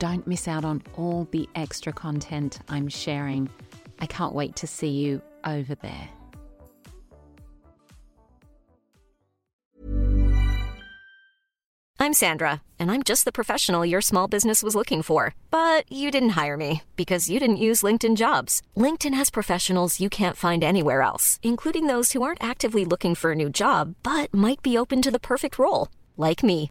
Don't 0.00 0.26
miss 0.26 0.48
out 0.48 0.64
on 0.64 0.82
all 0.96 1.28
the 1.30 1.46
extra 1.54 1.92
content 1.92 2.58
I'm 2.70 2.88
sharing. 2.88 3.50
I 3.98 4.06
can't 4.06 4.32
wait 4.32 4.56
to 4.56 4.66
see 4.66 4.88
you 4.88 5.20
over 5.44 5.74
there. 5.74 6.08
I'm 12.02 12.14
Sandra, 12.14 12.62
and 12.78 12.90
I'm 12.90 13.02
just 13.02 13.26
the 13.26 13.30
professional 13.30 13.84
your 13.84 14.00
small 14.00 14.26
business 14.26 14.62
was 14.62 14.74
looking 14.74 15.02
for. 15.02 15.34
But 15.50 15.84
you 15.92 16.10
didn't 16.10 16.30
hire 16.30 16.56
me 16.56 16.82
because 16.96 17.28
you 17.28 17.38
didn't 17.38 17.66
use 17.68 17.82
LinkedIn 17.82 18.16
jobs. 18.16 18.62
LinkedIn 18.74 19.12
has 19.12 19.28
professionals 19.28 20.00
you 20.00 20.08
can't 20.08 20.36
find 20.36 20.64
anywhere 20.64 21.02
else, 21.02 21.38
including 21.42 21.88
those 21.88 22.12
who 22.12 22.22
aren't 22.22 22.42
actively 22.42 22.86
looking 22.86 23.14
for 23.14 23.32
a 23.32 23.40
new 23.42 23.50
job 23.50 23.96
but 24.02 24.32
might 24.32 24.62
be 24.62 24.78
open 24.78 25.02
to 25.02 25.10
the 25.10 25.20
perfect 25.20 25.58
role, 25.58 25.88
like 26.16 26.42
me. 26.42 26.70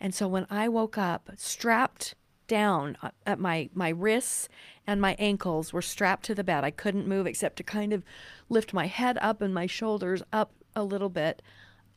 And 0.00 0.14
so 0.14 0.28
when 0.28 0.46
I 0.50 0.68
woke 0.68 0.98
up, 0.98 1.30
strapped 1.36 2.14
down 2.46 2.96
uh, 3.02 3.10
at 3.26 3.38
my 3.38 3.70
my 3.72 3.88
wrists 3.88 4.48
and 4.86 5.00
my 5.00 5.16
ankles 5.18 5.72
were 5.72 5.82
strapped 5.82 6.24
to 6.26 6.34
the 6.34 6.44
bed. 6.44 6.64
I 6.64 6.70
couldn't 6.70 7.08
move 7.08 7.26
except 7.26 7.56
to 7.56 7.62
kind 7.62 7.92
of 7.92 8.04
lift 8.48 8.74
my 8.74 8.86
head 8.86 9.18
up 9.20 9.40
and 9.40 9.54
my 9.54 9.66
shoulders 9.66 10.22
up 10.32 10.52
a 10.76 10.84
little 10.84 11.08
bit 11.08 11.40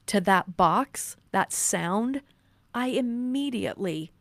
to 0.07 0.21
that 0.21 0.55
box, 0.55 1.17
that 1.31 1.51
sound. 1.51 2.21
I 2.73 2.87
immediately 2.87 4.11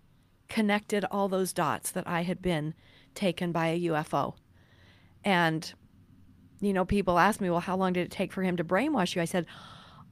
connected 0.48 1.04
all 1.10 1.28
those 1.28 1.53
dots 1.53 1.91
that 1.91 2.06
I 2.06 2.22
had 2.22 2.41
been 2.41 2.75
taken 3.14 3.53
by 3.53 3.69
a 3.69 3.81
UFO. 3.82 4.34
And 5.25 5.72
you 6.60 6.72
know, 6.72 6.84
people 6.84 7.19
ask 7.19 7.41
me, 7.41 7.50
well, 7.50 7.60
how 7.60 7.76
long 7.76 7.93
did 7.93 8.06
it 8.06 8.10
take 8.10 8.32
for 8.32 8.43
him 8.43 8.56
to 8.56 8.64
brainwash 8.64 9.14
you? 9.14 9.22
I 9.22 9.26
said, 9.26 9.47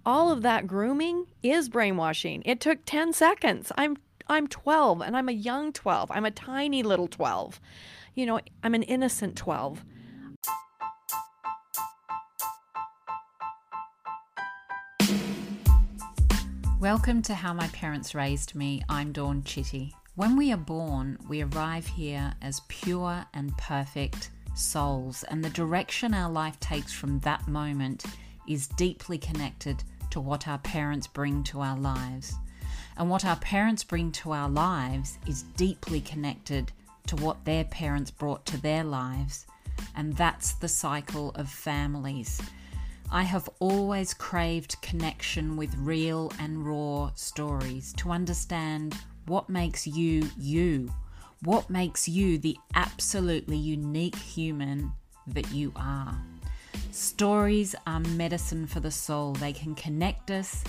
all 0.06 0.30
of 0.30 0.42
that 0.42 0.66
grooming 0.66 1.26
is 1.42 1.70
brainwashing. 1.70 2.42
It 2.44 2.60
took 2.60 2.84
10 2.84 3.14
seconds. 3.14 3.72
I'm 3.76 3.96
I'm 4.26 4.46
12 4.46 5.00
and 5.00 5.16
I'm 5.16 5.28
a 5.28 5.32
young 5.32 5.72
12. 5.72 6.10
I'm 6.10 6.24
a 6.26 6.30
tiny 6.30 6.82
little 6.82 7.08
12. 7.08 7.58
You 8.14 8.26
know, 8.26 8.40
I'm 8.62 8.74
an 8.74 8.82
innocent 8.82 9.36
12. 9.36 9.82
Welcome 16.80 17.22
to 17.22 17.34
How 17.34 17.54
My 17.54 17.68
Parents 17.68 18.14
Raised 18.14 18.54
Me. 18.54 18.82
I'm 18.90 19.12
Dawn 19.12 19.42
Chitty. 19.42 19.94
When 20.16 20.36
we 20.36 20.52
are 20.52 20.58
born, 20.58 21.18
we 21.28 21.42
arrive 21.42 21.86
here 21.86 22.34
as 22.42 22.60
pure 22.68 23.24
and 23.32 23.56
perfect 23.56 24.30
souls, 24.54 25.24
and 25.24 25.42
the 25.42 25.50
direction 25.50 26.12
our 26.12 26.30
life 26.30 26.60
takes 26.60 26.92
from 26.92 27.20
that 27.20 27.48
moment 27.48 28.04
is 28.46 28.68
deeply 28.68 29.16
connected 29.16 29.82
to 30.14 30.20
what 30.20 30.46
our 30.46 30.58
parents 30.58 31.08
bring 31.08 31.42
to 31.42 31.60
our 31.60 31.76
lives. 31.76 32.36
And 32.96 33.10
what 33.10 33.24
our 33.24 33.34
parents 33.34 33.82
bring 33.82 34.12
to 34.12 34.30
our 34.30 34.48
lives 34.48 35.18
is 35.26 35.42
deeply 35.56 36.00
connected 36.00 36.70
to 37.08 37.16
what 37.16 37.44
their 37.44 37.64
parents 37.64 38.12
brought 38.12 38.46
to 38.46 38.62
their 38.62 38.84
lives. 38.84 39.44
And 39.96 40.12
that's 40.12 40.52
the 40.52 40.68
cycle 40.68 41.30
of 41.30 41.48
families. 41.48 42.40
I 43.10 43.24
have 43.24 43.50
always 43.58 44.14
craved 44.14 44.80
connection 44.82 45.56
with 45.56 45.74
real 45.78 46.30
and 46.38 46.64
raw 46.64 47.10
stories 47.16 47.92
to 47.94 48.12
understand 48.12 48.96
what 49.26 49.48
makes 49.48 49.84
you 49.84 50.30
you, 50.38 50.94
what 51.42 51.68
makes 51.68 52.08
you 52.08 52.38
the 52.38 52.56
absolutely 52.76 53.56
unique 53.56 54.14
human 54.14 54.92
that 55.26 55.50
you 55.50 55.72
are. 55.74 56.16
Stories 56.90 57.74
are 57.86 58.00
medicine 58.00 58.66
for 58.66 58.80
the 58.80 58.90
soul, 58.90 59.32
they 59.34 59.52
can 59.52 59.74
connect 59.74 60.30
us 60.30 60.62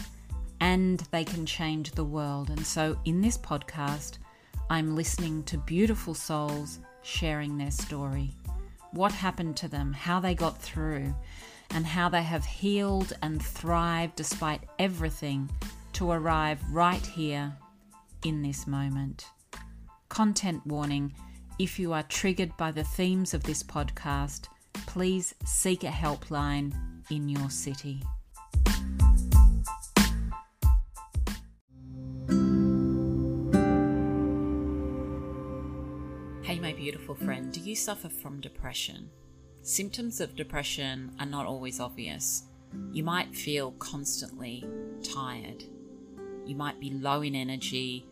and 0.59 0.99
they 1.11 1.23
can 1.23 1.45
change 1.45 1.91
the 1.91 2.03
world. 2.03 2.49
And 2.49 2.65
so, 2.65 2.97
in 3.05 3.21
this 3.21 3.37
podcast, 3.37 4.17
I'm 4.69 4.95
listening 4.95 5.43
to 5.43 5.57
beautiful 5.57 6.13
souls 6.13 6.79
sharing 7.03 7.57
their 7.57 7.71
story 7.71 8.31
what 8.95 9.11
happened 9.11 9.57
to 9.57 9.67
them, 9.67 9.91
how 9.93 10.19
they 10.19 10.33
got 10.33 10.57
through, 10.57 11.13
and 11.71 11.85
how 11.85 12.09
they 12.09 12.23
have 12.23 12.45
healed 12.45 13.13
and 13.21 13.43
thrived 13.43 14.15
despite 14.15 14.61
everything 14.79 15.49
to 15.93 16.11
arrive 16.11 16.59
right 16.71 17.05
here 17.05 17.53
in 18.23 18.41
this 18.41 18.65
moment. 18.65 19.27
Content 20.09 20.65
warning 20.65 21.13
if 21.59 21.77
you 21.77 21.93
are 21.93 22.03
triggered 22.03 22.55
by 22.57 22.71
the 22.71 22.83
themes 22.83 23.33
of 23.33 23.43
this 23.43 23.63
podcast, 23.63 24.47
please 24.85 25.33
seek 25.45 25.83
a 25.83 25.87
helpline 25.87 26.73
in 27.09 27.29
your 27.29 27.49
city. 27.49 28.01
Hey, 36.43 36.59
my 36.59 36.73
beautiful 36.73 37.15
friend, 37.15 37.51
do 37.51 37.59
you 37.59 37.75
suffer 37.75 38.07
from 38.07 38.39
depression? 38.39 39.09
Symptoms 39.61 40.21
of 40.21 40.35
depression 40.35 41.11
are 41.19 41.25
not 41.25 41.47
always 41.47 41.79
obvious. 41.79 42.43
You 42.91 43.03
might 43.03 43.35
feel 43.35 43.71
constantly 43.71 44.63
tired. 45.03 45.63
You 46.45 46.55
might 46.55 46.79
be 46.79 46.91
low 46.91 47.23
in 47.23 47.33
energy, 47.33 48.05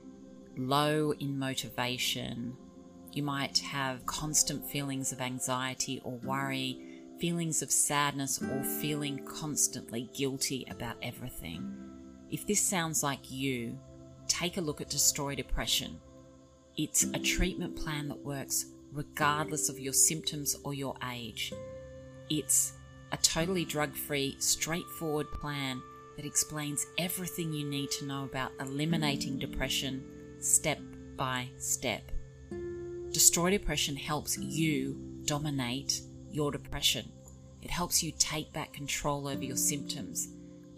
low 0.57 1.13
in 1.19 1.37
motivation. 1.37 2.57
You 3.13 3.21
might 3.21 3.59
have 3.59 4.05
constant 4.07 4.67
feelings 4.67 5.11
of 5.11 5.21
anxiety 5.21 6.01
or 6.03 6.17
worry, 6.23 6.79
feelings 7.19 7.61
of 7.61 7.71
sadness, 7.71 8.41
or 8.41 8.63
feeling 8.63 9.23
constantly 9.23 10.09
guilty 10.15 10.65
about 10.69 10.97
everything. 11.03 11.75
If 12.31 12.47
this 12.47 12.59
sounds 12.59 13.03
like 13.03 13.31
you, 13.31 13.77
take 14.27 14.57
a 14.57 14.61
look 14.61 14.81
at 14.81 14.89
Destroy 14.89 15.35
Depression. 15.35 15.99
It's 16.75 17.03
a 17.03 17.19
treatment 17.19 17.75
plan 17.75 18.07
that 18.07 18.25
works 18.25 18.65
regardless 18.91 19.69
of 19.69 19.79
your 19.79 19.93
symptoms 19.93 20.55
or 20.63 20.73
your 20.73 20.95
age. 21.11 21.53
It's 22.31 22.73
a 23.11 23.17
totally 23.17 23.63
drug 23.63 23.95
free, 23.95 24.37
straightforward 24.39 25.31
plan 25.33 25.83
that 26.17 26.25
explains 26.25 26.87
everything 26.97 27.53
you 27.53 27.69
need 27.69 27.91
to 27.91 28.05
know 28.05 28.23
about 28.23 28.53
eliminating 28.59 29.37
depression 29.37 30.03
step 30.39 30.79
by 31.15 31.49
step. 31.57 32.12
Destroy 33.13 33.51
Depression 33.51 33.95
helps 33.95 34.39
you 34.39 34.97
dominate 35.25 36.01
your 36.31 36.51
depression. 36.51 37.11
It 37.61 37.69
helps 37.69 38.01
you 38.01 38.11
take 38.17 38.51
back 38.51 38.73
control 38.73 39.27
over 39.27 39.43
your 39.43 39.55
symptoms. 39.55 40.29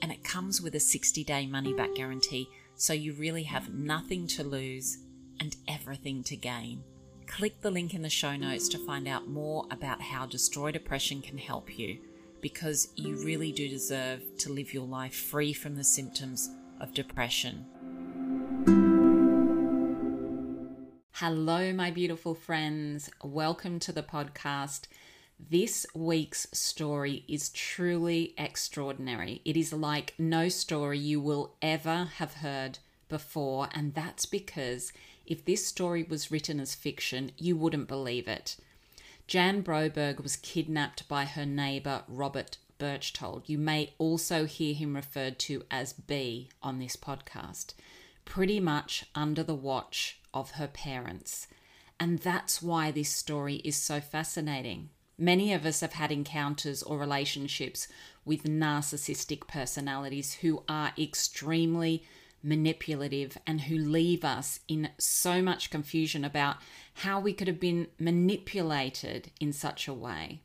And 0.01 0.11
it 0.11 0.21
comes 0.25 0.61
with 0.61 0.75
a 0.75 0.79
60 0.79 1.23
day 1.23 1.47
money 1.47 1.73
back 1.73 1.95
guarantee, 1.95 2.49
so 2.75 2.91
you 2.91 3.13
really 3.13 3.43
have 3.43 3.73
nothing 3.73 4.27
to 4.27 4.43
lose 4.43 4.97
and 5.39 5.55
everything 5.69 6.23
to 6.23 6.35
gain. 6.35 6.83
Click 7.25 7.61
the 7.61 7.71
link 7.71 7.93
in 7.93 8.01
the 8.01 8.09
show 8.09 8.35
notes 8.35 8.67
to 8.67 8.85
find 8.85 9.07
out 9.07 9.29
more 9.29 9.65
about 9.71 10.01
how 10.01 10.25
Destroy 10.25 10.71
Depression 10.71 11.21
can 11.21 11.37
help 11.37 11.79
you 11.79 11.99
because 12.41 12.89
you 12.97 13.15
really 13.23 13.53
do 13.53 13.69
deserve 13.69 14.21
to 14.39 14.51
live 14.51 14.73
your 14.73 14.85
life 14.85 15.15
free 15.15 15.53
from 15.53 15.77
the 15.77 15.85
symptoms 15.85 16.49
of 16.81 16.93
depression. 16.93 17.65
Hello, 21.19 21.71
my 21.71 21.91
beautiful 21.91 22.35
friends. 22.35 23.09
Welcome 23.23 23.79
to 23.79 23.93
the 23.93 24.03
podcast. 24.03 24.81
This 25.39 25.85
week's 25.95 26.45
story 26.51 27.23
is 27.25 27.47
truly 27.51 28.33
extraordinary. 28.37 29.41
It 29.45 29.55
is 29.55 29.71
like 29.71 30.13
no 30.17 30.49
story 30.49 30.99
you 30.99 31.21
will 31.21 31.53
ever 31.61 32.09
have 32.17 32.33
heard 32.33 32.79
before, 33.07 33.69
and 33.71 33.93
that's 33.93 34.25
because 34.25 34.91
if 35.25 35.45
this 35.45 35.65
story 35.65 36.03
was 36.03 36.31
written 36.31 36.59
as 36.59 36.75
fiction, 36.75 37.31
you 37.37 37.55
wouldn't 37.55 37.87
believe 37.87 38.27
it. 38.27 38.57
Jan 39.25 39.63
Broberg 39.63 40.21
was 40.21 40.35
kidnapped 40.35 41.07
by 41.07 41.23
her 41.23 41.45
neighbour 41.45 42.03
Robert 42.09 42.57
Berchtold. 42.77 43.43
You 43.47 43.57
may 43.57 43.93
also 43.99 44.43
hear 44.43 44.73
him 44.73 44.97
referred 44.97 45.39
to 45.39 45.63
as 45.71 45.93
B 45.93 46.49
on 46.61 46.79
this 46.79 46.97
podcast, 46.97 47.73
pretty 48.25 48.59
much 48.59 49.05
under 49.15 49.43
the 49.43 49.55
watch 49.55 50.19
of 50.35 50.51
her 50.51 50.67
parents. 50.67 51.47
And 51.99 52.19
that's 52.19 52.61
why 52.61 52.91
this 52.91 53.09
story 53.09 53.55
is 53.63 53.75
so 53.75 53.99
fascinating. 53.99 54.89
Many 55.17 55.53
of 55.53 55.65
us 55.65 55.79
have 55.79 55.93
had 55.93 56.11
encounters 56.11 56.83
or 56.83 56.99
relationships 56.99 57.87
with 58.25 58.43
narcissistic 58.43 59.47
personalities 59.47 60.33
who 60.35 60.63
are 60.67 60.91
extremely 60.97 62.03
manipulative 62.43 63.37
and 63.47 63.61
who 63.61 63.77
leave 63.77 64.23
us 64.23 64.59
in 64.67 64.89
so 64.99 65.41
much 65.41 65.69
confusion 65.69 66.23
about 66.23 66.57
how 66.95 67.19
we 67.19 67.33
could 67.33 67.47
have 67.47 67.59
been 67.59 67.87
manipulated 67.97 69.31
in 69.39 69.51
such 69.51 69.87
a 69.87 69.93
way. 69.93 70.41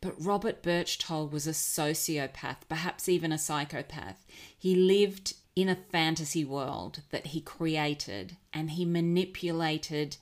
But 0.00 0.14
Robert 0.18 0.62
Berchtold 0.62 1.32
was 1.32 1.46
a 1.46 1.50
sociopath, 1.50 2.68
perhaps 2.68 3.08
even 3.08 3.32
a 3.32 3.38
psychopath. 3.38 4.24
He 4.56 4.74
lived 4.74 5.34
in 5.56 5.68
a 5.68 5.76
fantasy 5.76 6.44
world 6.44 7.02
that 7.10 7.28
he 7.28 7.40
created 7.40 8.36
and 8.52 8.72
he 8.72 8.84
manipulated 8.84 10.16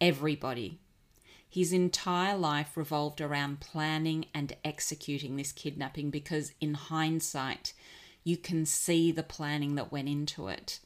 everybody. 0.00 0.78
His 1.48 1.72
entire 1.72 2.36
life 2.36 2.76
revolved 2.76 3.20
around 3.20 3.60
planning 3.60 4.26
and 4.34 4.56
executing 4.64 5.36
this 5.36 5.52
kidnapping 5.52 6.10
because, 6.10 6.52
in 6.60 6.74
hindsight, 6.74 7.72
you 8.24 8.36
can 8.36 8.66
see 8.66 9.12
the 9.12 9.22
planning 9.22 9.76
that 9.76 9.92
went 9.92 10.08
into 10.08 10.48
it. 10.48 10.80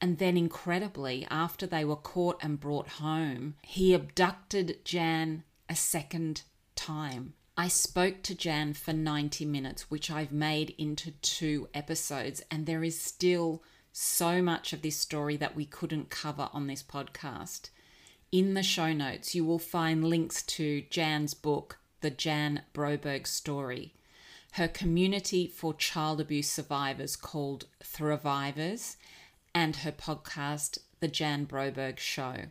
And 0.00 0.18
then, 0.18 0.36
incredibly, 0.36 1.26
after 1.30 1.66
they 1.66 1.84
were 1.84 1.96
caught 1.96 2.38
and 2.42 2.58
brought 2.58 2.88
home, 2.88 3.56
he 3.62 3.92
abducted 3.92 4.84
Jan 4.84 5.44
a 5.68 5.76
second 5.76 6.42
time. 6.74 7.34
I 7.56 7.68
spoke 7.68 8.22
to 8.24 8.34
Jan 8.34 8.74
for 8.74 8.92
90 8.92 9.44
minutes, 9.46 9.90
which 9.90 10.10
I've 10.10 10.32
made 10.32 10.74
into 10.76 11.12
two 11.22 11.68
episodes, 11.72 12.42
and 12.50 12.66
there 12.66 12.84
is 12.84 13.00
still 13.00 13.62
so 13.92 14.42
much 14.42 14.72
of 14.72 14.82
this 14.82 14.98
story 14.98 15.36
that 15.38 15.56
we 15.56 15.64
couldn't 15.64 16.10
cover 16.10 16.50
on 16.52 16.66
this 16.66 16.82
podcast. 16.82 17.70
In 18.30 18.54
the 18.54 18.62
show 18.62 18.92
notes, 18.92 19.34
you 19.34 19.44
will 19.44 19.58
find 19.58 20.04
links 20.04 20.42
to 20.42 20.82
Jan's 20.90 21.32
book, 21.32 21.78
The 22.02 22.10
Jan 22.10 22.62
Broberg 22.74 23.26
Story 23.26 23.94
her 24.56 24.68
community 24.68 25.46
for 25.46 25.74
child 25.74 26.18
abuse 26.18 26.50
survivors 26.50 27.14
called 27.14 27.66
Thrivivors, 27.84 28.96
and 29.54 29.76
her 29.76 29.92
podcast, 29.92 30.78
The 31.00 31.08
Jan 31.08 31.44
Broberg 31.46 31.98
Show. 31.98 32.46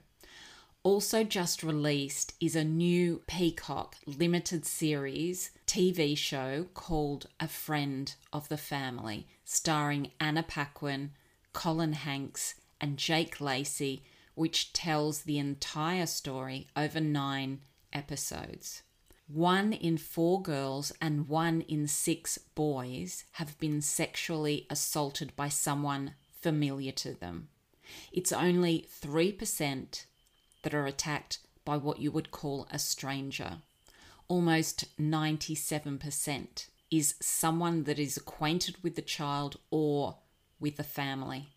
Also, 0.86 1.24
just 1.24 1.64
released 1.64 2.36
is 2.40 2.56
a 2.56 2.64
new 2.64 3.24
Peacock 3.26 3.96
limited 4.06 4.68
series 4.68 5.50
TV 5.66 6.16
show 6.16 6.68
called 6.76 7.26
A 7.40 7.48
Friend 7.48 8.14
of 8.32 8.50
the 8.50 8.58
Family, 8.58 9.26
starring 9.44 10.12
Anna 10.20 10.44
Paquin, 10.44 11.14
Colin 11.54 11.94
Hanks, 11.94 12.54
and 12.80 12.98
Jake 13.00 13.42
Lacy, 13.42 14.04
which 14.36 14.74
tells 14.74 15.24
the 15.24 15.40
entire 15.40 16.06
story 16.06 16.68
over 16.78 17.02
nine 17.02 17.62
episodes. 17.92 18.84
One 19.28 19.74
in 19.74 19.98
four 19.98 20.40
girls 20.40 20.92
and 21.02 21.28
one 21.28 21.62
in 21.62 21.88
six 21.88 22.38
boys 22.54 23.24
have 23.32 23.58
been 23.58 23.82
sexually 23.82 24.68
assaulted 24.70 25.36
by 25.36 25.50
someone 25.50 26.14
familiar 26.40 26.92
to 26.92 27.16
them. 27.16 27.48
It's 28.12 28.32
only 28.32 28.88
3% 29.02 30.06
that 30.66 30.74
are 30.74 30.88
attacked 30.88 31.38
by 31.64 31.78
what 31.78 32.00
you 32.00 32.10
would 32.12 32.32
call 32.32 32.68
a 32.72 32.80
stranger. 32.80 33.58
Almost 34.28 34.98
97% 35.00 36.66
is 36.90 37.14
someone 37.22 37.84
that 37.84 38.00
is 38.00 38.18
acquainted 38.18 38.76
with 38.82 38.96
the 38.96 39.04
child 39.04 39.58
or 39.70 40.16
with 40.60 40.78
the 40.78 40.84
family. 40.84 41.50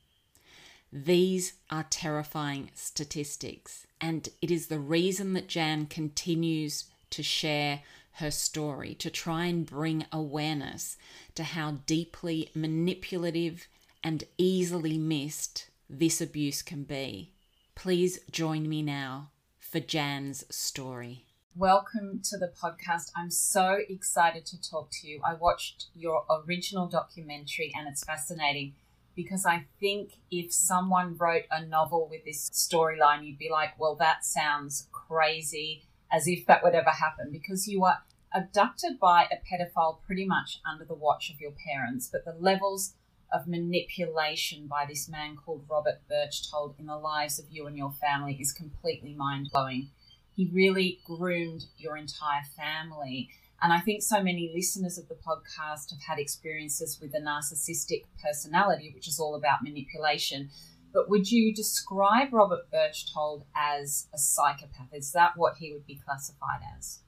These 0.93 1.55
are 1.71 1.87
terrifying 1.89 2.71
statistics, 2.75 3.87
and 3.99 4.29
it 4.43 4.51
is 4.51 4.67
the 4.67 4.79
reason 4.79 5.33
that 5.33 5.49
Jan 5.49 5.87
continues 5.87 6.85
to 7.09 7.23
share 7.23 7.81
her 8.13 8.31
story, 8.31 8.95
to 8.97 9.09
try 9.09 9.47
and 9.47 9.65
bring 9.65 10.05
awareness 10.13 10.99
to 11.35 11.45
how 11.45 11.79
deeply 11.87 12.51
manipulative 12.55 13.69
and 14.05 14.25
easily 14.37 14.99
missed 14.99 15.71
this 15.89 16.21
abuse 16.21 16.61
can 16.61 16.83
be. 16.83 17.33
Please 17.79 18.19
join 18.33 18.69
me 18.69 18.83
now 18.83 19.31
for 19.61 19.79
Jan's 19.79 20.45
story. 20.51 21.27
Welcome 21.55 22.21
to 22.25 22.37
the 22.37 22.49
podcast. 22.61 23.13
I'm 23.15 23.31
so 23.31 23.79
excited 23.89 24.45
to 24.47 24.61
talk 24.61 24.89
to 24.95 25.07
you. 25.07 25.21
I 25.25 25.35
watched 25.35 25.87
your 25.95 26.25
original 26.29 26.89
documentary 26.89 27.73
and 27.79 27.87
it's 27.87 28.03
fascinating 28.03 28.75
because 29.15 29.47
I 29.47 29.67
think 29.79 30.15
if 30.29 30.53
someone 30.53 31.17
wrote 31.19 31.45
a 31.53 31.65
novel 31.65 32.09
with 32.11 32.25
this 32.25 32.51
storyline, 32.51 33.25
you'd 33.25 33.39
be 33.39 33.49
like, 33.49 33.79
well, 33.79 33.95
that 33.95 34.25
sounds 34.25 34.89
crazy 34.91 35.85
as 36.11 36.27
if 36.27 36.47
that 36.47 36.65
would 36.65 36.75
ever 36.75 36.91
happen 36.91 37.31
because 37.31 37.69
you 37.69 37.83
were 37.83 37.99
abducted 38.35 38.99
by 38.99 39.29
a 39.31 39.37
pedophile 39.37 40.03
pretty 40.05 40.27
much 40.27 40.61
under 40.69 40.85
the 40.85 40.95
watch 40.95 41.31
of 41.31 41.41
your 41.41 41.53
parents, 41.65 42.09
but 42.11 42.25
the 42.25 42.35
levels 42.41 42.95
of 43.33 43.47
manipulation 43.47 44.67
by 44.67 44.87
this 44.89 45.09
man 45.09 45.37
called 45.37 45.65
Robert 45.69 46.01
Berchtold 46.09 46.75
in 46.79 46.87
the 46.87 46.97
lives 46.97 47.39
of 47.39 47.47
you 47.51 47.67
and 47.67 47.77
your 47.77 47.93
family 47.93 48.39
is 48.41 48.53
completely 48.53 49.15
mind 49.15 49.49
blowing. 49.53 49.91
He 50.35 50.51
really 50.53 51.01
groomed 51.05 51.65
your 51.77 51.97
entire 51.97 52.45
family. 52.57 53.29
And 53.61 53.73
I 53.73 53.81
think 53.81 54.03
so 54.03 54.23
many 54.23 54.53
listeners 54.55 54.99
of 54.99 55.09
the 55.09 55.17
podcast 55.17 55.91
have 55.91 56.03
had 56.07 56.19
experiences 56.19 56.99
with 57.01 57.15
a 57.15 57.21
narcissistic 57.21 58.05
personality, 58.23 58.93
which 58.95 59.09
is 59.09 59.19
all 59.19 59.35
about 59.35 59.63
manipulation. 59.63 60.51
But 60.93 61.11
would 61.11 61.31
you 61.31 61.55
describe 61.55 62.33
Robert 62.33 62.71
Berchtold 62.71 63.45
as 63.55 64.07
a 64.15 64.19
psychopath? 64.19 64.93
Is 64.93 65.13
that 65.13 65.33
what 65.37 65.57
he 65.59 65.73
would 65.73 65.87
be 65.87 66.01
classified 66.05 66.61
as? 66.77 67.01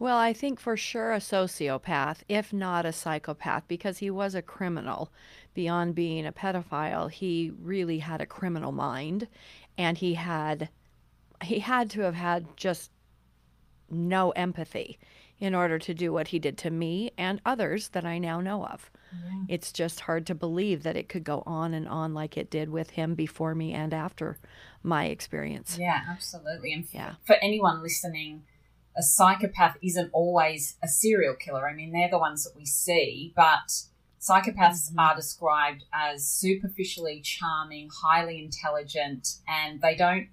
Well, 0.00 0.16
I 0.16 0.32
think 0.32 0.58
for 0.58 0.78
sure 0.78 1.12
a 1.12 1.18
sociopath, 1.18 2.22
if 2.26 2.54
not 2.54 2.86
a 2.86 2.92
psychopath, 2.92 3.68
because 3.68 3.98
he 3.98 4.10
was 4.10 4.34
a 4.34 4.40
criminal. 4.40 5.12
Beyond 5.52 5.94
being 5.94 6.26
a 6.26 6.32
pedophile, 6.32 7.10
he 7.10 7.52
really 7.60 7.98
had 7.98 8.22
a 8.22 8.26
criminal 8.26 8.72
mind 8.72 9.28
and 9.76 9.98
he 9.98 10.14
had 10.14 10.70
he 11.42 11.58
had 11.58 11.90
to 11.90 12.00
have 12.00 12.14
had 12.14 12.56
just 12.56 12.90
no 13.90 14.30
empathy 14.30 14.98
in 15.38 15.54
order 15.54 15.78
to 15.78 15.92
do 15.92 16.12
what 16.12 16.28
he 16.28 16.38
did 16.38 16.56
to 16.58 16.70
me 16.70 17.10
and 17.18 17.40
others 17.44 17.88
that 17.88 18.04
I 18.04 18.18
now 18.18 18.40
know 18.40 18.64
of. 18.64 18.90
Mm-hmm. 19.14 19.44
It's 19.48 19.72
just 19.72 20.00
hard 20.00 20.26
to 20.26 20.34
believe 20.34 20.82
that 20.82 20.96
it 20.96 21.08
could 21.08 21.24
go 21.24 21.42
on 21.46 21.74
and 21.74 21.88
on 21.88 22.14
like 22.14 22.38
it 22.38 22.50
did 22.50 22.70
with 22.70 22.90
him 22.90 23.14
before 23.14 23.54
me 23.54 23.72
and 23.72 23.92
after 23.92 24.38
my 24.82 25.06
experience. 25.06 25.76
Yeah, 25.78 26.00
absolutely. 26.08 26.72
And 26.72 26.86
yeah. 26.92 27.14
for 27.24 27.36
anyone 27.42 27.82
listening, 27.82 28.44
a 28.96 29.02
psychopath 29.02 29.76
isn't 29.82 30.10
always 30.12 30.76
a 30.82 30.88
serial 30.88 31.34
killer. 31.34 31.68
I 31.68 31.74
mean, 31.74 31.92
they're 31.92 32.10
the 32.10 32.18
ones 32.18 32.44
that 32.44 32.56
we 32.56 32.66
see, 32.66 33.32
but 33.36 33.84
psychopaths 34.20 34.90
mm-hmm. 34.90 34.98
are 34.98 35.16
described 35.16 35.84
as 35.92 36.26
superficially 36.26 37.20
charming, 37.20 37.88
highly 38.02 38.42
intelligent, 38.42 39.36
and 39.48 39.80
they 39.80 39.94
don't 39.94 40.28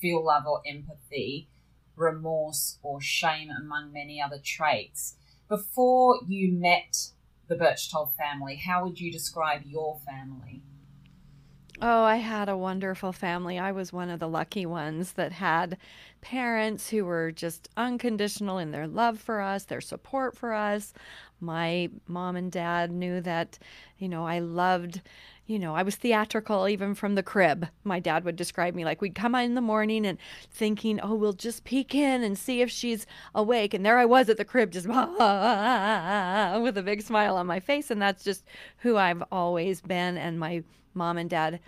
feel 0.00 0.24
love 0.24 0.44
or 0.46 0.62
empathy 0.66 1.48
remorse, 1.96 2.78
or 2.82 3.00
shame, 3.00 3.50
among 3.50 3.92
many 3.92 4.20
other 4.20 4.40
traits. 4.42 5.14
Before 5.48 6.18
you 6.26 6.50
met 6.52 7.12
the 7.48 7.56
Berchtold 7.56 8.14
family. 8.14 8.56
How 8.56 8.84
would 8.84 9.00
you 9.00 9.12
describe 9.12 9.62
your 9.64 9.98
family? 10.06 10.62
Oh, 11.82 12.04
I 12.04 12.16
had 12.16 12.48
a 12.48 12.56
wonderful 12.56 13.12
family. 13.12 13.58
I 13.58 13.72
was 13.72 13.92
one 13.92 14.08
of 14.08 14.20
the 14.20 14.28
lucky 14.28 14.64
ones 14.64 15.12
that 15.14 15.32
had 15.32 15.76
parents 16.20 16.90
who 16.90 17.04
were 17.04 17.32
just 17.32 17.68
unconditional 17.76 18.58
in 18.58 18.70
their 18.70 18.86
love 18.86 19.18
for 19.18 19.40
us, 19.40 19.64
their 19.64 19.80
support 19.80 20.36
for 20.36 20.54
us. 20.54 20.92
My 21.40 21.90
mom 22.06 22.36
and 22.36 22.50
dad 22.50 22.92
knew 22.92 23.20
that, 23.22 23.58
you 23.98 24.08
know, 24.08 24.24
I 24.24 24.38
loved, 24.38 25.02
you 25.46 25.58
know, 25.58 25.74
I 25.74 25.82
was 25.82 25.96
theatrical 25.96 26.68
even 26.68 26.94
from 26.94 27.16
the 27.16 27.24
crib. 27.24 27.66
My 27.82 27.98
dad 27.98 28.24
would 28.24 28.36
describe 28.36 28.74
me 28.76 28.84
like 28.84 29.02
we'd 29.02 29.16
come 29.16 29.34
in 29.34 29.54
the 29.54 29.60
morning 29.60 30.06
and 30.06 30.18
thinking, 30.52 31.00
oh, 31.00 31.14
we'll 31.16 31.32
just 31.32 31.64
peek 31.64 31.92
in 31.92 32.22
and 32.22 32.38
see 32.38 32.62
if 32.62 32.70
she's 32.70 33.04
awake. 33.34 33.74
And 33.74 33.84
there 33.84 33.98
I 33.98 34.04
was 34.04 34.28
at 34.28 34.36
the 34.36 34.44
crib, 34.44 34.70
just 34.70 34.86
with 34.88 34.96
a 35.18 36.82
big 36.84 37.02
smile 37.02 37.36
on 37.36 37.48
my 37.48 37.58
face. 37.58 37.90
And 37.90 38.00
that's 38.00 38.22
just 38.22 38.44
who 38.78 38.96
I've 38.96 39.24
always 39.32 39.80
been. 39.80 40.16
And 40.16 40.38
my 40.38 40.62
mom 40.94 41.18
and 41.18 41.30
dad 41.30 41.60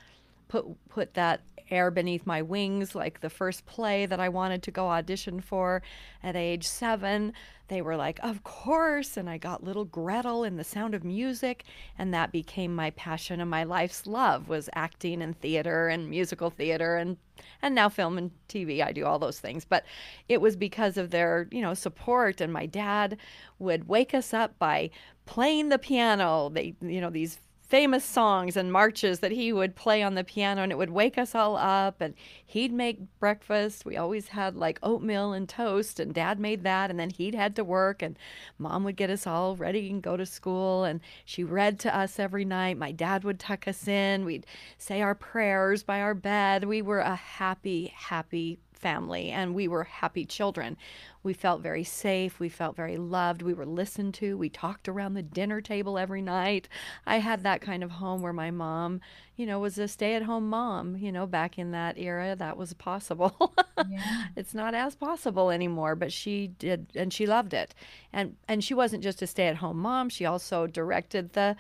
put 0.49 0.65
put 0.89 1.15
that 1.15 1.41
air 1.71 1.91
beneath 1.91 2.25
my 2.27 2.43
wings 2.43 2.95
like 2.95 3.21
the 3.21 3.31
first 3.31 3.67
play 3.67 4.07
that 4.07 4.21
I 4.21 4.29
wanted 4.29 4.63
to 4.65 4.71
go 4.71 4.89
audition 4.89 5.41
for 5.41 5.83
at 6.23 6.37
age 6.37 6.67
7 6.67 7.33
they 7.69 7.83
were 7.83 7.97
like 7.97 8.21
of 8.23 8.45
course 8.45 9.17
and 9.17 9.29
I 9.29 9.39
got 9.39 9.65
little 9.65 9.85
Gretel 9.85 10.45
in 10.45 10.57
the 10.57 10.65
sound 10.65 10.95
of 10.95 11.03
music 11.03 11.65
and 11.99 12.15
that 12.15 12.31
became 12.31 12.75
my 12.75 12.91
passion 12.91 13.41
and 13.41 13.51
my 13.51 13.65
life's 13.65 14.07
love 14.07 14.49
was 14.49 14.71
acting 14.75 15.21
and 15.23 15.39
theater 15.41 15.89
and 15.89 16.09
musical 16.09 16.51
theater 16.51 16.97
and 16.97 17.17
and 17.61 17.75
now 17.75 17.89
film 17.89 18.19
and 18.19 18.31
TV 18.49 18.83
I 18.83 18.93
do 18.93 19.05
all 19.05 19.19
those 19.19 19.41
things. 19.41 19.65
But 19.65 19.85
it 20.29 20.41
was 20.41 20.57
because 20.57 20.97
of 20.97 21.11
their 21.11 21.49
you 21.51 21.61
know 21.61 21.75
support 21.75 22.41
and 22.41 22.53
my 22.53 22.67
dad 22.67 23.19
would 23.59 23.89
wake 23.89 24.15
us 24.15 24.33
up 24.33 24.59
by 24.59 24.91
playing 25.27 25.69
the 25.69 25.79
piano. 25.79 26.51
They 26.51 26.75
you 26.81 27.01
know 27.01 27.11
these 27.11 27.39
famous 27.69 28.05
songs 28.05 28.57
and 28.57 28.73
marches 28.73 29.19
that 29.19 29.33
he 29.33 29.53
would 29.53 29.75
play 29.75 30.03
on 30.03 30.15
the 30.15 30.23
piano 30.23 30.63
and 30.63 30.71
it 30.71 30.79
would 30.79 30.91
wake 30.91 31.19
us 31.19 31.35
all 31.35 31.57
up 31.57 32.01
and 32.01 32.15
he'd 32.45 32.73
make 32.73 33.01
breakfast. 33.19 33.85
We 33.85 33.97
always 33.97 34.29
had 34.29 34.55
like 34.55 34.79
oatmeal 34.83 35.33
and 35.33 35.49
toast 35.49 35.99
and 35.99 36.15
dad 36.15 36.39
made 36.39 36.63
that 36.63 36.91
and 36.91 36.99
then 36.99 37.11
he'd 37.11 37.35
head 37.35 37.57
to 37.57 37.65
work 37.65 38.03
and 38.03 38.17
mom 38.57 38.85
would 38.85 38.97
get 38.97 39.11
us 39.11 39.27
all 39.27 39.57
ready 39.57 39.91
and 39.91 40.01
go 40.01 40.17
to 40.17 40.25
school 40.25 40.85
and 40.85 41.01
she 41.25 41.43
read 41.43 41.81
to 41.81 41.97
us 41.97 42.21
every 42.21 42.45
night. 42.45 42.79
My 42.79 42.93
dad 42.93 43.25
would 43.25 43.41
tuck 43.41 43.67
us 43.67 43.89
in. 43.89 44.25
We'd 44.25 44.47
say 44.79 45.03
our 45.03 45.17
prayers 45.17 45.83
by 45.83 46.01
our 46.01 46.15
bed. 46.15 46.65
We 46.65 46.83
were 46.83 47.01
a 47.01 47.17
happy 47.17 47.93
happy 47.97 48.61
family 48.77 49.31
and 49.31 49.55
we 49.55 49.67
were 49.69 49.85
happy 49.85 50.25
children. 50.25 50.77
We 51.23 51.33
felt 51.33 51.61
very 51.61 51.83
safe. 51.83 52.39
We 52.39 52.49
felt 52.49 52.77
very 52.77 52.97
loved. 52.97 53.43
We 53.43 53.55
were 53.55 53.67
listened 53.67 54.15
to. 54.15 54.37
We 54.37 54.49
talked 54.49 54.89
around 54.89 55.15
the 55.15 55.23
dinner 55.23 55.61
table 55.61 55.99
every 55.99 56.23
night. 56.23 56.69
I 57.05 57.19
had 57.19 57.43
that 57.43 57.61
kind 57.61 57.83
of 57.83 57.93
home 57.93 58.23
where 58.23 58.33
my 58.33 58.51
mom, 58.53 59.01
you 59.35 59.45
know, 59.45 59.59
was 59.59 59.77
a 59.77 59.89
stay 59.89 60.15
at 60.15 60.23
home 60.23 60.49
mom. 60.49 60.97
You 60.97 61.11
know, 61.11 61.27
back 61.27 61.59
in 61.59 61.73
that 61.73 61.99
era, 61.99 62.37
that 62.37 62.57
was 62.57 62.75
possible. 62.75 63.55
Yeah. 63.89 64.25
it's 64.35 64.55
not 64.55 64.75
as 64.75 64.97
possible 64.97 65.51
anymore, 65.51 65.95
but 65.95 66.11
she 66.11 66.49
did, 66.49 66.87
and 66.97 67.13
she 67.13 67.27
loved 67.27 67.53
it. 67.53 67.75
And, 68.11 68.37
and 68.49 68.65
she 68.65 68.73
wasn't 68.73 69.03
just 69.03 69.21
a 69.21 69.27
stay 69.27 69.49
at 69.49 69.57
home 69.57 69.77
mom, 69.79 70.09
she 70.09 70.25
also 70.25 70.67
directed 70.67 71.35
the 71.35 71.57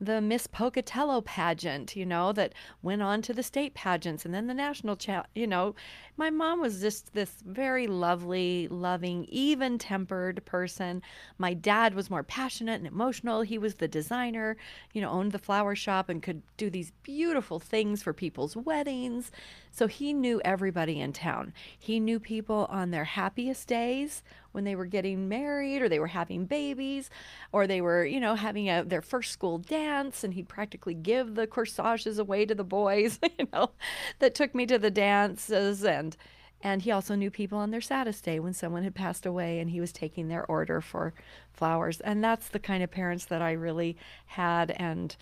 the 0.00 0.20
Miss 0.20 0.46
Pocatello 0.46 1.20
pageant, 1.20 1.94
you 1.94 2.06
know, 2.06 2.32
that 2.32 2.54
went 2.82 3.02
on 3.02 3.20
to 3.22 3.34
the 3.34 3.42
state 3.42 3.74
pageants 3.74 4.24
and 4.24 4.32
then 4.32 4.46
the 4.46 4.54
national, 4.54 4.96
cha- 4.96 5.26
you 5.34 5.46
know. 5.46 5.74
My 6.16 6.30
mom 6.30 6.60
was 6.60 6.80
just 6.80 7.12
this 7.12 7.42
very 7.44 7.86
lovely, 7.86 8.66
loving, 8.68 9.26
even 9.28 9.78
tempered 9.78 10.44
person. 10.44 11.02
My 11.38 11.54
dad 11.54 11.94
was 11.94 12.10
more 12.10 12.22
passionate 12.22 12.78
and 12.78 12.86
emotional. 12.86 13.42
He 13.42 13.58
was 13.58 13.74
the 13.74 13.88
designer, 13.88 14.56
you 14.92 15.02
know, 15.02 15.10
owned 15.10 15.32
the 15.32 15.38
flower 15.38 15.74
shop 15.74 16.08
and 16.08 16.22
could 16.22 16.42
do 16.56 16.70
these 16.70 16.92
beautiful 17.02 17.58
things 17.58 18.02
for 18.02 18.12
people's 18.12 18.56
weddings. 18.56 19.30
So 19.70 19.86
he 19.86 20.12
knew 20.12 20.40
everybody 20.44 21.00
in 21.00 21.12
town. 21.12 21.52
He 21.78 22.00
knew 22.00 22.18
people 22.18 22.66
on 22.70 22.90
their 22.90 23.04
happiest 23.04 23.68
days 23.68 24.22
when 24.52 24.64
they 24.64 24.74
were 24.74 24.86
getting 24.86 25.28
married 25.28 25.82
or 25.82 25.88
they 25.88 25.98
were 25.98 26.06
having 26.06 26.44
babies 26.44 27.10
or 27.52 27.66
they 27.66 27.80
were, 27.80 28.04
you 28.04 28.20
know, 28.20 28.34
having 28.34 28.68
a, 28.68 28.84
their 28.84 29.02
first 29.02 29.32
school 29.32 29.58
dance 29.58 30.24
and 30.24 30.34
he'd 30.34 30.48
practically 30.48 30.94
give 30.94 31.34
the 31.34 31.46
corsages 31.46 32.18
away 32.18 32.44
to 32.46 32.54
the 32.54 32.64
boys, 32.64 33.18
you 33.38 33.46
know, 33.52 33.70
that 34.18 34.34
took 34.34 34.54
me 34.54 34.66
to 34.66 34.78
the 34.78 34.90
dances 34.90 35.84
and 35.84 36.16
and 36.62 36.82
he 36.82 36.90
also 36.90 37.14
knew 37.14 37.30
people 37.30 37.56
on 37.56 37.70
their 37.70 37.80
saddest 37.80 38.22
day 38.22 38.38
when 38.38 38.52
someone 38.52 38.82
had 38.82 38.94
passed 38.94 39.24
away 39.24 39.60
and 39.60 39.70
he 39.70 39.80
was 39.80 39.92
taking 39.92 40.28
their 40.28 40.44
order 40.44 40.82
for 40.82 41.14
flowers. 41.54 42.00
And 42.00 42.22
that's 42.22 42.48
the 42.48 42.58
kind 42.58 42.82
of 42.82 42.90
parents 42.90 43.24
that 43.26 43.40
I 43.40 43.52
really 43.52 43.96
had 44.26 44.70
and 44.72 45.16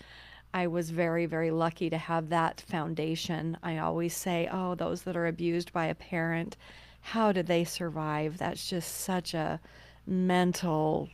I 0.53 0.67
was 0.67 0.89
very, 0.89 1.25
very 1.27 1.51
lucky 1.51 1.89
to 1.89 1.97
have 1.97 2.29
that 2.29 2.61
foundation. 2.61 3.57
I 3.61 3.77
always 3.77 4.15
say, 4.15 4.49
oh, 4.51 4.75
those 4.75 5.03
that 5.03 5.15
are 5.15 5.27
abused 5.27 5.71
by 5.71 5.85
a 5.85 5.95
parent, 5.95 6.57
how 7.01 7.31
did 7.31 7.47
they 7.47 7.63
survive? 7.63 8.37
That's 8.37 8.69
just 8.69 9.01
such 9.01 9.33
a 9.33 9.59
mental. 10.05 11.09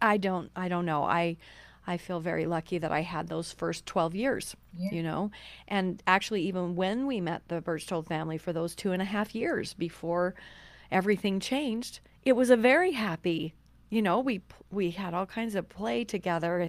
I 0.00 0.16
don't. 0.16 0.50
I 0.56 0.68
don't 0.68 0.86
know. 0.86 1.04
I. 1.04 1.36
I 1.86 1.98
feel 1.98 2.18
very 2.18 2.46
lucky 2.46 2.78
that 2.78 2.92
I 2.92 3.02
had 3.02 3.28
those 3.28 3.52
first 3.52 3.84
12 3.84 4.14
years, 4.14 4.56
yeah. 4.74 4.88
you 4.90 5.02
know. 5.02 5.30
And 5.68 6.02
actually, 6.06 6.40
even 6.44 6.76
when 6.76 7.06
we 7.06 7.20
met 7.20 7.46
the 7.48 7.60
Berchtold 7.60 8.06
family 8.06 8.38
for 8.38 8.54
those 8.54 8.74
two 8.74 8.92
and 8.92 9.02
a 9.02 9.04
half 9.04 9.34
years 9.34 9.74
before 9.74 10.34
everything 10.90 11.40
changed, 11.40 12.00
it 12.22 12.36
was 12.36 12.48
a 12.48 12.56
very 12.56 12.92
happy, 12.92 13.52
you 13.90 14.02
know, 14.02 14.20
we 14.20 14.40
we 14.70 14.90
had 14.90 15.14
all 15.14 15.26
kinds 15.26 15.54
of 15.54 15.68
play 15.68 16.04
together. 16.04 16.68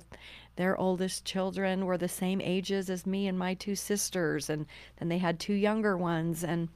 Their 0.58 0.78
oldest 0.78 1.26
children 1.26 1.86
were 1.86 1.98
the 1.98 2.08
same 2.08 2.40
ages 2.42 2.90
as 2.90 3.06
me 3.06 3.28
and 3.28 3.38
my 3.38 3.56
two 3.56 3.76
sisters, 3.76 4.50
and 4.50 4.66
then 4.98 5.10
they 5.10 5.18
had 5.18 5.40
two 5.40 5.54
younger 5.54 5.98
ones, 5.98 6.44
and 6.44 6.70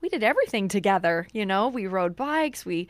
we 0.00 0.08
did 0.08 0.22
everything 0.22 0.68
together. 0.68 1.28
You 1.32 1.46
know, 1.46 1.68
we 1.68 1.86
rode 1.86 2.16
bikes, 2.16 2.64
we 2.64 2.88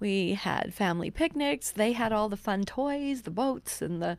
we 0.00 0.34
had 0.34 0.74
family 0.74 1.10
picnics. 1.10 1.70
They 1.70 1.92
had 1.92 2.12
all 2.12 2.28
the 2.28 2.36
fun 2.36 2.64
toys, 2.64 3.22
the 3.22 3.30
boats, 3.30 3.80
and 3.80 4.02
the 4.02 4.16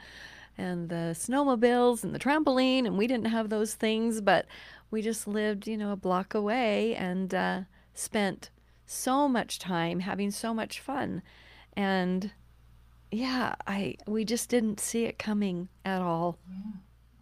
and 0.57 0.89
the 0.89 1.13
snowmobiles 1.13 2.03
and 2.03 2.13
the 2.13 2.19
trampoline, 2.19 2.85
and 2.85 2.97
we 2.97 3.07
didn't 3.07 3.27
have 3.27 3.49
those 3.49 3.73
things, 3.73 4.21
but 4.21 4.45
we 4.91 5.01
just 5.01 5.27
lived, 5.27 5.67
you 5.67 5.77
know, 5.77 5.91
a 5.91 5.95
block 5.95 6.33
away 6.35 6.95
and 6.95 7.33
uh, 7.33 7.61
spent 7.93 8.49
so 8.85 9.27
much 9.27 9.57
time 9.59 10.01
having 10.01 10.29
so 10.31 10.53
much 10.53 10.79
fun, 10.79 11.21
and 11.75 12.31
yeah, 13.11 13.55
I 13.67 13.95
we 14.07 14.25
just 14.25 14.49
didn't 14.49 14.79
see 14.79 15.05
it 15.05 15.19
coming 15.19 15.69
at 15.85 16.01
all. 16.01 16.37
Yeah. 16.49 16.71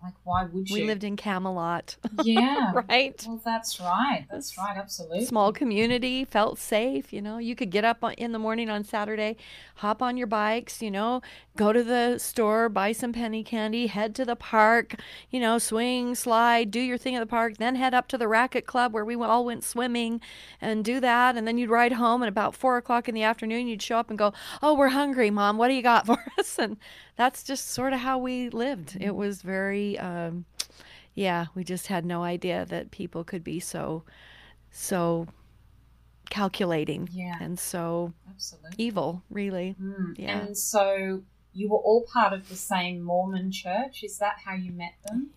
Like, 0.03 0.13
why 0.23 0.45
would 0.45 0.69
you? 0.69 0.75
We 0.75 0.83
lived 0.83 1.03
in 1.03 1.15
Camelot. 1.15 1.95
Yeah. 2.23 2.73
right? 2.89 3.23
Well, 3.27 3.41
that's 3.43 3.79
right. 3.79 4.25
That's 4.31 4.57
right. 4.57 4.77
Absolutely. 4.77 5.25
Small 5.25 5.51
community, 5.53 6.23
felt 6.25 6.57
safe. 6.59 7.11
You 7.13 7.21
know, 7.21 7.37
you 7.37 7.55
could 7.55 7.69
get 7.71 7.83
up 7.85 8.03
in 8.17 8.31
the 8.31 8.39
morning 8.39 8.69
on 8.69 8.83
Saturday, 8.83 9.37
hop 9.75 10.01
on 10.01 10.17
your 10.17 10.27
bikes, 10.27 10.81
you 10.81 10.91
know, 10.91 11.21
go 11.57 11.73
to 11.73 11.83
the 11.83 12.17
store, 12.17 12.69
buy 12.69 12.91
some 12.91 13.11
penny 13.11 13.43
candy, 13.43 13.87
head 13.87 14.15
to 14.15 14.25
the 14.25 14.35
park, 14.35 14.95
you 15.29 15.39
know, 15.39 15.57
swing, 15.57 16.15
slide, 16.15 16.71
do 16.71 16.79
your 16.79 16.97
thing 16.97 17.15
at 17.15 17.19
the 17.19 17.25
park, 17.25 17.57
then 17.57 17.75
head 17.75 17.93
up 17.93 18.07
to 18.07 18.17
the 18.17 18.27
racket 18.27 18.65
club 18.65 18.93
where 18.93 19.03
we 19.03 19.15
all 19.15 19.45
went 19.45 19.63
swimming 19.63 20.21
and 20.61 20.85
do 20.85 20.99
that. 20.99 21.35
And 21.35 21.45
then 21.45 21.57
you'd 21.57 21.69
ride 21.69 21.93
home, 21.93 22.21
and 22.21 22.29
about 22.29 22.55
four 22.55 22.77
o'clock 22.77 23.09
in 23.09 23.15
the 23.15 23.23
afternoon, 23.23 23.67
you'd 23.67 23.81
show 23.81 23.97
up 23.97 24.09
and 24.09 24.17
go, 24.17 24.33
Oh, 24.61 24.73
we're 24.73 24.89
hungry, 24.89 25.29
mom. 25.29 25.57
What 25.57 25.67
do 25.67 25.73
you 25.73 25.81
got 25.81 26.05
for 26.07 26.23
us? 26.39 26.57
And 26.57 26.77
that's 27.17 27.43
just 27.43 27.69
sort 27.69 27.93
of 27.93 27.99
how 27.99 28.17
we 28.17 28.49
lived. 28.49 28.97
It 28.99 29.15
was 29.15 29.41
very, 29.41 29.99
um, 29.99 30.45
yeah, 31.13 31.47
we 31.53 31.63
just 31.63 31.87
had 31.87 32.05
no 32.05 32.23
idea 32.23 32.65
that 32.69 32.91
people 32.91 33.23
could 33.23 33.43
be 33.43 33.59
so, 33.59 34.03
so 34.71 35.27
calculating 36.29 37.09
yeah. 37.11 37.35
and 37.41 37.59
so 37.59 38.13
Absolutely. 38.29 38.71
evil, 38.77 39.21
really. 39.29 39.75
Mm. 39.79 40.17
Yeah. 40.17 40.39
And 40.39 40.57
so 40.57 41.21
you 41.53 41.69
were 41.69 41.77
all 41.77 42.05
part 42.11 42.33
of 42.33 42.49
the 42.49 42.55
same 42.55 43.01
Mormon 43.01 43.51
church. 43.51 44.03
Is 44.03 44.17
that 44.19 44.37
how 44.45 44.55
you 44.55 44.71
met 44.71 44.93
them? 45.05 45.31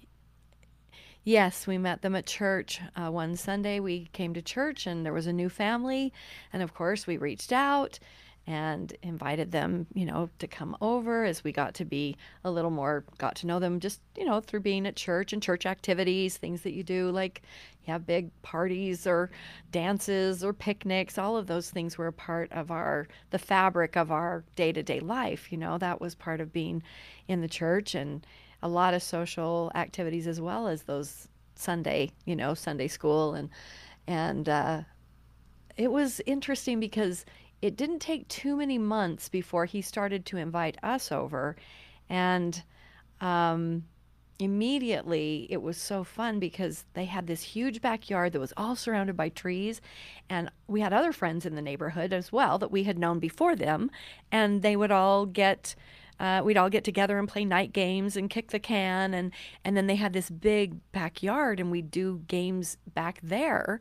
Yes, 1.25 1.67
we 1.67 1.79
met 1.79 2.03
them 2.03 2.15
at 2.15 2.27
church. 2.27 2.81
Uh, 2.95 3.11
one 3.11 3.37
Sunday 3.37 3.81
we 3.81 4.11
came 4.13 4.35
to 4.35 4.43
church 4.43 4.87
and 4.87 5.07
there 5.07 5.13
was 5.13 5.27
a 5.27 5.33
new 5.33 5.49
family. 5.49 6.13
And 6.53 6.63
of 6.63 6.75
course, 6.75 7.07
we 7.07 7.17
reached 7.17 7.53
out 7.53 7.99
and 8.47 8.95
invited 9.03 9.53
them, 9.53 9.87
you 9.95 10.05
know, 10.05 10.29
to 10.39 10.47
come 10.47 10.77
over 10.83 11.25
as 11.25 11.43
we 11.43 11.51
got 11.51 11.75
to 11.75 11.85
be 11.85 12.17
a 12.45 12.51
little 12.51 12.71
more, 12.71 13.05
got 13.17 13.37
to 13.37 13.47
know 13.47 13.59
them 13.59 13.81
just, 13.81 14.01
you 14.19 14.25
know, 14.25 14.41
through 14.41 14.61
being 14.61 14.87
at 14.87 14.97
church 14.97 15.33
and 15.33 15.43
church 15.43 15.65
activities, 15.65 16.37
things 16.37 16.61
that 16.63 16.75
you 16.75 16.83
do, 16.83 17.11
like 17.11 17.41
you 17.85 17.93
have 17.93 18.07
big 18.07 18.31
parties 18.43 19.07
or 19.07 19.31
dances 19.73 20.45
or 20.45 20.53
picnics. 20.53 21.17
All 21.17 21.39
of 21.39 21.47
those 21.47 21.71
things 21.71 21.97
were 21.97 22.09
a 22.09 22.13
part 22.13 22.53
of 22.53 22.71
our, 22.71 23.09
the 23.31 23.39
fabric 23.39 23.97
of 23.97 24.13
our 24.13 24.45
day 24.57 24.73
to 24.73 24.83
day 24.83 25.01
life. 25.01 25.51
You 25.51 25.57
know, 25.57 25.79
that 25.79 26.01
was 26.01 26.15
part 26.15 26.41
of 26.41 26.53
being 26.53 26.83
in 27.29 27.41
the 27.41 27.49
church 27.49 27.95
and 27.95 28.27
a 28.63 28.69
lot 28.69 28.93
of 28.93 29.03
social 29.03 29.73
activities 29.75 30.27
as 30.27 30.41
well 30.41 30.69
as 30.69 30.83
those 30.83 31.29
Sunday, 31.55 32.11
you 32.27 32.37
know, 32.37 32.53
Sunday 32.53 32.89
school 32.89 33.35
and, 33.35 33.49
and, 34.07 34.49
uh, 34.51 34.83
it 35.77 35.91
was 35.91 36.21
interesting 36.25 36.79
because 36.79 37.25
it 37.65 37.77
didn't 37.77 38.01
take 38.01 38.29
too 38.29 38.57
many 38.57 38.77
months 38.77 39.31
before 39.31 39.65
he 39.65 39.81
started 39.81 40.27
to 40.27 40.37
invite 40.37 40.77
us 40.83 41.11
over. 41.11 41.57
And 42.11 42.63
um, 43.23 43.85
immediately 44.39 45.47
it 45.49 45.63
was 45.63 45.79
so 45.79 46.05
fun 46.05 46.39
because 46.39 46.85
they 46.93 47.07
had 47.07 47.27
this 47.27 47.41
huge 47.41 47.81
backyard 47.81 48.35
that 48.35 48.39
was 48.39 48.53
all 48.59 48.77
surrounded 48.77 49.17
by 49.17 49.31
trees. 49.31 49.81
And 50.29 50.51
we 50.67 50.83
had 50.83 50.93
other 50.93 51.11
friends 51.11 51.47
in 51.47 51.55
the 51.55 51.63
neighborhood 51.63 52.13
as 52.13 52.31
well 52.31 52.59
that 52.59 52.71
we 52.71 52.83
had 52.83 52.99
known 52.99 53.19
before 53.19 53.57
them. 53.57 53.91
And 54.31 54.61
they 54.61 54.77
would 54.77 54.93
all 54.93 55.25
get. 55.25 55.75
Uh, 56.21 56.43
we'd 56.45 56.57
all 56.57 56.71
get 56.71 56.85
together 56.85 57.19
and 57.19 57.29
play 57.29 57.45
night 57.47 57.73
games 57.73 58.17
and 58.17 58.31
kick 58.31 58.53
the 58.53 58.61
can 58.61 59.13
and 59.15 59.33
and 59.65 59.77
then 59.77 59.89
they 59.89 59.97
had 59.97 60.13
this 60.13 60.31
big 60.31 60.77
backyard 60.93 61.59
and 61.59 61.73
we'd 61.73 61.91
do 61.91 62.23
games 62.29 62.77
back 62.95 63.19
there 63.21 63.81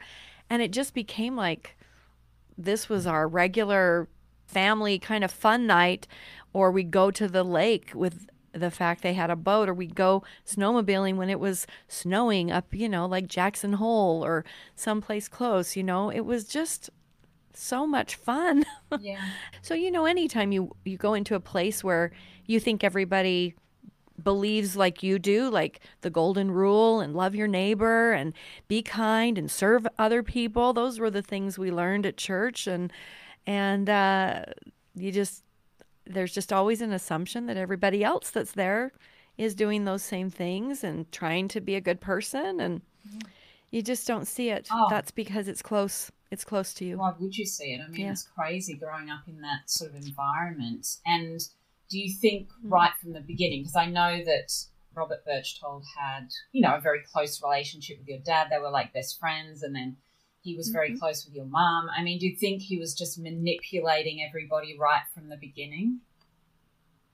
and 0.50 0.60
it 0.60 0.72
just 0.72 0.96
became 0.96 1.36
like 1.36 1.76
this 2.58 2.90
was 2.90 3.06
our 3.08 3.28
regular 3.28 4.08
family 4.46 5.00
kind 5.00 5.24
of 5.24 5.32
fun 5.32 5.66
night 5.68 6.08
or 6.54 6.72
we'd 6.72 6.92
go 6.92 7.10
to 7.12 7.28
the 7.28 7.44
lake 7.44 7.92
with 7.96 8.28
the 8.52 8.70
fact 8.70 9.02
they 9.02 9.14
had 9.14 9.32
a 9.32 9.36
boat 9.36 9.68
or 9.68 9.74
we'd 9.74 9.96
go 9.96 10.24
snowmobiling 10.46 11.16
when 11.16 11.30
it 11.30 11.40
was 11.40 11.66
snowing 11.88 12.52
up 12.52 12.74
you 12.74 12.88
know 12.88 13.06
like 13.08 13.26
jackson 13.28 13.74
hole 13.74 14.24
or 14.24 14.46
someplace 14.76 15.28
close 15.28 15.76
you 15.76 15.84
know 15.84 16.10
it 16.12 16.22
was 16.22 16.44
just 16.46 16.90
so 17.56 17.88
much 17.88 18.16
fun 18.16 18.64
Yeah. 19.00 19.20
so 19.62 19.74
you 19.74 19.90
know 19.90 20.06
anytime 20.06 20.52
you 20.52 20.76
you 20.86 20.98
go 20.98 21.14
into 21.16 21.34
a 21.36 21.40
place 21.40 21.84
where 21.84 22.12
you 22.46 22.60
think 22.60 22.84
everybody 22.84 23.56
believes 24.22 24.76
like 24.76 25.02
you 25.02 25.18
do 25.18 25.50
like 25.50 25.80
the 26.02 26.10
golden 26.10 26.52
rule 26.52 27.00
and 27.00 27.16
love 27.16 27.34
your 27.34 27.48
neighbor 27.48 28.12
and 28.14 28.34
be 28.68 28.82
kind 28.82 29.38
and 29.38 29.50
serve 29.50 29.88
other 29.98 30.22
people 30.22 30.72
those 30.74 31.00
were 31.00 31.10
the 31.10 31.22
things 31.22 31.58
we 31.58 31.72
learned 31.72 32.06
at 32.06 32.16
church 32.16 32.68
and 32.68 32.92
and 33.48 33.90
uh 33.90 34.44
you 34.96 35.12
just 35.12 35.44
there's 36.06 36.34
just 36.34 36.54
always 36.54 36.80
an 36.82 36.92
assumption 36.94 37.48
that 37.48 37.58
everybody 37.58 38.04
else 38.04 38.30
that's 38.30 38.52
there 38.52 38.92
is 39.38 39.56
doing 39.56 39.84
those 39.86 40.04
same 40.04 40.30
things 40.30 40.84
and 40.84 41.12
trying 41.12 41.48
to 41.48 41.60
be 41.60 41.74
a 41.74 41.82
good 41.82 42.00
person 42.00 42.60
and 42.60 42.82
you 43.72 43.82
just 43.82 44.06
don't 44.06 44.28
see 44.28 44.50
it 44.50 44.68
Oh. 44.72 44.88
that's 44.92 45.10
because 45.10 45.48
it's 45.48 45.64
close 45.64 46.12
it's 46.30 46.44
close 46.46 46.74
to 46.76 46.86
you 46.86 46.98
Why 46.98 47.14
would 47.20 47.36
you 47.38 47.46
see 47.46 47.74
it? 47.74 47.82
I 47.84 47.88
mean, 47.90 48.02
Yeah. 48.02 48.12
it's 48.12 48.24
crazy 48.36 48.76
growing 48.76 49.10
up 49.10 49.28
in 49.28 49.42
that 49.42 49.70
sort 49.70 49.92
of 49.92 49.98
environment. 49.98 50.88
And 51.06 51.40
do 51.94 52.00
you 52.00 52.12
think 52.12 52.50
Mm-hmm. 52.66 52.74
right 52.74 52.92
from 53.00 53.14
the 53.14 53.22
beginning? 53.22 53.62
Because 53.62 53.76
I 53.76 53.86
know 53.86 54.24
that 54.26 54.52
Robert 54.96 55.24
Berchtold 55.26 55.84
had, 55.98 56.30
you 56.52 56.62
know, 56.62 56.76
a 56.76 56.82
very 56.82 57.02
close 57.14 57.42
relationship 57.42 58.00
with 58.00 58.08
your 58.08 58.20
dad. 58.20 58.48
They 58.50 58.58
were 58.58 58.72
like 58.72 58.94
best 58.94 59.20
friends, 59.20 59.62
and 59.62 59.76
then 59.76 59.98
he 60.42 60.56
was 60.56 60.68
Mm-hmm. 60.68 60.74
very 60.74 60.98
close 60.98 61.24
with 61.26 61.36
your 61.36 61.46
mom. 61.46 61.90
I 61.96 62.02
mean, 62.04 62.18
do 62.20 62.26
you 62.28 62.36
think 62.36 62.64
he 62.64 62.80
was 62.80 62.96
just 62.96 63.20
manipulating 63.20 64.26
everybody 64.28 64.76
right 64.78 65.04
from 65.14 65.30
the 65.30 65.38
beginning? 65.38 66.00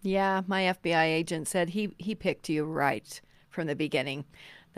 Yeah, 0.01 0.41
my 0.47 0.63
FBI 0.63 1.05
agent 1.05 1.47
said 1.47 1.71
he 1.71 1.93
he 1.97 2.15
picked 2.15 2.47
you 2.49 2.63
right 2.63 3.19
from 3.49 3.67
the 3.67 3.75
beginning. 3.75 4.23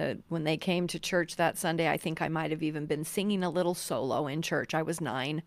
The 0.01 0.17
when 0.29 0.46
they 0.46 0.58
came 0.58 0.88
to 0.88 1.00
church 1.00 1.36
that 1.36 1.58
Sunday, 1.58 1.88
I 1.88 1.98
think 1.98 2.22
I 2.22 2.27
might 2.27 2.50
have 2.50 2.63
even 2.63 2.88
been 2.88 3.03
singing 3.03 3.43
a 3.43 3.50
little 3.50 3.75
solo 3.75 4.25
in 4.25 4.41
church. 4.41 4.74
I 4.74 4.81
was 4.81 5.00
9 5.00 5.43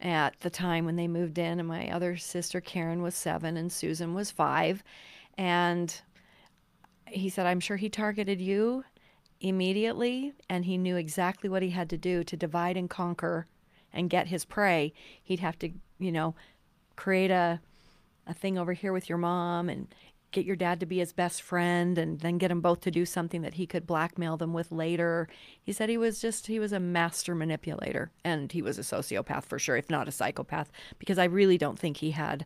at 0.00 0.38
the 0.40 0.50
time 0.50 0.84
when 0.84 0.96
they 0.96 1.08
moved 1.08 1.38
in 1.38 1.58
and 1.58 1.66
my 1.66 1.90
other 1.90 2.16
sister 2.18 2.60
Karen 2.60 3.00
was 3.00 3.14
7 3.14 3.56
and 3.56 3.72
Susan 3.72 4.12
was 4.12 4.30
5 4.30 4.82
and 5.38 6.02
he 7.06 7.30
said 7.30 7.46
I'm 7.46 7.60
sure 7.60 7.78
he 7.78 7.88
targeted 7.88 8.40
you 8.40 8.84
immediately 9.40 10.34
and 10.50 10.66
he 10.66 10.76
knew 10.76 10.96
exactly 10.96 11.48
what 11.48 11.62
he 11.62 11.70
had 11.70 11.88
to 11.90 11.96
do 11.96 12.24
to 12.24 12.36
divide 12.36 12.76
and 12.76 12.90
conquer 12.90 13.46
and 13.92 14.10
get 14.10 14.26
his 14.26 14.44
prey. 14.44 14.92
He'd 15.22 15.40
have 15.40 15.58
to, 15.60 15.70
you 15.98 16.12
know, 16.12 16.34
create 16.96 17.30
a 17.30 17.60
a 18.26 18.34
thing 18.34 18.58
over 18.58 18.72
here 18.72 18.92
with 18.92 19.08
your 19.08 19.18
mom 19.18 19.68
and 19.68 19.86
get 20.34 20.44
your 20.44 20.56
dad 20.56 20.80
to 20.80 20.86
be 20.86 20.98
his 20.98 21.12
best 21.12 21.40
friend 21.40 21.96
and 21.96 22.20
then 22.20 22.36
get 22.36 22.48
them 22.48 22.60
both 22.60 22.80
to 22.80 22.90
do 22.90 23.06
something 23.06 23.40
that 23.42 23.54
he 23.54 23.66
could 23.66 23.86
blackmail 23.86 24.36
them 24.36 24.52
with 24.52 24.70
later. 24.70 25.28
He 25.62 25.72
said 25.72 25.88
he 25.88 25.96
was 25.96 26.20
just 26.20 26.48
he 26.48 26.58
was 26.58 26.72
a 26.72 26.80
master 26.80 27.34
manipulator 27.34 28.10
and 28.24 28.52
he 28.52 28.60
was 28.60 28.78
a 28.78 28.82
sociopath 28.82 29.44
for 29.44 29.58
sure 29.58 29.76
if 29.76 29.88
not 29.88 30.08
a 30.08 30.12
psychopath 30.12 30.70
because 30.98 31.18
I 31.18 31.24
really 31.24 31.56
don't 31.56 31.78
think 31.78 31.98
he 31.98 32.10
had 32.10 32.44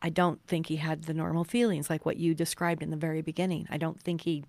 I 0.00 0.08
don't 0.08 0.44
think 0.48 0.66
he 0.66 0.76
had 0.76 1.04
the 1.04 1.14
normal 1.14 1.44
feelings 1.44 1.88
like 1.88 2.04
what 2.04 2.16
you 2.16 2.34
described 2.34 2.82
in 2.82 2.90
the 2.90 2.96
very 2.96 3.22
beginning. 3.22 3.68
I 3.70 3.76
don't 3.76 4.00
think 4.00 4.22
he 4.22 4.44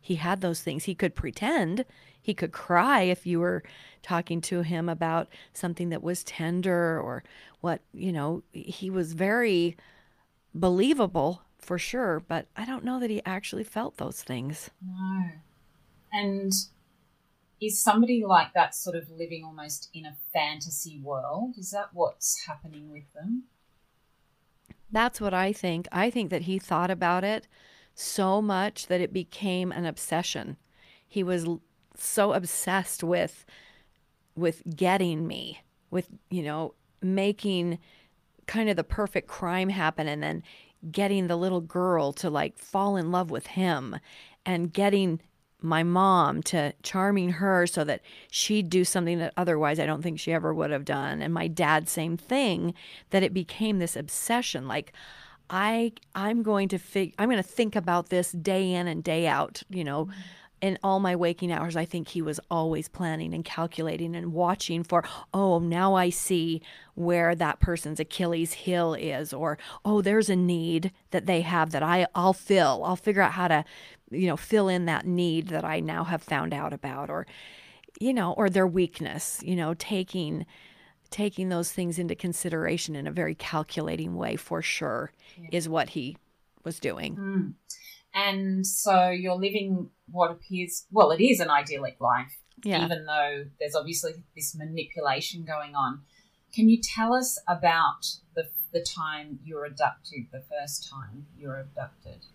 he 0.00 0.16
had 0.16 0.42
those 0.42 0.60
things. 0.60 0.84
He 0.84 0.94
could 0.94 1.14
pretend. 1.14 1.86
He 2.20 2.34
could 2.34 2.52
cry 2.52 3.02
if 3.02 3.26
you 3.26 3.40
were 3.40 3.62
talking 4.02 4.42
to 4.42 4.60
him 4.60 4.86
about 4.86 5.28
something 5.54 5.88
that 5.88 6.02
was 6.02 6.22
tender 6.22 7.00
or 7.00 7.24
what, 7.62 7.80
you 7.94 8.12
know, 8.12 8.42
he 8.52 8.90
was 8.90 9.14
very 9.14 9.78
believable 10.54 11.40
for 11.64 11.78
sure, 11.78 12.20
but 12.20 12.46
I 12.56 12.64
don't 12.64 12.84
know 12.84 13.00
that 13.00 13.10
he 13.10 13.22
actually 13.24 13.64
felt 13.64 13.96
those 13.96 14.22
things. 14.22 14.70
No. 14.84 15.30
And 16.12 16.52
is 17.60 17.80
somebody 17.80 18.24
like 18.24 18.52
that 18.54 18.74
sort 18.74 18.96
of 18.96 19.10
living 19.10 19.44
almost 19.44 19.90
in 19.92 20.06
a 20.06 20.16
fantasy 20.32 21.00
world? 21.02 21.54
Is 21.58 21.70
that 21.70 21.90
what's 21.92 22.44
happening 22.46 22.90
with 22.90 23.12
them? 23.14 23.44
That's 24.90 25.20
what 25.20 25.34
I 25.34 25.52
think. 25.52 25.88
I 25.90 26.10
think 26.10 26.30
that 26.30 26.42
he 26.42 26.58
thought 26.58 26.90
about 26.90 27.24
it 27.24 27.48
so 27.94 28.42
much 28.42 28.86
that 28.88 29.00
it 29.00 29.12
became 29.12 29.72
an 29.72 29.86
obsession. 29.86 30.56
He 31.06 31.22
was 31.22 31.46
so 31.96 32.32
obsessed 32.32 33.02
with 33.02 33.44
with 34.36 34.62
getting 34.74 35.26
me, 35.26 35.62
with, 35.90 36.08
you 36.30 36.42
know, 36.42 36.74
making 37.00 37.78
kind 38.46 38.68
of 38.68 38.76
the 38.76 38.84
perfect 38.84 39.28
crime 39.28 39.68
happen 39.68 40.08
and 40.08 40.22
then 40.22 40.42
getting 40.90 41.26
the 41.26 41.36
little 41.36 41.60
girl 41.60 42.12
to 42.12 42.30
like 42.30 42.58
fall 42.58 42.96
in 42.96 43.10
love 43.10 43.30
with 43.30 43.48
him 43.48 43.96
and 44.44 44.72
getting 44.72 45.20
my 45.60 45.82
mom 45.82 46.42
to 46.42 46.74
charming 46.82 47.30
her 47.30 47.66
so 47.66 47.84
that 47.84 48.02
she'd 48.30 48.68
do 48.68 48.84
something 48.84 49.18
that 49.18 49.32
otherwise 49.36 49.80
I 49.80 49.86
don't 49.86 50.02
think 50.02 50.20
she 50.20 50.32
ever 50.32 50.52
would 50.52 50.70
have 50.70 50.84
done. 50.84 51.22
And 51.22 51.32
my 51.32 51.48
dad 51.48 51.88
same 51.88 52.16
thing 52.16 52.74
that 53.10 53.22
it 53.22 53.32
became 53.32 53.78
this 53.78 53.96
obsession 53.96 54.68
like 54.68 54.92
I 55.50 55.92
I'm 56.14 56.42
going 56.42 56.68
to 56.68 56.78
fig- 56.78 57.14
I'm 57.18 57.28
going 57.28 57.42
to 57.42 57.48
think 57.48 57.76
about 57.76 58.08
this 58.08 58.32
day 58.32 58.72
in 58.72 58.86
and 58.86 59.02
day 59.02 59.26
out 59.26 59.62
you 59.68 59.84
know 59.84 60.06
mm-hmm. 60.06 60.20
In 60.60 60.78
all 60.82 61.00
my 61.00 61.14
waking 61.14 61.52
hours 61.52 61.76
I 61.76 61.84
think 61.84 62.08
he 62.08 62.22
was 62.22 62.40
always 62.50 62.88
planning 62.88 63.34
and 63.34 63.44
calculating 63.44 64.16
and 64.16 64.32
watching 64.32 64.82
for 64.82 65.04
oh 65.32 65.58
now 65.58 65.94
I 65.94 66.10
see 66.10 66.62
where 66.94 67.34
that 67.34 67.60
person's 67.60 68.00
Achilles 68.00 68.52
heel 68.52 68.94
is 68.94 69.32
or 69.32 69.58
oh 69.84 70.00
there's 70.00 70.30
a 70.30 70.36
need 70.36 70.92
that 71.10 71.26
they 71.26 71.42
have 71.42 71.70
that 71.72 71.82
I 71.82 72.06
I'll 72.14 72.32
fill. 72.32 72.82
I'll 72.84 72.96
figure 72.96 73.22
out 73.22 73.32
how 73.32 73.48
to 73.48 73.64
you 74.10 74.26
know 74.26 74.36
fill 74.36 74.68
in 74.68 74.86
that 74.86 75.06
need 75.06 75.48
that 75.48 75.64
I 75.64 75.80
now 75.80 76.04
have 76.04 76.22
found 76.22 76.54
out 76.54 76.72
about 76.72 77.10
or 77.10 77.26
you 78.00 78.14
know 78.14 78.32
or 78.32 78.48
their 78.48 78.66
weakness 78.66 79.40
you 79.44 79.56
know 79.56 79.74
taking 79.74 80.46
taking 81.10 81.48
those 81.48 81.70
things 81.70 81.98
into 81.98 82.14
consideration 82.14 82.96
in 82.96 83.06
a 83.06 83.12
very 83.12 83.34
calculating 83.34 84.16
way 84.16 84.34
for 84.36 84.62
sure 84.62 85.12
is 85.52 85.68
what 85.68 85.90
he 85.90 86.16
was 86.64 86.80
doing 86.80 87.14
hmm. 87.14 87.48
And 88.14 88.66
so 88.66 89.10
you're 89.10 89.34
living 89.34 89.90
what 90.10 90.30
appears, 90.30 90.86
well, 90.90 91.10
it 91.10 91.20
is 91.22 91.40
an 91.40 91.50
idyllic 91.50 92.00
life, 92.00 92.38
Yeah. 92.62 92.84
even 92.84 93.06
though 93.06 93.44
there's 93.58 93.74
obviously 93.74 94.12
this 94.36 94.54
manipulation 94.54 95.44
going 95.44 95.74
on. 95.74 96.02
Can 96.54 96.68
you 96.68 96.80
tell 96.80 97.12
us 97.14 97.40
about 97.48 98.06
the, 98.36 98.44
the 98.72 98.80
time 98.84 99.40
you 99.44 99.56
were 99.56 99.64
abducted, 99.64 100.26
the 100.32 100.42
first 100.48 100.88
time 100.88 101.26
you 101.36 101.48
were 101.48 101.58
abducted? 101.58 102.26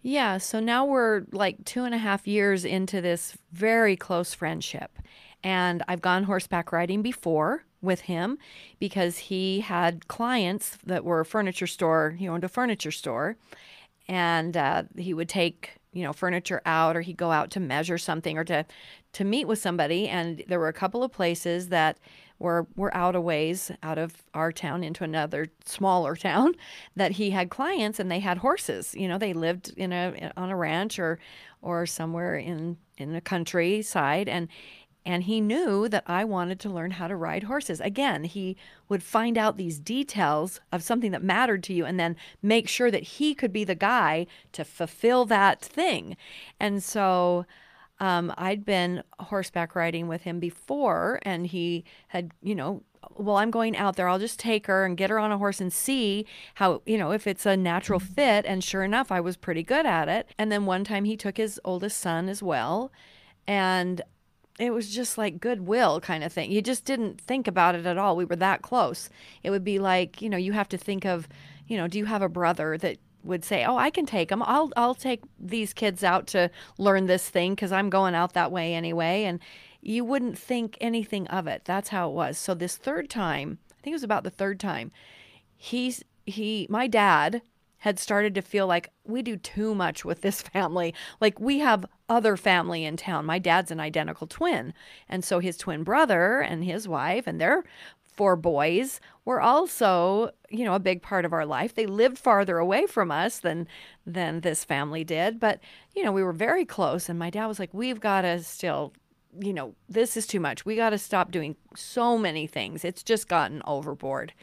Yeah, 0.00 0.38
so 0.38 0.58
now 0.58 0.84
we're 0.84 1.26
like 1.30 1.64
two 1.64 1.84
and 1.84 1.94
a 1.94 1.98
half 1.98 2.26
years 2.26 2.64
into 2.64 3.00
this 3.00 3.36
very 3.52 3.96
close 3.96 4.34
friendship. 4.34 4.98
And 5.44 5.82
I've 5.86 6.00
gone 6.00 6.24
horseback 6.24 6.72
riding 6.72 7.02
before 7.02 7.64
with 7.80 8.02
him 8.02 8.38
because 8.78 9.18
he 9.18 9.60
had 9.60 10.08
clients 10.08 10.78
that 10.86 11.04
were 11.04 11.20
a 11.20 11.24
furniture 11.24 11.66
store. 11.66 12.12
He 12.12 12.28
owned 12.28 12.44
a 12.44 12.48
furniture 12.48 12.92
store. 12.92 13.36
And 14.08 14.56
uh, 14.56 14.84
he 14.96 15.14
would 15.14 15.28
take, 15.28 15.76
you 15.92 16.02
know, 16.02 16.12
furniture 16.12 16.62
out 16.66 16.96
or 16.96 17.00
he'd 17.00 17.16
go 17.16 17.30
out 17.30 17.50
to 17.52 17.60
measure 17.60 17.98
something 17.98 18.36
or 18.36 18.44
to, 18.44 18.66
to 19.14 19.24
meet 19.24 19.46
with 19.46 19.58
somebody. 19.58 20.08
And 20.08 20.42
there 20.48 20.58
were 20.58 20.68
a 20.68 20.72
couple 20.72 21.02
of 21.02 21.12
places 21.12 21.68
that 21.68 21.98
were, 22.38 22.66
were 22.76 22.94
out 22.94 23.14
a 23.14 23.20
ways 23.20 23.70
out 23.82 23.98
of 23.98 24.22
our 24.34 24.52
town 24.52 24.82
into 24.82 25.04
another 25.04 25.46
smaller 25.64 26.16
town 26.28 26.54
that 26.96 27.12
he 27.12 27.30
had 27.30 27.50
clients 27.50 28.00
and 28.00 28.10
they 28.10 28.20
had 28.20 28.38
horses. 28.38 28.94
You 28.94 29.08
know, 29.08 29.18
they 29.18 29.32
lived 29.32 29.72
in 29.76 29.92
a 29.92 30.32
on 30.36 30.50
a 30.50 30.56
ranch 30.56 30.98
or 30.98 31.18
or 31.62 31.86
somewhere 31.86 32.36
in 32.36 32.76
in 32.98 33.12
the 33.12 33.20
countryside 33.20 34.28
and 34.28 34.48
and 35.04 35.24
he 35.24 35.40
knew 35.40 35.88
that 35.88 36.04
I 36.06 36.24
wanted 36.24 36.60
to 36.60 36.70
learn 36.70 36.92
how 36.92 37.08
to 37.08 37.16
ride 37.16 37.44
horses. 37.44 37.80
Again, 37.80 38.24
he 38.24 38.56
would 38.88 39.02
find 39.02 39.36
out 39.36 39.56
these 39.56 39.78
details 39.78 40.60
of 40.70 40.82
something 40.82 41.10
that 41.10 41.22
mattered 41.22 41.62
to 41.64 41.74
you 41.74 41.84
and 41.84 41.98
then 41.98 42.16
make 42.40 42.68
sure 42.68 42.90
that 42.90 43.02
he 43.02 43.34
could 43.34 43.52
be 43.52 43.64
the 43.64 43.74
guy 43.74 44.26
to 44.52 44.64
fulfill 44.64 45.24
that 45.26 45.60
thing. 45.60 46.16
And 46.60 46.82
so 46.82 47.46
um, 47.98 48.32
I'd 48.36 48.64
been 48.64 49.02
horseback 49.18 49.74
riding 49.74 50.08
with 50.08 50.22
him 50.22 50.40
before, 50.40 51.20
and 51.22 51.46
he 51.46 51.84
had, 52.08 52.32
you 52.42 52.54
know, 52.54 52.82
well, 53.16 53.36
I'm 53.36 53.50
going 53.50 53.76
out 53.76 53.96
there. 53.96 54.08
I'll 54.08 54.18
just 54.18 54.38
take 54.38 54.66
her 54.66 54.84
and 54.84 54.96
get 54.96 55.10
her 55.10 55.18
on 55.18 55.32
a 55.32 55.38
horse 55.38 55.60
and 55.60 55.72
see 55.72 56.26
how, 56.54 56.82
you 56.86 56.96
know, 56.96 57.10
if 57.10 57.26
it's 57.26 57.46
a 57.46 57.56
natural 57.56 57.98
fit. 57.98 58.44
And 58.46 58.62
sure 58.62 58.84
enough, 58.84 59.10
I 59.10 59.20
was 59.20 59.36
pretty 59.36 59.62
good 59.62 59.86
at 59.86 60.08
it. 60.08 60.28
And 60.38 60.52
then 60.52 60.66
one 60.66 60.84
time 60.84 61.04
he 61.04 61.16
took 61.16 61.36
his 61.36 61.60
oldest 61.64 62.00
son 62.00 62.28
as 62.28 62.42
well. 62.42 62.92
And 63.46 64.02
it 64.58 64.72
was 64.72 64.94
just 64.94 65.16
like 65.16 65.40
goodwill 65.40 66.00
kind 66.00 66.22
of 66.22 66.32
thing. 66.32 66.52
You 66.52 66.62
just 66.62 66.84
didn't 66.84 67.20
think 67.20 67.48
about 67.48 67.74
it 67.74 67.86
at 67.86 67.98
all. 67.98 68.16
We 68.16 68.24
were 68.24 68.36
that 68.36 68.62
close. 68.62 69.08
It 69.42 69.50
would 69.50 69.64
be 69.64 69.78
like, 69.78 70.20
you 70.20 70.28
know, 70.28 70.36
you 70.36 70.52
have 70.52 70.68
to 70.70 70.78
think 70.78 71.04
of, 71.04 71.28
you 71.66 71.76
know, 71.76 71.88
do 71.88 71.98
you 71.98 72.04
have 72.04 72.22
a 72.22 72.28
brother 72.28 72.76
that 72.78 72.98
would 73.24 73.44
say, 73.44 73.64
"Oh, 73.64 73.76
I 73.76 73.90
can 73.90 74.06
take 74.06 74.28
them. 74.28 74.42
I'll 74.42 74.72
I'll 74.76 74.94
take 74.94 75.22
these 75.38 75.72
kids 75.72 76.02
out 76.02 76.26
to 76.28 76.50
learn 76.78 77.06
this 77.06 77.28
thing 77.28 77.54
cuz 77.56 77.72
I'm 77.72 77.90
going 77.90 78.14
out 78.14 78.32
that 78.34 78.52
way 78.52 78.74
anyway." 78.74 79.24
And 79.24 79.40
you 79.80 80.04
wouldn't 80.04 80.38
think 80.38 80.76
anything 80.80 81.26
of 81.28 81.46
it. 81.46 81.62
That's 81.64 81.90
how 81.90 82.08
it 82.08 82.14
was. 82.14 82.38
So 82.38 82.54
this 82.54 82.76
third 82.76 83.10
time, 83.10 83.58
I 83.70 83.82
think 83.82 83.92
it 83.92 83.96
was 83.96 84.04
about 84.04 84.24
the 84.24 84.30
third 84.30 84.60
time, 84.60 84.92
he's 85.56 86.02
he 86.26 86.66
my 86.70 86.86
dad 86.86 87.42
had 87.78 87.98
started 87.98 88.32
to 88.32 88.42
feel 88.42 88.66
like 88.68 88.90
we 89.04 89.22
do 89.22 89.36
too 89.36 89.74
much 89.74 90.04
with 90.04 90.20
this 90.20 90.40
family. 90.54 90.94
Like 91.20 91.40
we 91.40 91.58
have 91.60 91.84
other 92.12 92.36
family 92.36 92.84
in 92.84 92.96
town. 92.96 93.24
My 93.24 93.38
dad's 93.38 93.70
an 93.70 93.80
identical 93.80 94.26
twin. 94.26 94.74
And 95.08 95.24
so 95.24 95.38
his 95.38 95.56
twin 95.56 95.82
brother 95.82 96.40
and 96.40 96.62
his 96.62 96.86
wife 96.86 97.26
and 97.26 97.40
their 97.40 97.64
four 98.04 98.36
boys 98.36 99.00
were 99.24 99.40
also, 99.40 100.30
you 100.50 100.64
know, 100.64 100.74
a 100.74 100.78
big 100.80 101.00
part 101.00 101.24
of 101.24 101.32
our 101.32 101.46
life. 101.46 101.74
They 101.74 101.86
lived 101.86 102.18
farther 102.18 102.58
away 102.58 102.86
from 102.86 103.10
us 103.10 103.40
than 103.40 103.66
than 104.06 104.40
this 104.40 104.64
family 104.64 105.02
did, 105.02 105.40
but 105.40 105.60
you 105.96 106.04
know, 106.04 106.12
we 106.12 106.22
were 106.22 106.32
very 106.32 106.66
close 106.66 107.08
and 107.08 107.18
my 107.18 107.30
dad 107.30 107.46
was 107.46 107.58
like, 107.58 107.72
"We've 107.72 108.00
got 108.00 108.22
to 108.22 108.42
still 108.42 108.92
you 109.40 109.54
know, 109.54 109.74
this 109.88 110.14
is 110.14 110.26
too 110.26 110.40
much. 110.40 110.66
We 110.66 110.76
got 110.76 110.90
to 110.90 110.98
stop 110.98 111.30
doing 111.30 111.56
so 111.74 112.18
many 112.18 112.46
things. 112.46 112.84
It's 112.84 113.02
just 113.02 113.28
gotten 113.28 113.62
overboard." 113.66 114.34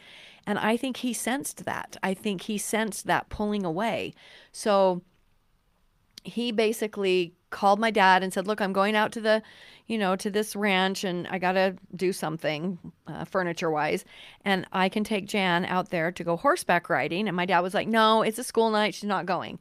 And 0.48 0.58
I 0.58 0.78
think 0.78 0.98
he 0.98 1.14
sensed 1.14 1.66
that. 1.66 1.96
I 2.02 2.16
think 2.16 2.42
he 2.42 2.58
sensed 2.58 3.06
that 3.06 3.30
pulling 3.30 3.64
away. 3.64 4.16
So 4.52 5.04
he 6.24 6.52
basically 6.52 7.36
called 7.50 7.80
my 7.80 7.92
dad 7.92 8.24
and 8.24 8.34
said, 8.34 8.48
"Look, 8.48 8.62
I'm 8.62 8.74
going 8.74 8.96
out 8.96 9.12
to 9.14 9.22
the, 9.22 9.42
you 9.88 9.98
know, 9.98 10.16
to 10.16 10.30
this 10.30 10.56
ranch, 10.56 11.04
and 11.04 11.28
I 11.28 11.40
got 11.40 11.54
to 11.54 11.76
do 11.96 12.14
something 12.14 12.78
uh, 13.08 13.26
furniture-wise, 13.26 14.06
and 14.46 14.66
I 14.72 14.90
can 14.90 15.04
take 15.04 15.28
Jan 15.28 15.66
out 15.66 15.90
there 15.90 16.12
to 16.12 16.24
go 16.24 16.38
horseback 16.38 16.90
riding." 16.90 17.28
And 17.28 17.36
my 17.36 17.46
dad 17.46 17.60
was 17.62 17.74
like, 17.74 17.88
"No, 17.88 18.22
it's 18.22 18.40
a 18.40 18.44
school 18.44 18.70
night. 18.72 18.94
She's 18.96 19.06
not 19.06 19.26
going." 19.26 19.60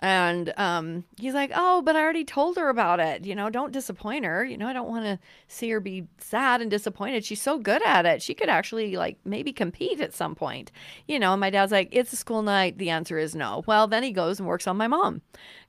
And 0.00 0.52
um, 0.58 1.04
he's 1.18 1.32
like, 1.32 1.50
"Oh, 1.54 1.80
but 1.80 1.96
I 1.96 2.02
already 2.02 2.24
told 2.24 2.56
her 2.58 2.68
about 2.68 3.00
it. 3.00 3.24
You 3.24 3.34
know, 3.34 3.48
don't 3.48 3.72
disappoint 3.72 4.26
her. 4.26 4.44
You 4.44 4.58
know, 4.58 4.66
I 4.66 4.74
don't 4.74 4.90
want 4.90 5.06
to 5.06 5.18
see 5.48 5.70
her 5.70 5.80
be 5.80 6.06
sad 6.18 6.60
and 6.60 6.70
disappointed. 6.70 7.24
She's 7.24 7.40
so 7.40 7.58
good 7.58 7.82
at 7.86 8.04
it. 8.04 8.22
She 8.22 8.34
could 8.34 8.50
actually 8.50 8.96
like 8.96 9.18
maybe 9.24 9.54
compete 9.54 10.00
at 10.00 10.14
some 10.14 10.34
point. 10.34 10.70
You 11.08 11.18
know." 11.18 11.32
And 11.32 11.40
my 11.40 11.50
dad's 11.50 11.72
like, 11.72 11.88
"It's 11.92 12.12
a 12.12 12.16
school 12.16 12.42
night. 12.42 12.76
The 12.78 12.90
answer 12.90 13.18
is 13.18 13.34
no." 13.34 13.64
Well, 13.66 13.86
then 13.88 14.02
he 14.02 14.12
goes 14.12 14.38
and 14.38 14.46
works 14.46 14.66
on 14.66 14.76
my 14.76 14.86
mom. 14.86 15.22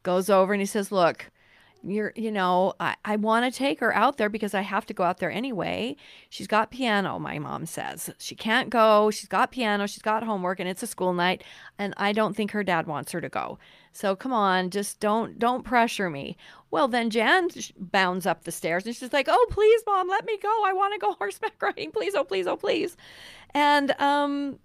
Goes 0.04 0.30
over 0.30 0.54
and 0.54 0.62
he 0.62 0.68
says, 0.68 0.92
"Look." 0.92 1.32
You're 1.90 2.14
you 2.16 2.32
know 2.32 2.74
i, 2.80 2.96
I 3.06 3.16
want 3.16 3.52
to 3.52 3.58
take 3.58 3.80
her 3.80 3.96
out 3.96 4.18
there 4.18 4.30
because 4.30 4.54
i 4.54 4.62
have 4.62 4.86
to 4.88 4.94
go 4.94 5.04
out 5.04 5.18
there 5.20 5.32
anyway. 5.32 5.96
She's 6.30 6.48
got 6.48 6.72
piano 6.72 7.20
my 7.20 7.40
mom 7.40 7.66
says. 7.66 8.10
She 8.18 8.36
can't 8.36 8.70
go. 8.70 9.12
She's 9.12 9.28
got 9.28 9.52
piano. 9.52 9.88
She's 9.88 10.02
got 10.02 10.24
homework 10.24 10.60
and 10.60 10.70
it's 10.70 10.84
a 10.84 10.88
school 10.88 11.14
night 11.14 11.44
and 11.78 11.94
i 11.98 12.12
don't 12.12 12.36
think 12.36 12.52
her 12.52 12.64
dad 12.64 12.88
wants 12.88 13.12
her 13.12 13.22
to 13.22 13.30
go. 13.30 13.58
So 13.92 14.16
come 14.16 14.34
on 14.34 14.70
just 14.70 15.00
don't 15.00 15.40
don't 15.40 15.64
pressure 15.64 16.10
me. 16.10 16.38
Well 16.72 16.88
then 16.88 17.10
jan 17.10 17.50
bounds 17.78 18.26
up 18.26 18.44
the 18.44 18.52
stairs 18.52 18.86
and 18.86 18.96
she's 18.96 19.14
like 19.14 19.28
oh 19.30 19.48
please 19.50 19.82
mom 19.88 20.08
let 20.08 20.26
me 20.26 20.38
go. 20.42 20.64
I 20.66 20.74
want 20.74 20.94
to 20.94 21.00
go 21.00 21.14
horseback 21.14 21.54
riding. 21.62 21.92
Please 21.92 22.16
oh 22.16 22.24
please 22.24 22.48
oh 22.48 22.58
please. 22.58 22.98
And 23.54 23.92
um 24.00 24.60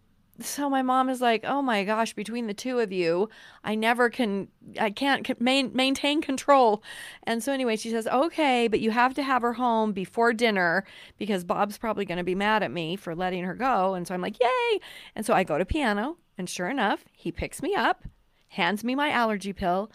so 0.44 0.68
my 0.70 0.83
mom 0.83 1.09
is 1.09 1.20
like, 1.20 1.42
"Oh 1.44 1.62
my 1.62 1.85
gosh, 1.85 2.12
between 2.12 2.46
the 2.46 2.55
two 2.55 2.78
of 2.78 2.92
you, 2.92 3.28
I 3.64 3.74
never 3.74 4.11
can 4.11 4.48
I 4.78 4.90
can't 4.90 5.40
main, 5.40 5.70
maintain 5.74 6.20
control." 6.20 6.83
And 7.24 7.42
so 7.42 7.52
anyway, 7.52 7.76
she 7.76 7.90
says, 7.90 8.07
"Okay, 8.07 8.68
but 8.68 8.81
you 8.81 8.90
have 8.90 9.14
to 9.14 9.22
have 9.22 9.42
her 9.42 9.55
home 9.55 9.92
before 9.92 10.33
dinner 10.33 10.85
because 11.18 11.44
Bob's 11.44 11.78
probably 11.78 12.05
going 12.05 12.18
to 12.18 12.24
be 12.24 12.35
mad 12.35 12.62
at 12.62 12.70
me 12.70 12.96
for 12.96 13.14
letting 13.14 13.44
her 13.44 13.55
go." 13.55 13.94
And 13.94 14.07
so 14.07 14.14
I'm 14.14 14.22
like, 14.22 14.40
"Yay!" 14.40 14.81
And 15.16 15.24
so 15.26 15.35
I 15.35 15.44
go 15.44 15.59
to 15.59 15.64
piano, 15.64 16.16
and 16.38 16.48
sure 16.48 16.68
enough, 16.68 17.05
he 17.12 17.33
picks 17.33 17.62
me 17.62 17.74
up, 17.74 18.05
hands 18.48 18.85
me 18.85 18.94
my 18.94 19.11
allergy 19.11 19.52
pill, 19.52 19.90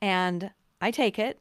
and 0.00 0.50
I 0.80 0.90
take 0.90 1.18
it 1.18 1.40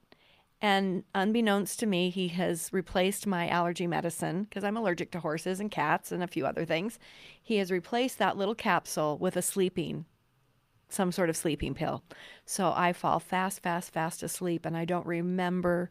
and 0.62 1.04
unbeknownst 1.16 1.80
to 1.80 1.88
me, 1.88 2.10
he 2.12 2.28
has 2.30 2.70
replaced 2.72 3.26
my 3.26 3.48
allergy 3.50 3.88
medicine 3.88 4.44
because 4.44 4.64
I'm 4.64 4.78
allergic 4.78 5.12
to 5.12 5.20
horses 5.20 5.60
and 5.60 5.72
cats 5.72 6.12
and 6.12 6.22
a 6.22 6.28
few 6.28 6.46
other 6.46 6.66
things. 6.66 7.00
He 7.42 7.58
has 7.58 7.72
replaced 7.72 8.20
that 8.20 8.38
little 8.38 8.54
capsule 8.54 9.18
with 9.18 9.36
a 9.36 9.42
sleeping, 9.42 10.06
some 10.88 11.12
sort 11.12 11.30
of 11.30 11.38
sleeping 11.38 11.74
pill. 11.74 12.04
So 12.46 12.74
I 12.76 12.94
fall 12.94 13.20
fast, 13.20 13.64
fast, 13.64 13.92
fast 13.92 14.22
asleep, 14.22 14.66
and 14.66 14.78
I 14.78 14.86
don't 14.86 15.06
remember 15.08 15.90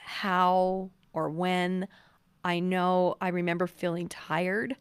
how 0.00 0.90
or 1.12 1.30
when. 1.30 1.86
I 2.42 2.58
know 2.58 3.16
I 3.20 3.28
remember 3.28 3.66
feeling 3.66 4.08
tired, 4.08 4.74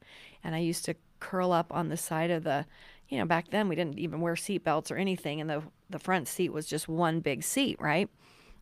and 0.44 0.56
I 0.56 0.60
used 0.60 0.86
to 0.86 0.96
curl 1.20 1.52
up 1.52 1.74
on 1.74 1.90
the 1.90 1.98
side 1.98 2.32
of 2.32 2.44
the, 2.44 2.66
you 3.10 3.18
know, 3.18 3.26
back 3.26 3.52
then 3.52 3.68
we 3.68 3.76
didn't 3.76 4.00
even 4.00 4.22
wear 4.22 4.36
seat 4.36 4.64
belts 4.64 4.90
or 4.90 4.96
anything, 4.96 5.42
and 5.42 5.50
the 5.50 5.62
the 5.90 6.00
front 6.00 6.28
seat 6.28 6.54
was 6.54 6.66
just 6.66 6.88
one 6.88 7.20
big 7.20 7.44
seat, 7.44 7.76
right? 7.80 8.10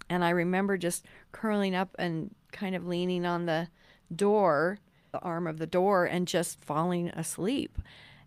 And 0.09 0.23
I 0.23 0.29
remember 0.29 0.77
just 0.77 1.05
curling 1.31 1.75
up 1.75 1.95
and 1.99 2.33
kind 2.51 2.75
of 2.75 2.87
leaning 2.87 3.25
on 3.25 3.45
the 3.45 3.67
door, 4.15 4.79
the 5.11 5.19
arm 5.19 5.47
of 5.47 5.57
the 5.57 5.67
door, 5.67 6.05
and 6.05 6.27
just 6.27 6.63
falling 6.63 7.09
asleep. 7.09 7.77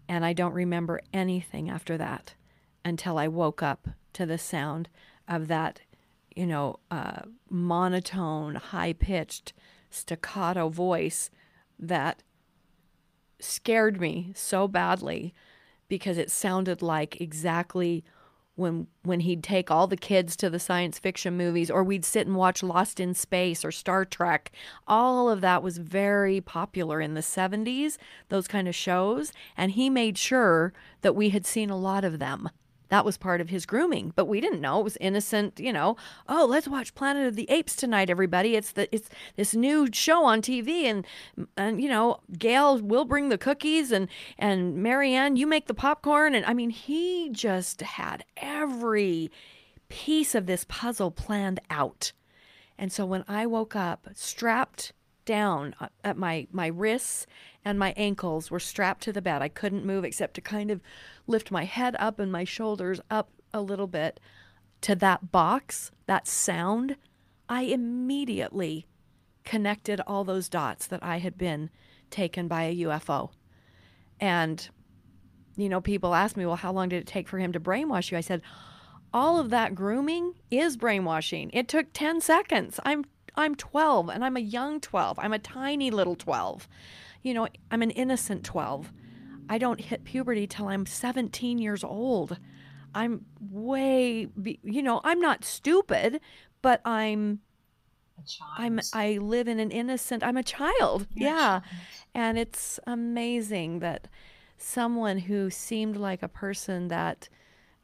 And 0.08 0.24
I 0.24 0.32
don't 0.32 0.52
remember 0.52 1.00
anything 1.12 1.70
after 1.70 1.96
that 1.98 2.34
until 2.84 3.18
I 3.18 3.28
woke 3.28 3.62
up 3.62 3.88
to 4.14 4.26
the 4.26 4.38
sound 4.38 4.88
of 5.28 5.48
that, 5.48 5.80
you 6.34 6.46
know, 6.46 6.80
uh, 6.90 7.22
monotone, 7.48 8.56
high 8.56 8.92
pitched, 8.92 9.52
staccato 9.90 10.68
voice 10.68 11.30
that 11.78 12.22
scared 13.38 14.00
me 14.00 14.32
so 14.34 14.68
badly 14.68 15.34
because 15.88 16.18
it 16.18 16.30
sounded 16.30 16.82
like 16.82 17.20
exactly 17.20 18.04
when 18.56 18.86
when 19.02 19.20
he'd 19.20 19.42
take 19.42 19.70
all 19.70 19.86
the 19.86 19.96
kids 19.96 20.36
to 20.36 20.50
the 20.50 20.58
science 20.58 20.98
fiction 20.98 21.36
movies 21.36 21.70
or 21.70 21.82
we'd 21.82 22.04
sit 22.04 22.26
and 22.26 22.36
watch 22.36 22.62
Lost 22.62 23.00
in 23.00 23.14
Space 23.14 23.64
or 23.64 23.72
Star 23.72 24.04
Trek. 24.04 24.52
All 24.86 25.30
of 25.30 25.40
that 25.40 25.62
was 25.62 25.78
very 25.78 26.40
popular 26.40 27.00
in 27.00 27.14
the 27.14 27.20
70s, 27.20 27.96
those 28.28 28.48
kind 28.48 28.68
of 28.68 28.74
shows, 28.74 29.32
and 29.56 29.72
he 29.72 29.88
made 29.88 30.18
sure 30.18 30.72
that 31.02 31.16
we 31.16 31.30
had 31.30 31.46
seen 31.46 31.70
a 31.70 31.76
lot 31.76 32.04
of 32.04 32.18
them 32.18 32.50
that 32.90 33.04
was 33.04 33.16
part 33.16 33.40
of 33.40 33.48
his 33.48 33.66
grooming 33.66 34.12
but 34.14 34.26
we 34.26 34.40
didn't 34.40 34.60
know. 34.60 34.80
It 34.80 34.84
was 34.84 34.98
innocent 35.00 35.58
you 35.58 35.72
know 35.72 35.96
oh 36.28 36.46
let's 36.48 36.68
watch 36.68 36.94
planet 36.94 37.26
of 37.26 37.36
the 37.36 37.50
apes 37.50 37.74
tonight 37.74 38.10
everybody. 38.10 38.54
It's 38.54 38.72
the 38.72 38.94
it's 38.94 39.08
this 39.36 39.54
new 39.54 39.88
show 39.92 40.24
on 40.24 40.42
tv 40.42 40.84
and 40.84 41.06
and 41.56 41.82
you 41.82 41.88
know 41.88 42.20
gail 42.38 42.78
will 42.78 43.04
bring 43.04 43.28
the 43.28 43.38
cookies 43.38 43.90
and 43.90 44.08
and 44.38 44.76
marianne 44.76 45.36
you 45.36 45.46
make 45.46 45.66
the 45.66 45.74
popcorn. 45.74 46.34
And 46.34 46.44
i 46.46 46.54
mean 46.54 46.70
he 46.70 47.30
just 47.32 47.80
had 47.80 48.24
every 48.36 49.30
piece 49.88 50.34
of 50.34 50.46
this 50.46 50.64
puzzle 50.68 51.10
planned 51.10 51.60
out. 51.70 52.12
And 52.78 52.92
so 52.92 53.04
when 53.06 53.24
i 53.26 53.46
woke 53.46 53.74
up 53.74 54.08
strapped 54.14 54.92
down 55.30 55.76
uh, 55.78 55.86
at 56.02 56.16
my 56.16 56.48
my 56.50 56.66
wrists 56.66 57.24
and 57.64 57.78
my 57.78 57.94
ankles 57.96 58.50
were 58.50 58.58
strapped 58.58 59.00
to 59.04 59.12
the 59.12 59.22
bed. 59.22 59.42
I 59.42 59.48
couldn't 59.48 59.86
move 59.86 60.02
except 60.02 60.34
to 60.34 60.40
kind 60.40 60.72
of 60.72 60.80
lift 61.28 61.52
my 61.52 61.64
head 61.64 61.94
up 62.00 62.18
and 62.18 62.32
my 62.32 62.42
shoulders 62.42 63.00
up 63.12 63.30
a 63.54 63.62
little 63.62 63.86
bit 63.86 64.18
to 64.80 64.96
that 64.96 65.30
box, 65.30 65.92
that 66.06 66.26
sound. 66.26 66.96
I 67.48 67.62
immediately 67.62 68.88
connected 69.44 70.00
all 70.04 70.24
those 70.24 70.48
dots 70.48 70.88
that 70.88 71.02
I 71.02 71.18
had 71.18 71.38
been 71.38 71.70
taken 72.10 72.48
by 72.48 72.64
a 72.64 72.76
UFO. 72.78 73.30
And 74.18 74.68
you 75.56 75.68
know, 75.68 75.80
people 75.80 76.12
ask 76.12 76.36
me, 76.36 76.44
"Well, 76.44 76.56
how 76.56 76.72
long 76.72 76.88
did 76.88 77.02
it 77.02 77.06
take 77.06 77.28
for 77.28 77.38
him 77.38 77.52
to 77.52 77.60
brainwash 77.60 78.10
you?" 78.10 78.18
I 78.18 78.22
said, 78.22 78.42
"All 79.14 79.38
of 79.38 79.50
that 79.50 79.76
grooming 79.76 80.34
is 80.50 80.76
brainwashing. 80.76 81.50
It 81.52 81.68
took 81.68 81.92
10 81.92 82.20
seconds. 82.20 82.80
I'm 82.84 83.04
I'm 83.34 83.54
12 83.54 84.08
and 84.08 84.24
I'm 84.24 84.36
a 84.36 84.40
young 84.40 84.80
12. 84.80 85.18
I'm 85.18 85.32
a 85.32 85.38
tiny 85.38 85.90
little 85.90 86.16
12. 86.16 86.68
You 87.22 87.34
know, 87.34 87.48
I'm 87.70 87.82
an 87.82 87.90
innocent 87.90 88.44
12. 88.44 88.92
I 89.48 89.58
don't 89.58 89.80
hit 89.80 90.04
puberty 90.04 90.46
till 90.46 90.68
I'm 90.68 90.86
17 90.86 91.58
years 91.58 91.82
old. 91.82 92.38
I'm 92.94 93.26
way, 93.40 94.28
you 94.62 94.82
know, 94.82 95.00
I'm 95.04 95.20
not 95.20 95.44
stupid, 95.44 96.20
but 96.62 96.80
I'm 96.84 97.40
I'm 98.58 98.78
I 98.92 99.16
live 99.16 99.48
in 99.48 99.58
an 99.58 99.70
innocent 99.70 100.22
I'm 100.22 100.36
a 100.36 100.42
child. 100.42 101.06
You're 101.14 101.30
yeah. 101.30 101.56
A 101.56 101.60
child. 101.60 101.62
And 102.14 102.38
it's 102.38 102.78
amazing 102.86 103.78
that 103.80 104.08
someone 104.58 105.18
who 105.18 105.50
seemed 105.50 105.96
like 105.96 106.22
a 106.22 106.28
person 106.28 106.88
that 106.88 107.28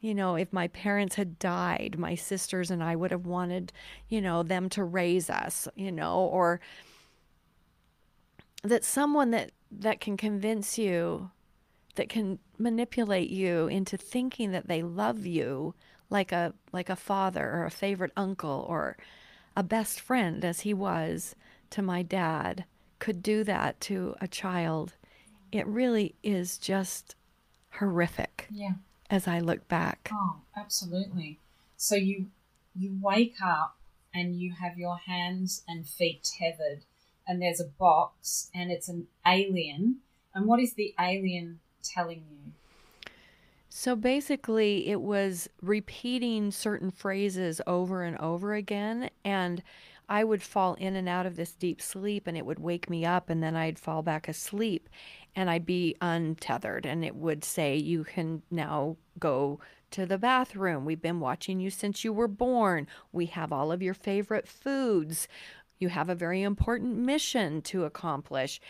you 0.06 0.14
know, 0.14 0.36
if 0.36 0.52
my 0.52 0.68
parents 0.68 1.16
had 1.16 1.36
died, 1.40 1.96
my 1.98 2.14
sisters 2.14 2.70
and 2.70 2.80
I 2.80 2.94
would 2.94 3.10
have 3.10 3.26
wanted, 3.26 3.72
you 4.08 4.20
know, 4.20 4.44
them 4.44 4.68
to 4.68 4.84
raise 4.84 5.28
us, 5.28 5.66
you 5.74 5.90
know, 5.90 6.20
or 6.20 6.60
that 8.62 8.84
someone 8.84 9.32
that 9.32 9.50
that 9.72 10.00
can 10.00 10.16
convince 10.16 10.78
you 10.78 11.32
that 11.96 12.08
can 12.08 12.38
manipulate 12.56 13.30
you 13.30 13.66
into 13.66 13.96
thinking 13.96 14.52
that 14.52 14.68
they 14.68 14.80
love 14.80 15.26
you 15.26 15.74
like 16.08 16.30
a 16.30 16.54
like 16.72 16.88
a 16.88 16.94
father 16.94 17.44
or 17.44 17.64
a 17.64 17.70
favorite 17.70 18.12
uncle 18.16 18.64
or 18.68 18.96
a 19.56 19.62
best 19.64 20.00
friend 20.00 20.44
as 20.44 20.60
he 20.60 20.72
was 20.72 21.34
to 21.70 21.82
my 21.82 22.02
dad 22.02 22.64
could 23.00 23.24
do 23.24 23.42
that 23.42 23.80
to 23.80 24.14
a 24.20 24.28
child 24.28 24.94
it 25.50 25.66
really 25.66 26.14
is 26.22 26.58
just 26.58 27.16
horrific 27.72 28.46
Yeah. 28.52 28.74
As 29.10 29.26
i 29.28 29.38
look 29.38 29.66
back 29.68 30.10
Oh, 30.12 30.36
absolutely. 30.56 31.38
So 31.76 31.94
you 31.94 32.30
you 32.74 32.98
wake 33.00 33.36
up 33.42 33.76
and 34.14 34.36
you 34.40 34.52
have 34.52 34.78
your 34.78 34.98
hands 34.98 35.62
and 35.68 35.86
feet 35.86 36.28
tethered 36.38 36.84
and 37.26 37.40
there's 37.42 37.60
a 37.60 37.66
box 37.66 38.50
and 38.54 38.70
it's 38.70 38.88
an 38.88 39.08
alien. 39.26 39.98
And 40.34 40.46
what 40.46 40.60
is 40.60 40.74
the 40.74 40.94
alien 40.98 41.60
telling 41.82 42.24
you? 42.30 42.52
So 43.68 43.94
basically, 43.94 44.88
it 44.88 45.00
was 45.02 45.48
repeating 45.60 46.50
certain 46.50 46.90
phrases 46.90 47.60
over 47.66 48.02
and 48.02 48.16
over 48.18 48.54
again. 48.54 49.10
And 49.24 49.62
I 50.08 50.22
would 50.22 50.42
fall 50.42 50.74
in 50.74 50.94
and 50.94 51.08
out 51.08 51.26
of 51.26 51.36
this 51.36 51.52
deep 51.52 51.82
sleep, 51.82 52.26
and 52.26 52.36
it 52.36 52.46
would 52.46 52.60
wake 52.60 52.88
me 52.88 53.04
up, 53.04 53.28
and 53.28 53.42
then 53.42 53.56
I'd 53.56 53.78
fall 53.78 54.02
back 54.02 54.28
asleep, 54.28 54.88
and 55.34 55.50
I'd 55.50 55.66
be 55.66 55.96
untethered. 56.00 56.86
And 56.86 57.04
it 57.04 57.16
would 57.16 57.44
say, 57.44 57.76
You 57.76 58.04
can 58.04 58.42
now 58.50 58.96
go 59.18 59.60
to 59.92 60.06
the 60.06 60.18
bathroom. 60.18 60.84
We've 60.84 61.02
been 61.02 61.20
watching 61.20 61.60
you 61.60 61.70
since 61.70 62.04
you 62.04 62.12
were 62.12 62.28
born. 62.28 62.86
We 63.12 63.26
have 63.26 63.52
all 63.52 63.72
of 63.72 63.82
your 63.82 63.94
favorite 63.94 64.46
foods. 64.46 65.26
You 65.78 65.88
have 65.90 66.08
a 66.08 66.14
very 66.14 66.42
important 66.42 66.96
mission 66.96 67.60
to 67.62 67.84
accomplish. 67.84 68.60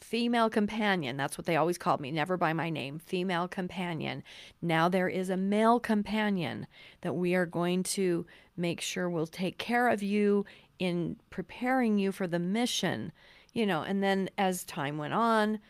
Female 0.00 0.50
companion, 0.50 1.16
that's 1.16 1.38
what 1.38 1.46
they 1.46 1.56
always 1.56 1.78
called 1.78 2.00
me, 2.00 2.10
never 2.10 2.36
by 2.36 2.52
my 2.52 2.70
name, 2.70 2.98
female 2.98 3.46
companion. 3.46 4.24
Now 4.60 4.88
there 4.88 5.08
is 5.08 5.30
a 5.30 5.36
male 5.36 5.78
companion 5.78 6.66
that 7.02 7.14
we 7.14 7.34
are 7.34 7.46
going 7.46 7.84
to 7.84 8.26
make 8.56 8.80
sure 8.80 9.08
will 9.08 9.28
take 9.28 9.58
care 9.58 9.88
of 9.88 10.02
you 10.02 10.44
in 10.80 11.16
preparing 11.30 11.98
you 11.98 12.10
for 12.10 12.26
the 12.26 12.40
mission. 12.40 13.12
You 13.52 13.66
know, 13.66 13.82
and 13.82 14.02
then 14.02 14.30
as 14.38 14.64
time 14.64 14.96
went 14.96 15.14
on, 15.14 15.60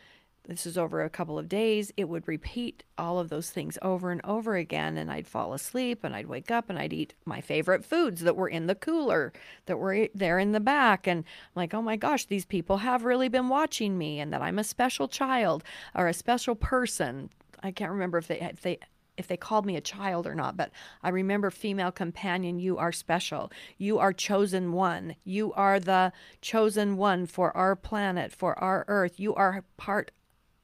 this 0.44 0.66
is 0.66 0.77
over 0.77 1.03
a 1.03 1.11
couple 1.11 1.38
of 1.38 1.49
days, 1.49 1.92
it 1.96 2.09
would 2.09 2.27
repeat 2.27 2.83
all 2.99 3.18
of 3.18 3.29
those 3.29 3.51
things 3.51 3.79
over 3.83 4.11
and 4.11 4.20
over 4.25 4.57
again. 4.57 4.96
And 4.96 5.11
I'd 5.11 5.29
fall 5.29 5.55
asleep 5.55 6.03
and 6.03 6.14
I'd 6.14 6.27
wake 6.27 6.51
up 6.51 6.68
and 6.68 6.79
I'd 6.79 6.92
eat 6.92 7.14
my 7.25 7.40
favorite 7.40 7.85
foods 7.85 8.23
that 8.23 8.37
were 8.37 8.49
in 8.49 8.66
the 8.66 8.75
cooler 8.75 9.33
that 9.66 9.79
were 9.79 10.09
there 10.14 10.38
in 10.38 10.53
the 10.53 10.61
back. 10.61 11.07
And 11.07 11.20
I'm 11.20 11.25
like, 11.55 11.75
oh 11.75 11.83
my 11.83 11.96
gosh, 11.96 12.25
these 12.25 12.44
people 12.44 12.79
have 12.79 13.05
really 13.05 13.29
been 13.29 13.49
watching 13.49 13.96
me 13.96 14.18
and 14.18 14.33
that 14.33 14.42
I'm 14.42 14.59
a 14.59 14.64
special 14.64 15.09
child 15.09 15.62
or 15.94 16.09
a 16.09 16.14
special 16.14 16.55
person. 16.55 17.31
I 17.62 17.70
can't 17.70 17.92
remember 17.92 18.18
if 18.18 18.27
they, 18.27 18.40
if 18.40 18.62
they, 18.62 18.79
if 19.20 19.28
they 19.28 19.37
called 19.37 19.64
me 19.64 19.76
a 19.76 19.80
child 19.80 20.26
or 20.26 20.35
not, 20.35 20.56
but 20.56 20.72
I 21.02 21.11
remember 21.11 21.50
female 21.50 21.92
companion, 21.92 22.59
you 22.59 22.78
are 22.78 22.90
special. 22.90 23.52
You 23.78 23.98
are 23.98 24.12
chosen 24.12 24.72
one. 24.72 25.14
You 25.24 25.52
are 25.52 25.78
the 25.78 26.12
chosen 26.40 26.96
one 26.96 27.26
for 27.26 27.56
our 27.56 27.76
planet, 27.76 28.33
for 28.33 28.59
our 28.59 28.85
earth. 28.88 29.20
You 29.20 29.35
are 29.37 29.64
part 29.76 30.11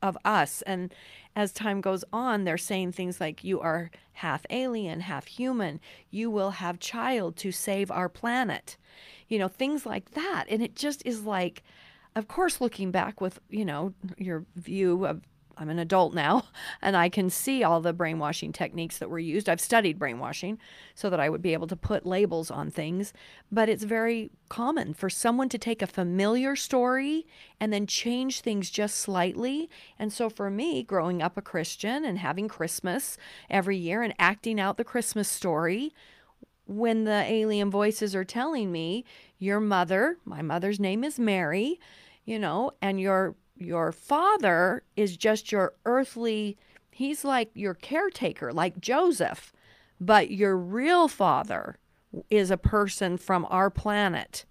of 0.02 0.18
us. 0.24 0.62
And 0.62 0.92
as 1.34 1.52
time 1.52 1.80
goes 1.80 2.04
on, 2.12 2.44
they're 2.44 2.58
saying 2.58 2.92
things 2.92 3.20
like, 3.20 3.44
You 3.44 3.60
are 3.60 3.90
half 4.14 4.46
alien, 4.50 5.00
half 5.00 5.26
human. 5.26 5.80
You 6.10 6.30
will 6.30 6.52
have 6.52 6.80
child 6.80 7.36
to 7.36 7.52
save 7.52 7.90
our 7.90 8.08
planet. 8.08 8.76
You 9.28 9.38
know, 9.38 9.48
things 9.48 9.84
like 9.84 10.12
that. 10.12 10.46
And 10.48 10.62
it 10.62 10.74
just 10.74 11.02
is 11.04 11.22
like, 11.24 11.62
of 12.14 12.28
course, 12.28 12.60
looking 12.60 12.90
back 12.90 13.20
with, 13.20 13.40
you 13.50 13.64
know, 13.64 13.92
your 14.16 14.46
view 14.54 15.04
of 15.04 15.20
I'm 15.56 15.70
an 15.70 15.78
adult 15.78 16.14
now 16.14 16.44
and 16.82 16.96
I 16.96 17.08
can 17.08 17.30
see 17.30 17.64
all 17.64 17.80
the 17.80 17.92
brainwashing 17.92 18.52
techniques 18.52 18.98
that 18.98 19.10
were 19.10 19.18
used. 19.18 19.48
I've 19.48 19.60
studied 19.60 19.98
brainwashing 19.98 20.58
so 20.94 21.10
that 21.10 21.20
I 21.20 21.28
would 21.28 21.42
be 21.42 21.52
able 21.52 21.66
to 21.68 21.76
put 21.76 22.06
labels 22.06 22.50
on 22.50 22.70
things, 22.70 23.12
but 23.50 23.68
it's 23.68 23.84
very 23.84 24.30
common 24.48 24.94
for 24.94 25.08
someone 25.08 25.48
to 25.48 25.58
take 25.58 25.82
a 25.82 25.86
familiar 25.86 26.56
story 26.56 27.26
and 27.60 27.72
then 27.72 27.86
change 27.86 28.40
things 28.40 28.70
just 28.70 28.96
slightly. 28.98 29.70
And 29.98 30.12
so 30.12 30.28
for 30.28 30.50
me, 30.50 30.82
growing 30.82 31.22
up 31.22 31.36
a 31.36 31.42
Christian 31.42 32.04
and 32.04 32.18
having 32.18 32.48
Christmas 32.48 33.16
every 33.48 33.76
year 33.76 34.02
and 34.02 34.14
acting 34.18 34.60
out 34.60 34.76
the 34.76 34.84
Christmas 34.84 35.28
story, 35.28 35.92
when 36.66 37.04
the 37.04 37.22
alien 37.24 37.70
voices 37.70 38.14
are 38.14 38.24
telling 38.24 38.72
me 38.72 39.04
your 39.38 39.60
mother, 39.60 40.18
my 40.24 40.42
mother's 40.42 40.80
name 40.80 41.04
is 41.04 41.18
Mary, 41.18 41.78
you 42.24 42.38
know, 42.38 42.72
and 42.82 43.00
your 43.00 43.36
your 43.56 43.92
father 43.92 44.82
is 44.96 45.16
just 45.16 45.52
your 45.52 45.74
earthly 45.84 46.56
he's 46.96 47.24
like 47.24 47.50
your 47.52 47.74
caretaker 47.74 48.52
like 48.52 48.80
Joseph, 48.80 49.52
but 50.00 50.30
your 50.30 50.56
real 50.56 51.08
father 51.08 51.78
is 52.30 52.50
a 52.50 52.56
person 52.56 53.18
from 53.18 53.46
our 53.50 53.68
planet. 53.68 54.46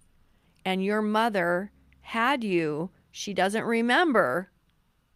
And 0.64 0.84
your 0.84 1.02
mother 1.02 1.72
had 2.02 2.44
you, 2.44 2.90
she 3.10 3.34
doesn't 3.34 3.64
remember 3.64 4.50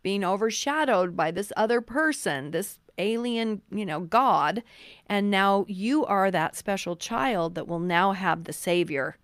being 0.03 0.25
overshadowed 0.25 1.17
by 1.17 1.31
this 1.31 1.53
other 1.57 1.81
person, 1.81 2.51
this 2.51 2.81
alien, 2.99 3.63
you 3.71 3.87
know, 3.87 4.01
God. 4.01 4.65
And 5.07 5.31
now 5.31 5.67
you 5.69 6.05
are 6.07 6.31
that 6.31 6.57
special 6.57 6.97
child 6.97 7.55
that 7.55 7.69
will 7.69 7.79
now 7.79 8.13
have 8.13 8.45
the 8.45 8.53
Savior 8.53 9.17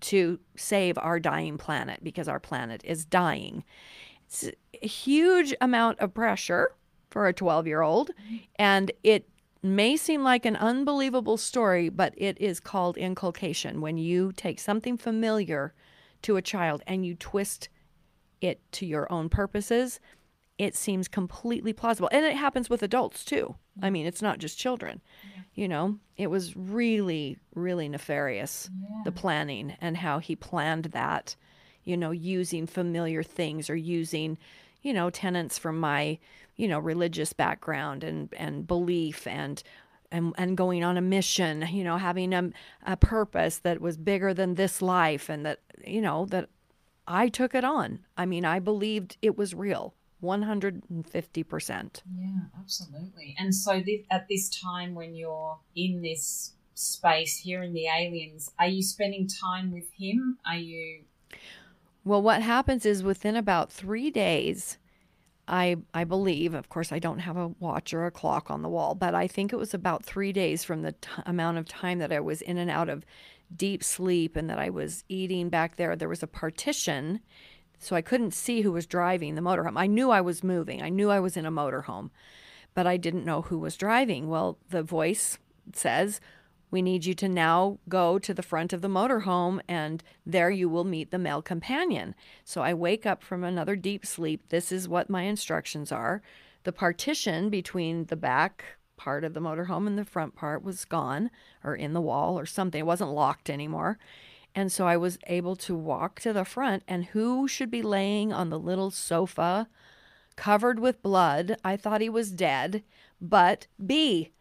to 0.00 0.40
save 0.56 0.98
our 0.98 1.20
dying 1.20 1.56
planet 1.56 2.02
because 2.02 2.28
our 2.28 2.40
planet 2.40 2.82
is 2.84 3.04
dying. 3.04 3.64
It's 4.42 4.56
a 4.82 4.86
huge 4.86 5.54
amount 5.60 6.00
of 6.00 6.14
pressure 6.14 6.72
for 7.10 7.26
a 7.26 7.32
12 7.32 7.66
year 7.66 7.82
old. 7.82 8.10
And 8.56 8.90
it 9.02 9.28
may 9.62 9.96
seem 9.96 10.22
like 10.22 10.44
an 10.44 10.56
unbelievable 10.56 11.36
story, 11.36 11.88
but 11.88 12.12
it 12.16 12.38
is 12.40 12.60
called 12.60 12.96
inculcation 12.96 13.80
when 13.80 13.96
you 13.96 14.32
take 14.32 14.58
something 14.58 14.98
familiar 14.98 15.72
to 16.22 16.36
a 16.36 16.42
child 16.42 16.82
and 16.86 17.06
you 17.06 17.14
twist 17.14 17.68
it 18.40 18.60
to 18.72 18.86
your 18.86 19.10
own 19.12 19.28
purposes. 19.28 20.00
It 20.58 20.74
seems 20.76 21.08
completely 21.08 21.72
plausible. 21.72 22.08
And 22.12 22.26
it 22.26 22.36
happens 22.36 22.68
with 22.68 22.82
adults 22.82 23.24
too. 23.24 23.54
I 23.82 23.90
mean, 23.90 24.06
it's 24.06 24.22
not 24.22 24.38
just 24.38 24.58
children. 24.58 25.00
You 25.54 25.68
know, 25.68 25.98
it 26.16 26.28
was 26.28 26.56
really, 26.56 27.38
really 27.54 27.88
nefarious, 27.88 28.68
the 29.04 29.12
planning 29.12 29.76
and 29.80 29.96
how 29.96 30.18
he 30.18 30.34
planned 30.36 30.86
that, 30.86 31.36
you 31.84 31.96
know, 31.96 32.10
using 32.10 32.66
familiar 32.66 33.22
things 33.22 33.68
or 33.68 33.76
using, 33.76 34.38
you 34.82 34.92
know, 34.92 35.10
tenets 35.10 35.58
from 35.58 35.78
my, 35.78 36.18
you 36.56 36.68
know, 36.68 36.78
religious 36.78 37.32
background 37.32 38.04
and, 38.04 38.32
and 38.36 38.66
belief 38.66 39.26
and, 39.26 39.62
and, 40.10 40.32
and 40.38 40.56
going 40.56 40.84
on 40.84 40.96
a 40.96 41.02
mission, 41.02 41.66
you 41.70 41.84
know, 41.84 41.96
having 41.96 42.32
a, 42.32 42.50
a 42.86 42.96
purpose 42.96 43.58
that 43.58 43.80
was 43.80 43.96
bigger 43.96 44.32
than 44.32 44.54
this 44.54 44.80
life 44.80 45.28
and 45.28 45.44
that, 45.44 45.60
you 45.86 46.00
know, 46.00 46.26
that 46.26 46.48
I 47.06 47.28
took 47.28 47.54
it 47.54 47.64
on. 47.64 48.00
I 48.16 48.26
mean, 48.26 48.44
I 48.44 48.60
believed 48.60 49.16
it 49.20 49.36
was 49.36 49.54
real. 49.54 49.94
150%. 50.22 52.02
Yeah, 52.16 52.26
absolutely. 52.58 53.36
And 53.38 53.54
so 53.54 53.80
this, 53.84 54.00
at 54.10 54.26
this 54.28 54.48
time 54.48 54.94
when 54.94 55.14
you're 55.14 55.58
in 55.76 56.00
this 56.00 56.52
space 56.74 57.36
hearing 57.36 57.72
the 57.72 57.86
aliens, 57.86 58.50
are 58.58 58.68
you 58.68 58.82
spending 58.82 59.28
time 59.28 59.70
with 59.70 59.92
him? 59.92 60.38
Are 60.46 60.56
you 60.56 61.02
Well, 62.04 62.22
what 62.22 62.42
happens 62.42 62.84
is 62.84 63.02
within 63.02 63.34
about 63.34 63.72
three 63.72 64.10
days, 64.10 64.78
I 65.48 65.76
I 65.94 66.04
believe, 66.04 66.54
of 66.54 66.68
course, 66.68 66.92
I 66.92 66.98
don't 66.98 67.20
have 67.20 67.36
a 67.36 67.48
watch 67.60 67.94
or 67.94 68.06
a 68.06 68.10
clock 68.10 68.50
on 68.50 68.62
the 68.62 68.68
wall, 68.68 68.94
but 68.94 69.14
I 69.14 69.26
think 69.26 69.52
it 69.52 69.56
was 69.56 69.74
about 69.74 70.04
three 70.04 70.32
days 70.32 70.64
from 70.64 70.82
the 70.82 70.92
t- 70.92 71.08
amount 71.26 71.58
of 71.58 71.66
time 71.68 71.98
that 71.98 72.12
I 72.12 72.20
was 72.20 72.42
in 72.42 72.58
and 72.58 72.70
out 72.70 72.88
of 72.88 73.04
deep 73.54 73.82
sleep 73.84 74.36
and 74.36 74.48
that 74.50 74.58
I 74.58 74.70
was 74.70 75.04
eating 75.08 75.48
back 75.48 75.76
there. 75.76 75.96
There 75.96 76.08
was 76.08 76.22
a 76.22 76.26
partition, 76.26 77.20
so 77.78 77.96
I 77.96 78.02
couldn't 78.02 78.32
see 78.34 78.62
who 78.62 78.72
was 78.72 78.86
driving 78.86 79.34
the 79.34 79.42
motorhome. 79.42 79.78
I 79.78 79.86
knew 79.86 80.10
I 80.10 80.20
was 80.20 80.44
moving. 80.44 80.82
I 80.82 80.90
knew 80.90 81.10
I 81.10 81.20
was 81.20 81.36
in 81.36 81.46
a 81.46 81.52
motorhome, 81.52 82.10
but 82.74 82.86
I 82.86 82.96
didn't 82.96 83.24
know 83.24 83.42
who 83.42 83.58
was 83.58 83.76
driving. 83.76 84.28
Well, 84.28 84.58
the 84.70 84.82
voice 84.82 85.38
says, 85.72 86.20
we 86.74 86.82
need 86.82 87.04
you 87.04 87.14
to 87.14 87.28
now 87.28 87.78
go 87.88 88.18
to 88.18 88.34
the 88.34 88.42
front 88.42 88.72
of 88.72 88.80
the 88.80 88.88
motorhome 88.88 89.60
and 89.68 90.02
there 90.26 90.50
you 90.50 90.68
will 90.68 90.82
meet 90.82 91.12
the 91.12 91.18
male 91.20 91.40
companion. 91.40 92.16
So 92.44 92.62
I 92.62 92.74
wake 92.74 93.06
up 93.06 93.22
from 93.22 93.44
another 93.44 93.76
deep 93.76 94.04
sleep. 94.04 94.48
This 94.48 94.72
is 94.72 94.88
what 94.88 95.08
my 95.08 95.22
instructions 95.22 95.92
are. 95.92 96.20
The 96.64 96.72
partition 96.72 97.48
between 97.48 98.06
the 98.06 98.16
back 98.16 98.64
part 98.96 99.22
of 99.22 99.34
the 99.34 99.40
motorhome 99.40 99.86
and 99.86 99.96
the 99.96 100.04
front 100.04 100.34
part 100.34 100.64
was 100.64 100.84
gone 100.84 101.30
or 101.62 101.76
in 101.76 101.92
the 101.92 102.00
wall 102.00 102.36
or 102.36 102.44
something. 102.44 102.80
It 102.80 102.86
wasn't 102.86 103.12
locked 103.12 103.48
anymore. 103.48 103.96
And 104.52 104.72
so 104.72 104.88
I 104.88 104.96
was 104.96 105.16
able 105.28 105.54
to 105.54 105.76
walk 105.76 106.18
to 106.22 106.32
the 106.32 106.44
front 106.44 106.82
and 106.88 107.04
who 107.04 107.46
should 107.46 107.70
be 107.70 107.82
laying 107.82 108.32
on 108.32 108.50
the 108.50 108.58
little 108.58 108.90
sofa 108.90 109.68
covered 110.34 110.80
with 110.80 111.04
blood? 111.04 111.56
I 111.64 111.76
thought 111.76 112.00
he 112.00 112.08
was 112.08 112.32
dead, 112.32 112.82
but 113.20 113.68
B, 113.86 114.32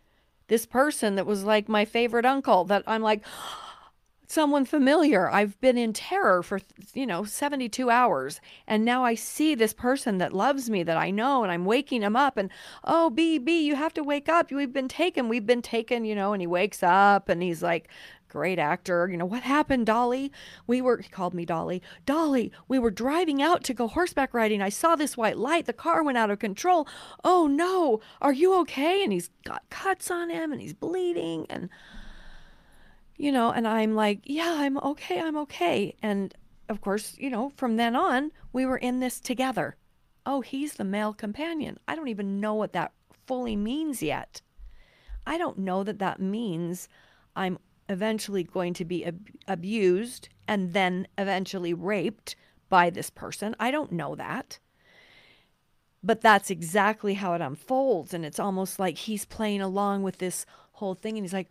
this 0.47 0.65
person 0.65 1.15
that 1.15 1.25
was 1.25 1.43
like 1.43 1.69
my 1.69 1.85
favorite 1.85 2.25
uncle 2.25 2.65
that 2.65 2.83
I'm 2.87 3.01
like 3.01 3.23
someone 4.27 4.65
familiar. 4.65 5.29
I've 5.29 5.59
been 5.61 5.77
in 5.77 5.93
terror 5.93 6.41
for, 6.41 6.59
you 6.93 7.05
know, 7.05 7.23
72 7.23 7.89
hours. 7.89 8.41
And 8.67 8.83
now 8.83 9.03
I 9.03 9.13
see 9.13 9.53
this 9.53 9.73
person 9.73 10.17
that 10.17 10.33
loves 10.33 10.69
me 10.69 10.81
that 10.83 10.97
I 10.97 11.11
know 11.11 11.43
and 11.43 11.51
I'm 11.51 11.65
waking 11.65 12.01
him 12.01 12.15
up 12.15 12.37
and, 12.37 12.49
oh, 12.83 13.11
B, 13.11 13.37
B, 13.37 13.63
you 13.63 13.75
have 13.75 13.93
to 13.93 14.03
wake 14.03 14.29
up. 14.29 14.51
We've 14.51 14.73
been 14.73 14.87
taken. 14.87 15.29
We've 15.29 15.45
been 15.45 15.61
taken, 15.61 16.03
you 16.03 16.15
know, 16.15 16.33
and 16.33 16.41
he 16.41 16.47
wakes 16.47 16.81
up 16.81 17.29
and 17.29 17.43
he's 17.43 17.61
like, 17.61 17.89
great 18.33 18.57
actor. 18.57 19.07
You 19.09 19.15
know, 19.15 19.25
what 19.25 19.43
happened, 19.43 19.85
Dolly? 19.85 20.31
We 20.65 20.81
were, 20.81 20.97
he 20.97 21.07
called 21.07 21.35
me 21.35 21.45
Dolly. 21.45 21.83
Dolly, 22.03 22.51
we 22.67 22.79
were 22.79 22.89
driving 22.89 23.43
out 23.43 23.63
to 23.65 23.75
go 23.75 23.87
horseback 23.87 24.33
riding. 24.33 24.59
I 24.59 24.69
saw 24.69 24.95
this 24.95 25.15
white 25.15 25.37
light. 25.37 25.67
The 25.67 25.71
car 25.71 26.03
went 26.03 26.17
out 26.17 26.31
of 26.31 26.39
control. 26.39 26.87
Oh 27.23 27.45
no, 27.45 28.01
are 28.21 28.33
you 28.33 28.55
okay? 28.61 29.03
And 29.03 29.13
he's 29.13 29.29
got 29.45 29.69
cuts 29.69 30.09
on 30.09 30.31
him 30.31 30.51
and 30.51 30.59
he's 30.59 30.73
bleeding. 30.73 31.45
And, 31.47 31.69
you 33.15 33.31
know, 33.31 33.51
and 33.51 33.67
I'm 33.67 33.93
like, 33.93 34.21
yeah, 34.23 34.55
I'm 34.57 34.79
okay, 34.79 35.21
I'm 35.21 35.37
okay. 35.37 35.95
And 36.01 36.33
of 36.69 36.81
course, 36.81 37.15
you 37.19 37.29
know, 37.29 37.51
from 37.55 37.77
then 37.77 37.95
on, 37.95 38.31
we 38.51 38.65
were 38.65 38.77
in 38.77 38.99
this 38.99 39.19
together. 39.19 39.77
Oh, 40.25 40.41
he's 40.41 40.73
the 40.73 40.83
male 40.83 41.13
companion. 41.13 41.77
I 41.87 41.95
don't 41.95 42.07
even 42.07 42.39
know 42.39 42.55
what 42.55 42.73
that 42.73 42.93
fully 43.27 43.55
means 43.55 44.01
yet. 44.01 44.41
I 45.25 45.37
don't 45.37 45.59
know 45.59 45.83
that 45.83 45.99
that 45.99 46.19
means 46.19 46.89
I'm 47.35 47.59
eventually 47.93 48.43
going 48.43 48.73
to 48.73 48.85
be 48.85 49.05
ab- 49.05 49.29
abused 49.47 50.27
and 50.47 50.73
then 50.73 51.07
eventually 51.17 51.73
raped 51.73 52.35
by 52.67 52.89
this 52.89 53.09
person. 53.09 53.55
I 53.59 53.71
don't 53.71 53.91
know 53.91 54.15
that. 54.15 54.59
But 56.03 56.19
that's 56.19 56.49
exactly 56.49 57.13
how 57.13 57.33
it 57.33 57.41
unfolds. 57.41 58.13
And 58.13 58.25
it's 58.25 58.39
almost 58.39 58.77
like 58.77 58.97
he's 58.97 59.23
playing 59.23 59.61
along 59.61 60.03
with 60.03 60.17
this 60.17 60.45
whole 60.73 60.95
thing. 60.95 61.17
And 61.17 61.23
he's 61.23 61.33
like, 61.33 61.49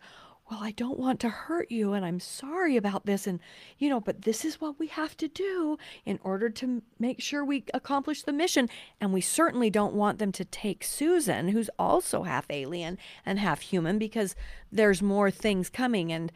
well, 0.49 0.59
I 0.61 0.71
don't 0.71 0.99
want 0.99 1.19
to 1.21 1.29
hurt 1.29 1.71
you 1.71 1.93
and 1.93 2.05
I'm 2.05 2.19
sorry 2.19 2.75
about 2.75 3.05
this. 3.05 3.27
And, 3.27 3.39
you 3.77 3.89
know, 3.89 4.01
but 4.01 4.23
this 4.23 4.43
is 4.43 4.59
what 4.59 4.77
we 4.77 4.87
have 4.87 5.15
to 5.17 5.27
do 5.27 5.77
in 6.05 6.19
order 6.21 6.49
to 6.49 6.81
make 6.99 7.21
sure 7.21 7.45
we 7.45 7.63
accomplish 7.73 8.23
the 8.23 8.33
mission. 8.33 8.69
And 8.99 9.13
we 9.13 9.21
certainly 9.21 9.69
don't 9.69 9.93
want 9.93 10.19
them 10.19 10.33
to 10.33 10.45
take 10.45 10.83
Susan, 10.83 11.49
who's 11.49 11.69
also 11.79 12.23
half 12.23 12.45
alien 12.49 12.97
and 13.25 13.39
half 13.39 13.61
human, 13.61 13.97
because 13.97 14.35
there's 14.71 15.01
more 15.01 15.31
things 15.31 15.69
coming 15.69 16.11
and, 16.11 16.31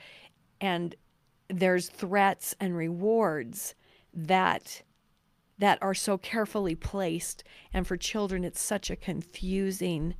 and 0.61 0.95
there's 1.49 1.89
threats 1.89 2.55
and 2.59 2.75
rewards 2.75 3.75
that 4.13 4.83
that 5.59 5.79
are 5.81 5.95
so 5.95 6.19
carefully 6.19 6.75
placed 6.75 7.43
and 7.73 7.87
for 7.87 7.97
children 7.97 8.43
it's 8.43 8.61
such 8.61 8.89
a 8.89 8.95
confusing 8.95 10.13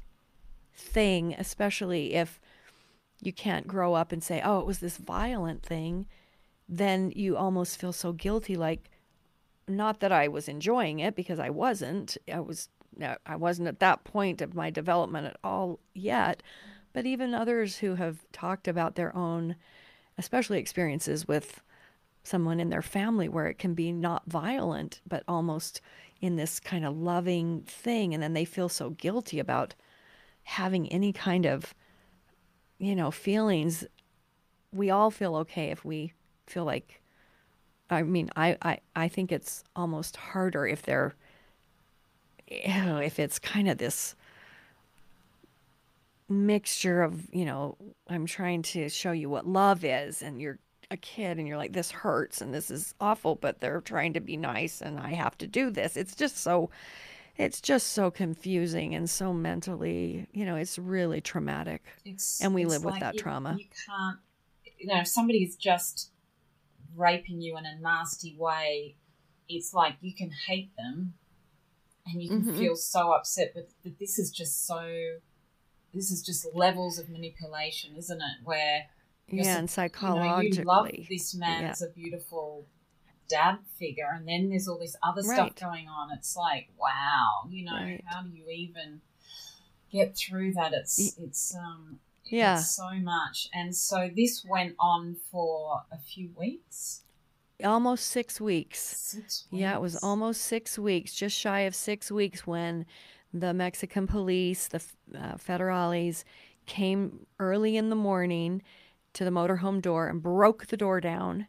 thing 0.73 1.35
especially 1.37 2.15
if 2.15 2.39
you 3.21 3.33
can't 3.33 3.67
grow 3.67 3.93
up 3.93 4.11
and 4.11 4.23
say, 4.23 4.41
oh, 4.43 4.59
it 4.59 4.65
was 4.65 4.79
this 4.79 4.97
violent 4.97 5.63
thing, 5.63 6.05
then 6.69 7.11
you 7.15 7.37
almost 7.37 7.79
feel 7.79 7.93
so 7.93 8.13
guilty. 8.13 8.55
Like, 8.55 8.89
not 9.67 9.99
that 9.99 10.11
I 10.11 10.27
was 10.27 10.47
enjoying 10.47 10.99
it 10.99 11.15
because 11.15 11.39
I 11.39 11.49
wasn't. 11.49 12.17
I 12.31 12.39
was. 12.39 12.69
I 13.27 13.35
wasn't 13.35 13.67
at 13.67 13.79
that 13.79 14.05
point 14.05 14.41
of 14.41 14.55
my 14.55 14.71
development 14.71 15.27
at 15.27 15.37
all 15.43 15.79
yet. 15.93 16.41
But 16.93 17.05
even 17.05 17.35
others 17.35 17.77
who 17.77 17.93
have 17.93 18.25
talked 18.31 18.67
about 18.67 18.95
their 18.95 19.15
own, 19.15 19.55
especially 20.17 20.57
experiences 20.57 21.27
with 21.27 21.61
someone 22.23 22.59
in 22.59 22.69
their 22.69 22.81
family 22.81 23.29
where 23.29 23.45
it 23.47 23.59
can 23.59 23.75
be 23.75 23.91
not 23.91 24.23
violent, 24.25 25.01
but 25.07 25.23
almost 25.27 25.79
in 26.21 26.37
this 26.37 26.59
kind 26.59 26.85
of 26.85 26.97
loving 26.97 27.61
thing. 27.67 28.15
And 28.15 28.23
then 28.23 28.33
they 28.33 28.45
feel 28.45 28.67
so 28.67 28.89
guilty 28.89 29.37
about 29.37 29.75
having 30.43 30.91
any 30.91 31.13
kind 31.13 31.45
of 31.45 31.75
you 32.79 32.95
know, 32.95 33.11
feelings, 33.11 33.85
we 34.71 34.89
all 34.89 35.11
feel 35.11 35.35
okay 35.37 35.71
if 35.71 35.83
we 35.83 36.13
feel 36.45 36.65
like, 36.65 37.01
I 37.89 38.03
mean, 38.03 38.29
I, 38.35 38.57
I, 38.61 38.79
I 38.95 39.07
think 39.07 39.31
it's 39.31 39.63
almost 39.75 40.17
harder 40.17 40.65
if 40.67 40.83
they're, 40.83 41.15
you 42.49 42.67
know, 42.85 42.97
if 42.97 43.19
it's 43.19 43.39
kind 43.39 43.69
of 43.69 43.77
this 43.77 44.15
mixture 46.29 47.03
of, 47.03 47.33
you 47.33 47.45
know, 47.45 47.77
I'm 48.07 48.25
trying 48.25 48.61
to 48.63 48.89
show 48.89 49.11
you 49.11 49.29
what 49.29 49.47
love 49.47 49.83
is 49.83 50.21
and 50.21 50.41
you're 50.41 50.59
a 50.91 50.97
kid 50.97 51.37
and 51.37 51.47
you're 51.47 51.57
like, 51.57 51.73
this 51.73 51.91
hurts 51.91 52.41
and 52.41 52.53
this 52.53 52.69
is 52.71 52.93
awful, 52.99 53.35
but 53.35 53.59
they're 53.59 53.81
trying 53.81 54.13
to 54.13 54.19
be 54.19 54.37
nice 54.37 54.81
and 54.81 54.99
I 54.99 55.13
have 55.13 55.37
to 55.39 55.47
do 55.47 55.69
this. 55.69 55.97
It's 55.97 56.15
just 56.15 56.37
so, 56.37 56.69
it's 57.37 57.61
just 57.61 57.87
so 57.87 58.09
confusing 58.09 58.95
and 58.95 59.09
so 59.09 59.31
mentally, 59.31 60.27
you 60.31 60.45
know, 60.45 60.55
it's 60.55 60.79
really 60.79 61.21
traumatic. 61.21 61.83
It's, 62.03 62.41
and 62.41 62.53
we 62.53 62.65
live 62.65 62.83
with 62.83 62.99
that 62.99 63.13
you, 63.13 63.19
trauma. 63.19 63.55
You 63.57 63.65
can't, 63.85 64.19
you 64.79 64.87
know, 64.87 64.99
if 65.01 65.07
somebody's 65.07 65.55
just 65.55 66.11
raping 66.95 67.41
you 67.41 67.57
in 67.57 67.65
a 67.65 67.79
nasty 67.79 68.35
way, 68.37 68.95
it's 69.47 69.73
like 69.73 69.95
you 70.01 70.13
can 70.13 70.31
hate 70.47 70.75
them 70.77 71.13
and 72.05 72.21
you 72.21 72.29
can 72.29 72.41
mm-hmm. 72.41 72.57
feel 72.57 72.75
so 72.75 73.11
upset, 73.11 73.51
but, 73.53 73.69
but 73.83 73.99
this 73.99 74.17
is 74.17 74.31
just 74.31 74.65
so, 74.65 74.89
this 75.93 76.09
is 76.09 76.21
just 76.23 76.47
levels 76.53 76.97
of 76.97 77.09
manipulation, 77.09 77.95
isn't 77.97 78.19
it? 78.19 78.45
Where, 78.45 78.85
yeah, 79.29 79.57
and 79.57 79.69
psychologically. 79.69 80.47
You, 80.47 80.53
know, 80.53 80.59
you 80.59 80.63
love 80.63 80.89
this 81.09 81.35
man 81.35 81.63
yeah. 81.63 81.69
as 81.69 81.81
a 81.81 81.89
beautiful 81.89 82.65
dad 83.29 83.57
figure 83.77 84.09
and 84.13 84.27
then 84.27 84.49
there's 84.49 84.67
all 84.67 84.77
this 84.77 84.95
other 85.03 85.21
right. 85.21 85.35
stuff 85.35 85.55
going 85.55 85.87
on. 85.87 86.09
It's 86.17 86.35
like 86.35 86.69
wow 86.79 87.47
you 87.49 87.65
know 87.65 87.73
right. 87.73 88.03
how 88.05 88.21
do 88.21 88.29
you 88.29 88.45
even 88.49 89.01
get 89.91 90.15
through 90.17 90.53
that? 90.53 90.73
It's 90.73 91.17
it's 91.17 91.55
um 91.55 91.99
yeah. 92.25 92.57
it's 92.57 92.75
so 92.75 92.89
much. 92.95 93.49
And 93.53 93.75
so 93.75 94.09
this 94.13 94.45
went 94.47 94.75
on 94.79 95.15
for 95.31 95.83
a 95.91 95.97
few 95.97 96.29
weeks? 96.37 97.01
Almost 97.63 98.07
six 98.07 98.39
weeks. 98.39 98.79
six 98.79 99.15
weeks 99.15 99.47
yeah 99.51 99.75
it 99.75 99.81
was 99.81 99.95
almost 100.03 100.41
six 100.41 100.77
weeks 100.77 101.13
just 101.13 101.37
shy 101.37 101.61
of 101.61 101.73
six 101.73 102.11
weeks 102.11 102.45
when 102.45 102.85
the 103.33 103.53
mexican 103.53 104.07
police 104.07 104.67
the 104.67 104.81
uh, 105.17 105.35
federales 105.35 106.23
came 106.67 107.25
early 107.39 107.75
in 107.77 107.89
the 107.89 107.95
morning 107.95 108.61
to 109.13 109.23
the 109.23 109.31
motorhome 109.31 109.81
door 109.81 110.07
and 110.07 110.21
broke 110.21 110.67
the 110.67 110.77
door 110.77 111.01
down 111.01 111.47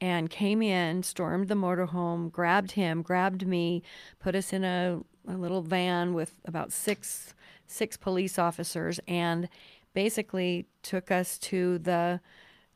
and 0.00 0.28
came 0.30 0.62
in, 0.62 1.02
stormed 1.02 1.48
the 1.48 1.54
motorhome, 1.54 2.30
grabbed 2.30 2.72
him, 2.72 3.02
grabbed 3.02 3.46
me, 3.46 3.82
put 4.18 4.34
us 4.34 4.52
in 4.52 4.64
a, 4.64 5.00
a 5.28 5.36
little 5.36 5.62
van 5.62 6.14
with 6.14 6.34
about 6.44 6.72
six 6.72 7.34
six 7.68 7.96
police 7.96 8.38
officers, 8.38 9.00
and 9.08 9.48
basically 9.92 10.66
took 10.82 11.10
us 11.10 11.38
to 11.38 11.78
the 11.78 12.20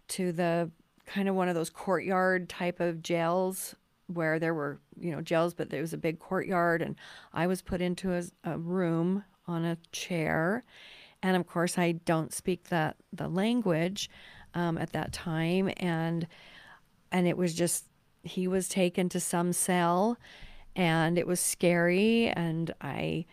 to 0.09 0.33
the 0.33 0.71
kind 1.07 1.29
of 1.29 1.35
one 1.35 1.49
of 1.49 1.55
those 1.55 1.71
courtyard 1.71 2.49
type 2.49 2.81
of 2.81 3.03
jails 3.03 3.75
where 4.07 4.39
there 4.39 4.55
were 4.55 4.81
you 4.99 5.13
know 5.13 5.21
jails, 5.21 5.55
but 5.55 5.71
there 5.71 5.81
was 5.81 5.93
a 5.93 5.99
big 5.99 6.19
courtyard, 6.19 6.83
and 6.83 6.97
I 7.33 7.47
was 7.47 7.63
put 7.63 7.81
into 7.81 8.13
a, 8.13 8.25
a 8.45 8.59
room 8.59 9.25
on 9.47 9.65
a 9.65 9.79
chair, 9.93 10.65
and 11.23 11.37
of 11.37 11.47
course 11.47 11.79
I 11.79 11.93
don't 11.93 12.33
speak 12.33 12.65
that 12.69 12.97
the 13.13 13.29
language 13.29 14.11
um, 14.55 14.79
at 14.79 14.93
that 14.93 15.13
time, 15.13 15.73
and 15.77 16.27
and 17.13 17.27
it 17.27 17.37
was 17.37 17.55
just 17.55 17.87
he 18.23 18.47
was 18.47 18.69
taken 18.69 19.09
to 19.09 19.21
some 19.21 19.53
cell 19.53 20.19
and 20.77 21.19
it 21.19 21.27
was 21.27 21.41
scary 21.41 22.29
and 22.29 22.73
i 22.81 23.25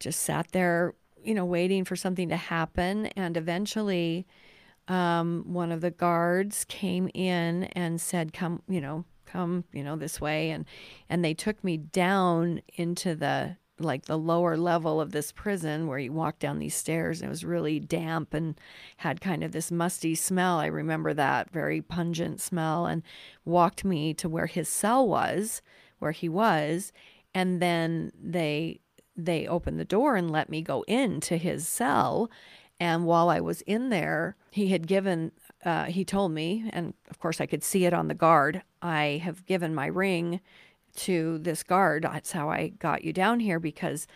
just 0.00 0.20
sat 0.20 0.50
there 0.52 0.94
you 1.22 1.34
know 1.34 1.44
waiting 1.44 1.84
for 1.84 1.96
something 1.96 2.28
to 2.28 2.36
happen 2.36 3.06
and 3.16 3.36
eventually 3.36 4.26
um, 4.86 5.44
one 5.46 5.72
of 5.72 5.80
the 5.80 5.90
guards 5.90 6.66
came 6.66 7.08
in 7.14 7.64
and 7.64 8.00
said 8.00 8.32
come 8.32 8.62
you 8.68 8.80
know 8.80 9.04
come 9.24 9.64
you 9.72 9.82
know 9.82 9.96
this 9.96 10.20
way 10.20 10.50
and 10.50 10.66
and 11.08 11.24
they 11.24 11.34
took 11.34 11.62
me 11.64 11.76
down 11.76 12.60
into 12.74 13.14
the 13.14 13.56
like 13.78 14.04
the 14.04 14.18
lower 14.18 14.56
level 14.56 15.00
of 15.00 15.10
this 15.10 15.32
prison 15.32 15.86
where 15.86 15.98
you 15.98 16.12
walk 16.12 16.38
down 16.38 16.58
these 16.58 16.76
stairs 16.76 17.20
and 17.20 17.26
it 17.26 17.30
was 17.30 17.44
really 17.44 17.80
damp 17.80 18.32
and 18.32 18.58
had 18.98 19.20
kind 19.20 19.42
of 19.42 19.52
this 19.52 19.70
musty 19.70 20.14
smell. 20.14 20.58
I 20.58 20.66
remember 20.66 21.12
that 21.14 21.50
very 21.50 21.82
pungent 21.82 22.40
smell 22.40 22.86
and 22.86 23.02
walked 23.44 23.84
me 23.84 24.14
to 24.14 24.28
where 24.28 24.46
his 24.46 24.68
cell 24.68 25.06
was, 25.06 25.60
where 25.98 26.12
he 26.12 26.28
was, 26.28 26.92
and 27.34 27.60
then 27.60 28.12
they 28.20 28.80
they 29.16 29.46
opened 29.46 29.78
the 29.78 29.84
door 29.84 30.16
and 30.16 30.30
let 30.30 30.48
me 30.48 30.60
go 30.60 30.82
into 30.82 31.36
his 31.36 31.66
cell. 31.68 32.30
And 32.80 33.06
while 33.06 33.28
I 33.28 33.40
was 33.40 33.60
in 33.62 33.90
there, 33.90 34.36
he 34.50 34.68
had 34.68 34.86
given 34.86 35.32
uh, 35.64 35.84
he 35.84 36.04
told 36.04 36.32
me, 36.32 36.68
and 36.72 36.94
of 37.10 37.18
course 37.18 37.40
I 37.40 37.46
could 37.46 37.64
see 37.64 37.86
it 37.86 37.94
on 37.94 38.08
the 38.08 38.14
guard. 38.14 38.62
I 38.82 39.20
have 39.24 39.46
given 39.46 39.74
my 39.74 39.86
ring 39.86 40.40
to 40.96 41.38
this 41.38 41.62
guard. 41.62 42.04
That's 42.04 42.32
how 42.32 42.50
I 42.50 42.68
got 42.68 43.04
you 43.04 43.12
down 43.12 43.40
here 43.40 43.58
because 43.58 44.06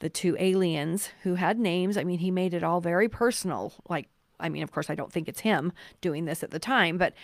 the 0.00 0.08
two 0.08 0.36
aliens 0.38 1.10
who 1.22 1.34
had 1.34 1.58
names, 1.58 1.96
I 1.96 2.04
mean, 2.04 2.18
he 2.20 2.30
made 2.30 2.54
it 2.54 2.62
all 2.62 2.80
very 2.80 3.08
personal. 3.08 3.72
Like, 3.88 4.08
I 4.38 4.48
mean, 4.48 4.62
of 4.62 4.70
course, 4.70 4.90
I 4.90 4.94
don't 4.94 5.12
think 5.12 5.28
it's 5.28 5.40
him 5.40 5.72
doing 6.00 6.24
this 6.24 6.42
at 6.42 6.50
the 6.50 6.58
time, 6.58 6.98
but 6.98 7.14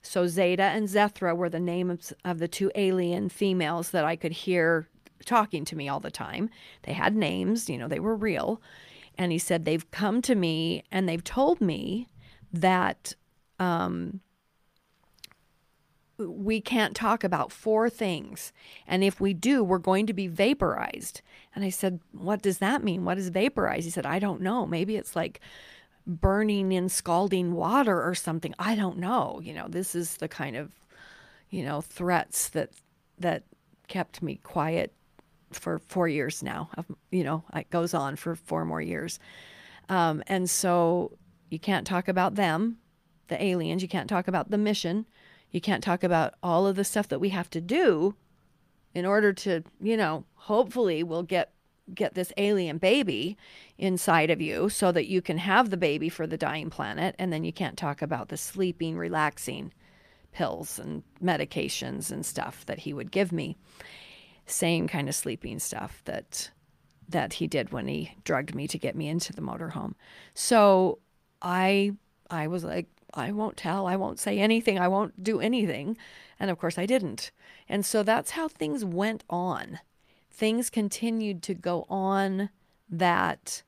so 0.00 0.26
Zeta 0.26 0.62
and 0.62 0.88
Zethra 0.88 1.36
were 1.36 1.48
the 1.48 1.60
names 1.60 2.12
of 2.24 2.38
the 2.38 2.48
two 2.48 2.70
alien 2.74 3.28
females 3.28 3.90
that 3.90 4.04
I 4.04 4.16
could 4.16 4.32
hear 4.32 4.88
talking 5.24 5.64
to 5.66 5.76
me 5.76 5.88
all 5.88 6.00
the 6.00 6.10
time. 6.10 6.50
They 6.82 6.92
had 6.92 7.14
names, 7.14 7.68
you 7.68 7.78
know, 7.78 7.88
they 7.88 8.00
were 8.00 8.16
real. 8.16 8.60
And 9.16 9.30
he 9.30 9.38
said, 9.38 9.64
They've 9.64 9.88
come 9.90 10.22
to 10.22 10.34
me 10.34 10.84
and 10.90 11.08
they've 11.08 11.22
told 11.22 11.60
me 11.60 12.08
that 12.52 13.14
um, 13.60 14.20
we 16.28 16.60
can't 16.60 16.94
talk 16.94 17.24
about 17.24 17.52
four 17.52 17.88
things. 17.90 18.52
And 18.86 19.02
if 19.04 19.20
we 19.20 19.34
do, 19.34 19.62
we're 19.62 19.78
going 19.78 20.06
to 20.06 20.12
be 20.12 20.26
vaporized. 20.26 21.22
And 21.54 21.64
I 21.64 21.70
said, 21.70 22.00
What 22.12 22.42
does 22.42 22.58
that 22.58 22.84
mean? 22.84 23.04
What 23.04 23.18
is 23.18 23.28
vaporized? 23.28 23.84
He 23.84 23.90
said, 23.90 24.06
I 24.06 24.18
don't 24.18 24.40
know. 24.40 24.66
Maybe 24.66 24.96
it's 24.96 25.16
like 25.16 25.40
burning 26.06 26.72
in 26.72 26.88
scalding 26.88 27.52
water 27.52 28.02
or 28.02 28.14
something. 28.14 28.54
I 28.58 28.74
don't 28.74 28.98
know. 28.98 29.40
You 29.42 29.54
know, 29.54 29.66
this 29.68 29.94
is 29.94 30.16
the 30.16 30.28
kind 30.28 30.56
of, 30.56 30.72
you 31.50 31.64
know, 31.64 31.80
threats 31.80 32.48
that 32.50 32.70
that 33.18 33.44
kept 33.88 34.22
me 34.22 34.36
quiet 34.36 34.92
for 35.52 35.78
four 35.78 36.08
years 36.08 36.42
now. 36.42 36.70
You 37.10 37.24
know, 37.24 37.44
it 37.54 37.70
goes 37.70 37.94
on 37.94 38.16
for 38.16 38.34
four 38.34 38.64
more 38.64 38.80
years. 38.80 39.18
Um, 39.88 40.22
and 40.26 40.48
so 40.48 41.12
you 41.50 41.58
can't 41.58 41.86
talk 41.86 42.08
about 42.08 42.34
them, 42.34 42.78
the 43.28 43.42
aliens. 43.42 43.82
You 43.82 43.88
can't 43.88 44.08
talk 44.08 44.28
about 44.28 44.50
the 44.50 44.58
mission. 44.58 45.06
You 45.52 45.60
can't 45.60 45.84
talk 45.84 46.02
about 46.02 46.34
all 46.42 46.66
of 46.66 46.76
the 46.76 46.84
stuff 46.84 47.08
that 47.08 47.20
we 47.20 47.28
have 47.28 47.50
to 47.50 47.60
do 47.60 48.16
in 48.94 49.06
order 49.06 49.32
to, 49.32 49.62
you 49.80 49.96
know, 49.96 50.24
hopefully 50.34 51.02
we'll 51.02 51.22
get 51.22 51.52
get 51.92 52.14
this 52.14 52.32
alien 52.36 52.78
baby 52.78 53.36
inside 53.76 54.30
of 54.30 54.40
you 54.40 54.68
so 54.68 54.92
that 54.92 55.08
you 55.08 55.20
can 55.20 55.38
have 55.38 55.68
the 55.68 55.76
baby 55.76 56.08
for 56.08 56.26
the 56.26 56.38
dying 56.38 56.70
planet. 56.70 57.14
And 57.18 57.32
then 57.32 57.44
you 57.44 57.52
can't 57.52 57.76
talk 57.76 58.00
about 58.00 58.28
the 58.28 58.36
sleeping 58.36 58.96
relaxing 58.96 59.72
pills 60.32 60.78
and 60.78 61.02
medications 61.22 62.10
and 62.10 62.24
stuff 62.24 62.64
that 62.66 62.80
he 62.80 62.94
would 62.94 63.10
give 63.10 63.32
me. 63.32 63.56
Same 64.46 64.88
kind 64.88 65.08
of 65.08 65.14
sleeping 65.14 65.58
stuff 65.58 66.02
that 66.04 66.50
that 67.08 67.34
he 67.34 67.46
did 67.46 67.72
when 67.72 67.88
he 67.88 68.14
drugged 68.24 68.54
me 68.54 68.66
to 68.68 68.78
get 68.78 68.96
me 68.96 69.08
into 69.08 69.32
the 69.32 69.42
motorhome. 69.42 69.94
So 70.34 70.98
i 71.42 71.92
i 72.30 72.46
was 72.46 72.64
like 72.64 72.86
I 73.14 73.32
won't 73.32 73.56
tell, 73.56 73.86
I 73.86 73.96
won't 73.96 74.18
say 74.18 74.38
anything, 74.38 74.78
I 74.78 74.88
won't 74.88 75.22
do 75.22 75.40
anything. 75.40 75.96
And 76.40 76.50
of 76.50 76.58
course, 76.58 76.78
I 76.78 76.86
didn't. 76.86 77.30
And 77.68 77.84
so 77.84 78.02
that's 78.02 78.32
how 78.32 78.48
things 78.48 78.84
went 78.84 79.24
on. 79.28 79.80
Things 80.30 80.70
continued 80.70 81.42
to 81.44 81.54
go 81.54 81.86
on 81.88 82.50
that 82.88 83.62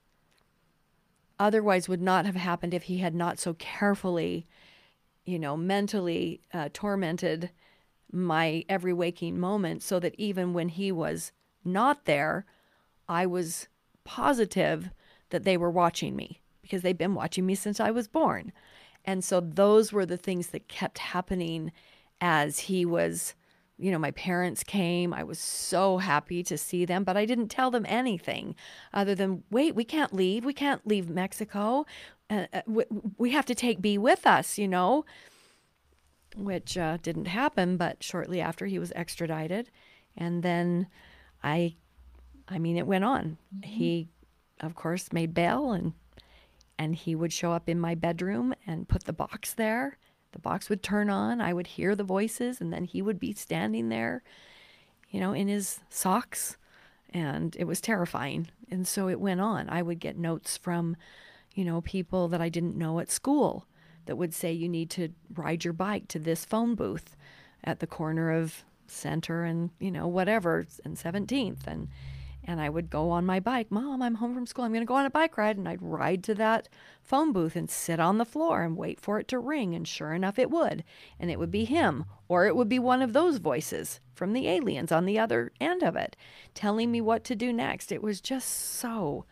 otherwise 1.39 1.89
would 1.89 2.03
not 2.03 2.27
have 2.27 2.37
happened 2.37 2.75
if 2.75 2.85
he 2.85 2.99
had 2.99 3.15
not 3.15 3.39
so 3.39 3.55
carefully, 3.55 4.47
you 5.25 5.39
know, 5.39 5.57
mentally 5.57 6.41
uh, 6.53 6.69
tormented 6.73 7.51
my 8.13 8.65
every 8.69 8.93
waking 8.93 9.39
moment 9.39 9.83
so 9.83 9.99
that 9.99 10.15
even 10.17 10.53
when 10.53 10.69
he 10.69 10.93
was 10.93 11.33
not 11.65 12.05
there, 12.05 12.47
I 13.09 13.27
was 13.27 13.69
positive 14.05 14.91
that 15.31 15.45
they 15.45 15.57
were 15.57 15.71
watching 15.71 16.15
me 16.15 16.41
because 16.63 16.83
they've 16.83 16.97
been 16.97 17.15
watching 17.15 17.45
me 17.45 17.55
since 17.55 17.81
I 17.81 17.91
was 17.91 18.09
born. 18.09 18.53
And 19.05 19.23
so 19.23 19.41
those 19.41 19.93
were 19.93 20.07
the 20.07 20.17
things 20.17 20.49
that 20.49 20.69
kept 20.69 20.99
happening 20.99 21.73
as 22.21 22.61
he 22.61 22.87
was, 22.87 23.35
you 23.79 23.91
know, 23.91 23.99
my 23.99 24.13
parents 24.13 24.65
came. 24.65 25.13
I 25.13 25.25
was 25.25 25.39
so 25.39 25.99
happy 25.99 26.43
to 26.45 26.57
see 26.57 26.85
them, 26.85 27.05
but 27.05 27.17
I 27.17 27.27
didn't 27.27 27.49
tell 27.49 27.71
them 27.71 27.85
anything 27.89 28.55
other 28.93 29.15
than, 29.15 29.45
wait, 29.51 29.75
we 29.75 29.85
can't 29.85 30.15
leave. 30.15 30.45
We 30.45 30.55
can't 30.55 30.87
leave 30.87 31.11
Mexico. 31.11 31.85
Uh, 32.31 32.47
uh 32.53 32.63
we, 32.67 32.85
we, 33.19 33.31
have 33.33 33.45
to 33.47 33.55
take 33.55 33.83
B 33.83 33.99
with 33.99 34.27
us, 34.27 34.57
you 34.57 34.69
know, 34.69 35.05
which 36.37 36.79
uh, 36.79 36.97
didn't 37.03 37.27
happen. 37.27 37.77
But 37.77 38.03
shortly 38.03 38.41
after, 38.41 38.67
he 38.67 38.79
was 38.79 38.93
extradited. 38.93 39.71
And 40.17 40.43
then 40.43 40.87
I, 41.43 41.75
I 42.49 42.59
mean, 42.59 42.79
it 42.79 42.87
went 42.87 43.05
on. 43.05 43.37
Mm-hmm. 43.55 43.71
He, 43.71 44.09
of 44.61 44.75
course, 44.75 45.13
made 45.13 45.35
bail 45.35 45.73
and 45.73 45.93
and 46.79 46.95
he 46.95 47.15
would 47.15 47.33
show 47.33 47.53
up 47.53 47.69
in 47.69 47.79
my 47.81 47.95
bedroom 47.95 48.55
and 48.67 48.89
put 48.89 49.05
the 49.05 49.13
box 49.13 49.55
there. 49.55 49.99
The 50.33 50.39
box 50.39 50.69
would 50.69 50.83
turn 50.83 51.11
on. 51.11 51.41
I 51.41 51.53
would 51.53 51.69
hear 51.69 51.95
the 51.95 52.05
voices, 52.05 52.61
and 52.61 52.73
then 52.73 52.85
he 52.85 53.01
would 53.01 53.21
be 53.21 53.33
standing 53.33 53.89
there, 53.89 54.23
you 55.11 55.21
know, 55.21 55.33
in 55.33 55.49
his 55.49 55.81
socks. 55.89 56.57
And 57.11 57.55
it 57.57 57.65
was 57.65 57.81
terrifying. 57.81 58.49
And 58.71 58.89
so 58.89 59.09
it 59.09 59.21
went 59.21 59.41
on. 59.41 59.69
I 59.71 59.83
would 59.83 60.01
get 60.01 60.19
notes 60.19 60.57
from, 60.57 60.97
you 61.55 61.65
know, 61.65 61.81
people 61.81 62.27
that 62.29 62.41
I 62.41 62.49
didn't 62.49 62.77
know 62.77 62.99
at 62.99 63.11
school 63.11 63.67
that 64.07 64.17
would 64.17 64.35
say, 64.35 64.53
you 64.53 64.69
need 64.69 64.91
to 64.91 65.11
ride 65.33 65.65
your 65.65 65.73
bike 65.73 66.09
to 66.09 66.19
this 66.19 66.45
phone 66.45 66.75
booth 66.75 67.17
at 67.63 67.79
the 67.79 67.87
corner 67.87 68.33
of 68.33 68.65
Center 68.89 69.45
and, 69.45 69.71
you 69.79 69.91
know, 69.91 70.09
whatever, 70.09 70.67
and 70.85 70.97
17th. 70.97 71.67
And, 71.67 71.89
and 72.47 72.61
I 72.61 72.69
would 72.69 72.91
go 72.91 73.11
on 73.11 73.25
my 73.25 73.41
bike. 73.41 73.71
Mom, 73.71 74.03
I'm 74.03 74.17
home 74.17 74.35
from 74.35 74.47
school. 74.47 74.65
I'm 74.65 74.73
going 74.73 74.83
to 74.83 74.87
go 74.87 74.95
on 74.95 75.07
a 75.07 75.11
bike 75.11 75.37
ride. 75.37 75.57
And 75.57 75.69
I'd 75.69 75.83
ride 75.83 76.23
to 76.25 76.35
that 76.35 76.69
phone 77.03 77.33
booth 77.33 77.57
and 77.57 77.71
sit 77.71 77.99
on 77.99 78.19
the 78.19 78.25
floor 78.25 78.63
and 78.63 78.77
wait 78.77 79.01
for 79.01 79.19
it 79.19 79.29
to 79.29 79.39
ring. 79.39 79.75
And 79.75 79.87
sure 79.87 80.13
enough, 80.13 80.39
it 80.39 80.51
would. 80.51 80.85
And 81.19 81.31
it 81.31 81.39
would 81.39 81.51
be 81.51 81.65
him, 81.65 82.05
or 82.29 82.47
it 82.47 82.57
would 82.57 82.69
be 82.69 82.79
one 82.79 83.03
of 83.03 83.13
those 83.13 83.39
voices 83.39 84.01
from 84.15 84.33
the 84.33 84.49
aliens 84.49 84.93
on 84.93 85.07
the 85.07 85.19
other 85.19 85.53
end 85.61 85.83
of 85.83 85.97
it 85.97 86.17
telling 86.55 86.91
me 86.93 87.01
what 87.01 87.25
to 87.25 87.35
do 87.35 87.53
next. 87.53 87.91
It 87.91 88.03
was 88.03 88.21
just 88.21 88.49
so 88.49 89.25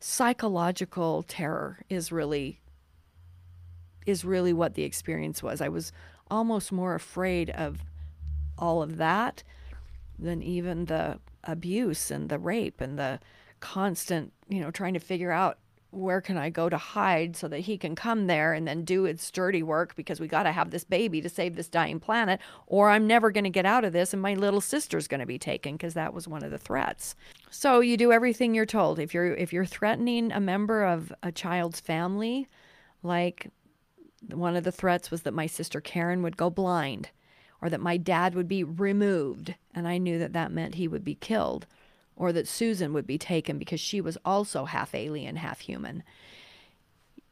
psychological 0.00 1.22
terror 1.22 1.80
is 1.88 2.12
really 2.12 2.60
is 4.06 4.22
really 4.22 4.52
what 4.52 4.74
the 4.74 4.82
experience 4.82 5.42
was. 5.42 5.62
I 5.62 5.70
was 5.70 5.90
almost 6.30 6.70
more 6.70 6.94
afraid 6.94 7.48
of 7.48 7.78
all 8.58 8.82
of 8.82 8.98
that 8.98 9.42
than 10.18 10.42
even 10.42 10.84
the 10.84 11.18
abuse 11.44 12.10
and 12.10 12.28
the 12.28 12.38
rape 12.38 12.80
and 12.80 12.98
the 12.98 13.20
constant, 13.60 14.32
you 14.48 14.60
know, 14.60 14.70
trying 14.70 14.94
to 14.94 15.00
figure 15.00 15.32
out 15.32 15.58
where 15.94 16.20
can 16.20 16.36
I 16.36 16.50
go 16.50 16.68
to 16.68 16.76
hide 16.76 17.36
so 17.36 17.48
that 17.48 17.60
he 17.60 17.78
can 17.78 17.94
come 17.94 18.26
there 18.26 18.52
and 18.52 18.66
then 18.66 18.84
do 18.84 19.04
its 19.04 19.30
dirty 19.30 19.62
work 19.62 19.94
because 19.94 20.20
we 20.20 20.26
got 20.26 20.42
to 20.42 20.52
have 20.52 20.70
this 20.70 20.84
baby 20.84 21.20
to 21.20 21.28
save 21.28 21.54
this 21.54 21.68
dying 21.68 22.00
planet 22.00 22.40
or 22.66 22.90
I'm 22.90 23.06
never 23.06 23.30
going 23.30 23.44
to 23.44 23.50
get 23.50 23.64
out 23.64 23.84
of 23.84 23.92
this 23.92 24.12
and 24.12 24.20
my 24.20 24.34
little 24.34 24.60
sister's 24.60 25.08
going 25.08 25.20
to 25.20 25.26
be 25.26 25.38
taken 25.38 25.74
because 25.74 25.94
that 25.94 26.12
was 26.12 26.26
one 26.26 26.42
of 26.42 26.50
the 26.50 26.58
threats. 26.58 27.14
So 27.50 27.80
you 27.80 27.96
do 27.96 28.12
everything 28.12 28.54
you're 28.54 28.66
told. 28.66 28.98
If 28.98 29.14
you're 29.14 29.34
if 29.34 29.52
you're 29.52 29.64
threatening 29.64 30.32
a 30.32 30.40
member 30.40 30.84
of 30.84 31.12
a 31.22 31.30
child's 31.30 31.80
family, 31.80 32.48
like 33.02 33.50
one 34.32 34.56
of 34.56 34.64
the 34.64 34.72
threats 34.72 35.10
was 35.10 35.22
that 35.22 35.34
my 35.34 35.46
sister 35.46 35.80
Karen 35.80 36.22
would 36.22 36.36
go 36.36 36.50
blind 36.50 37.10
or 37.64 37.70
that 37.70 37.80
my 37.80 37.96
dad 37.96 38.34
would 38.34 38.46
be 38.46 38.62
removed, 38.62 39.54
and 39.74 39.88
I 39.88 39.96
knew 39.96 40.18
that 40.18 40.34
that 40.34 40.52
meant 40.52 40.74
he 40.74 40.86
would 40.86 41.02
be 41.02 41.14
killed, 41.14 41.66
or 42.14 42.30
that 42.30 42.46
Susan 42.46 42.92
would 42.92 43.06
be 43.06 43.16
taken 43.16 43.56
because 43.56 43.80
she 43.80 44.02
was 44.02 44.18
also 44.22 44.66
half 44.66 44.94
alien, 44.94 45.36
half 45.36 45.60
human. 45.60 46.02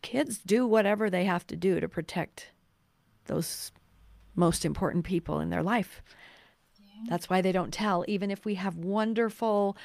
Kids 0.01 0.39
do 0.39 0.67
whatever 0.67 1.11
they 1.11 1.25
have 1.27 1.47
to 1.49 1.55
do 1.55 1.81
to 1.81 1.87
protect 1.87 2.49
those 3.27 3.73
most 4.35 4.65
important 4.65 5.05
people 5.05 5.39
in 5.39 5.51
their 5.51 5.63
life. 5.63 6.01
Yeah. 6.81 7.11
That's 7.11 7.29
why 7.29 7.43
they 7.43 7.53
don't 7.53 7.71
tell, 7.71 8.03
even 8.09 8.31
if 8.31 8.47
we 8.47 8.55
have 8.55 8.77
wonderful 8.79 9.77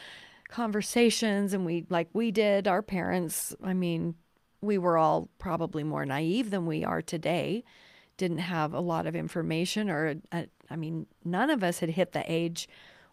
conversations 0.48 1.52
and 1.52 1.66
we, 1.66 1.86
like 1.90 2.08
we 2.14 2.32
did, 2.32 2.70
our 2.70 2.82
parents, 2.82 3.54
I 3.62 3.74
mean, 3.74 4.16
we 4.62 4.78
were 4.78 4.98
all 4.98 5.28
probably 5.40 5.84
more 5.84 6.06
naive 6.06 6.52
than 6.52 6.66
we 6.66 6.86
are 6.86 7.02
today 7.02 7.66
didn't 8.18 8.40
have 8.40 8.74
a 8.74 8.80
lot 8.80 9.08
of 9.08 9.16
information 9.16 9.90
or 9.90 10.16
uh, 10.32 10.44
I 10.70 10.76
mean 10.76 11.08
none 11.24 11.50
of 11.50 11.64
us 11.64 11.80
had 11.80 11.90
hit 11.92 12.12
the 12.12 12.24
age 12.32 12.68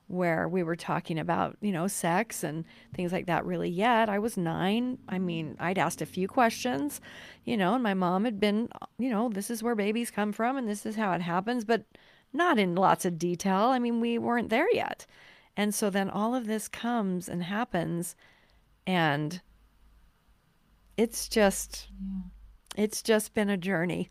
where 0.06 0.46
we 0.48 0.62
were 0.62 0.76
talking 0.76 1.18
about 1.18 1.56
you 1.60 1.72
know 1.72 1.86
sex 1.86 2.42
and 2.42 2.64
things 2.94 3.12
like 3.12 3.26
that 3.26 3.44
really 3.44 3.70
yet. 3.70 4.08
I 4.08 4.18
was 4.18 4.36
nine. 4.36 4.98
I 5.08 5.18
mean 5.18 5.56
i'd 5.60 5.78
asked 5.78 6.02
a 6.02 6.06
few 6.06 6.28
questions 6.28 7.00
you 7.44 7.56
know 7.56 7.74
and 7.74 7.82
my 7.82 7.94
mom 7.94 8.24
had 8.24 8.40
been 8.40 8.68
you 8.98 9.10
know 9.10 9.28
this 9.28 9.50
is 9.50 9.62
where 9.62 9.74
babies 9.74 10.10
come 10.10 10.32
from 10.32 10.56
and 10.56 10.68
this 10.68 10.84
is 10.86 10.96
how 10.96 11.12
it 11.12 11.22
happens 11.22 11.64
but 11.64 11.84
not 12.32 12.58
in 12.58 12.74
lots 12.74 13.04
of 13.04 13.18
detail. 13.18 13.66
I 13.66 13.78
mean 13.78 14.00
we 14.00 14.18
weren't 14.18 14.50
there 14.50 14.72
yet. 14.72 15.06
And 15.56 15.72
so 15.74 15.88
then 15.88 16.10
all 16.10 16.34
of 16.34 16.46
this 16.46 16.66
comes 16.66 17.28
and 17.28 17.44
happens 17.44 18.16
and 18.86 19.40
it's 20.96 21.28
just 21.28 21.88
yeah. 21.92 22.84
it's 22.84 23.02
just 23.02 23.34
been 23.34 23.50
a 23.50 23.56
journey 23.56 24.10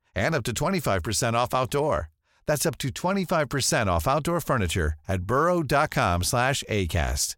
and 0.15 0.35
up 0.35 0.43
to 0.45 0.53
25% 0.53 1.33
off 1.33 1.53
outdoor. 1.53 2.09
That's 2.47 2.65
up 2.65 2.77
to 2.79 2.89
25% 2.89 3.87
off 3.87 4.07
outdoor 4.07 4.41
furniture 4.41 4.93
at 5.07 5.23
burrow.com 5.23 6.23
slash 6.23 6.63
ACAST. 6.69 7.35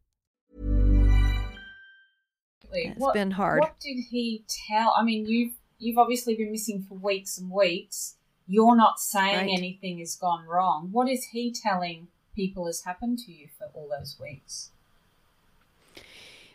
It's 2.75 2.99
What- 2.99 3.13
been 3.13 3.31
hard. 3.31 3.59
What 3.59 3.79
did 3.79 4.05
he 4.09 4.45
tell? 4.67 4.93
I 4.97 5.03
mean, 5.03 5.25
you've 5.27 5.53
you've 5.77 5.97
obviously 5.97 6.35
been 6.35 6.51
missing 6.51 6.81
for 6.81 6.95
weeks 6.95 7.37
and 7.37 7.51
weeks. 7.51 8.15
You're 8.47 8.75
not 8.75 8.99
saying 8.99 9.47
Right. 9.47 9.57
anything 9.57 9.99
has 9.99 10.15
gone 10.15 10.45
wrong. 10.45 10.89
What 10.91 11.09
is 11.09 11.25
he 11.25 11.51
telling 11.51 12.07
people 12.33 12.65
has 12.67 12.83
happened 12.83 13.19
to 13.19 13.31
you 13.33 13.49
for 13.57 13.65
all 13.73 13.89
those 13.89 14.17
weeks? 14.19 14.71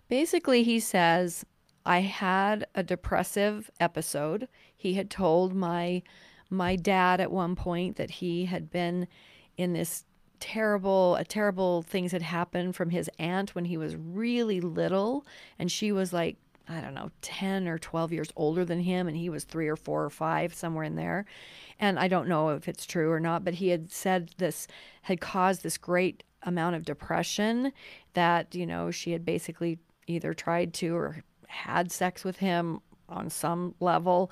Basically, 0.08 0.62
he 0.64 0.80
says, 0.80 1.44
I 1.84 2.00
had 2.00 2.66
a 2.74 2.82
depressive 2.82 3.70
episode. 3.78 4.48
He 4.78 4.94
had 4.94 5.10
told 5.10 5.54
my 5.54 6.02
my 6.48 6.76
dad 6.76 7.20
at 7.20 7.30
one 7.30 7.54
point 7.54 7.96
that 7.96 8.10
he 8.10 8.46
had 8.46 8.70
been 8.70 9.06
in 9.58 9.74
this 9.74 10.04
terrible 10.40 11.16
a 11.16 11.24
terrible 11.24 11.82
things 11.82 12.12
had 12.12 12.22
happened 12.22 12.74
from 12.74 12.90
his 12.90 13.10
aunt 13.18 13.54
when 13.54 13.66
he 13.66 13.76
was 13.76 13.96
really 13.96 14.60
little. 14.60 15.26
And 15.58 15.70
she 15.70 15.92
was 15.92 16.12
like 16.12 16.36
I 16.70 16.80
don't 16.80 16.94
know 16.94 17.10
10 17.22 17.66
or 17.66 17.78
12 17.78 18.12
years 18.12 18.28
older 18.36 18.64
than 18.64 18.80
him. 18.80 19.08
And 19.08 19.16
he 19.16 19.28
was 19.28 19.44
3 19.44 19.68
or 19.68 19.76
4 19.76 20.04
or 20.04 20.10
5 20.10 20.54
somewhere 20.54 20.84
in 20.84 20.96
there. 20.96 21.24
And 21.80 21.98
I 21.98 22.08
don't 22.08 22.28
know 22.28 22.50
if 22.50 22.68
it's 22.68 22.86
true 22.86 23.10
or 23.10 23.20
not 23.20 23.44
but 23.44 23.54
he 23.54 23.68
had 23.68 23.90
said 23.90 24.30
this 24.38 24.68
had 25.02 25.20
caused 25.20 25.62
this 25.62 25.76
great 25.76 26.22
amount 26.44 26.76
of 26.76 26.84
depression 26.84 27.72
that 28.14 28.54
you 28.54 28.64
know 28.64 28.92
she 28.92 29.10
had 29.10 29.24
basically 29.24 29.80
either 30.06 30.32
tried 30.32 30.72
to 30.72 30.94
or 30.94 31.24
had 31.48 31.90
sex 31.90 32.24
with 32.24 32.36
him 32.36 32.80
on 33.08 33.30
some 33.30 33.74
level 33.80 34.30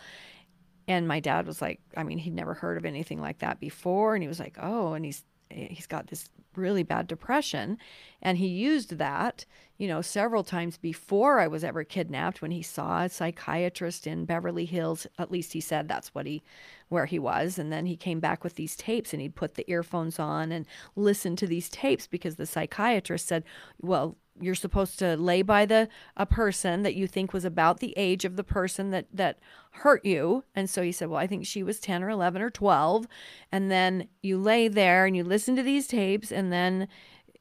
and 0.89 1.09
my 1.09 1.21
dad 1.21 1.47
was 1.47 1.61
like 1.61 1.81
i 1.97 2.03
mean 2.03 2.19
he'd 2.19 2.35
never 2.35 2.55
heard 2.55 2.77
of 2.77 2.85
anything 2.85 3.21
like 3.21 3.39
that 3.39 3.61
before. 3.61 4.15
And 4.15 4.23
he 4.23 4.29
was 4.29 4.41
like 4.41 4.57
oh 4.61 4.95
and 4.95 5.05
he's 5.05 5.25
he's 5.51 5.87
got 5.87 6.09
this 6.09 6.29
really 6.57 6.83
bad 6.83 7.07
depression. 7.07 7.79
And 8.23 8.39
he 8.39 8.47
used 8.47 8.99
that 8.99 9.45
you 9.79 9.87
know 9.89 10.01
several 10.01 10.43
times 10.43 10.79
before 10.79 11.39
i 11.39 11.47
was 11.47 11.63
ever 11.63 11.85
kidnapped 11.85 12.41
when 12.41 12.51
he 12.51 12.63
saw 12.63 13.03
a 13.03 13.09
psychiatrist 13.09 14.07
in 14.07 14.25
beverly 14.25 14.65
hills. 14.65 15.07
At 15.19 15.31
least 15.31 15.53
he 15.53 15.61
said 15.61 15.89
that's 15.89 16.15
what 16.15 16.27
he 16.27 16.43
where 16.89 17.07
he 17.07 17.19
was. 17.19 17.59
And 17.59 17.73
then 17.73 17.87
he 17.87 17.97
came 17.97 18.21
back 18.21 18.45
with 18.45 18.55
these 18.55 18.77
tapes 18.77 19.13
and 19.13 19.21
he'd 19.21 19.35
put 19.35 19.55
the 19.55 19.71
earphones 19.71 20.19
on 20.19 20.53
and 20.53 20.67
listen 20.95 21.37
to 21.37 21.47
these 21.47 21.69
tapes 21.69 22.07
because 22.07 22.37
the 22.37 22.47
psychiatrist 22.47 23.27
said 23.27 23.45
well 23.81 24.17
you're 24.41 24.55
supposed 24.55 24.99
to 24.99 25.17
lay 25.17 25.43
by 25.43 25.67
the 25.67 25.89
a 26.17 26.27
person 26.27 26.83
that 26.83 26.95
you 26.95 27.07
think 27.07 27.33
was 27.33 27.45
about 27.45 27.81
the 27.81 27.95
age 27.97 28.25
of 28.25 28.37
the 28.37 28.45
person 28.45 28.91
that 28.91 29.07
that 29.13 29.39
hurt 29.73 30.05
you. 30.05 30.45
And 30.55 30.69
so 30.69 30.83
he 30.83 30.93
said 30.93 31.09
well 31.09 31.21
i 31.21 31.27
think 31.27 31.47
she 31.47 31.63
was 31.63 31.81
10 31.81 32.03
or 32.03 32.11
11 32.11 32.43
or 32.43 32.51
12 32.51 33.07
and 33.53 33.71
then 33.71 34.09
you 34.23 34.39
lay 34.39 34.69
there 34.69 35.07
and 35.07 35.17
you 35.17 35.25
listen 35.25 35.57
to 35.57 35.63
these 35.63 35.87
tapes 35.87 36.31
and 36.33 36.53
then 36.53 36.89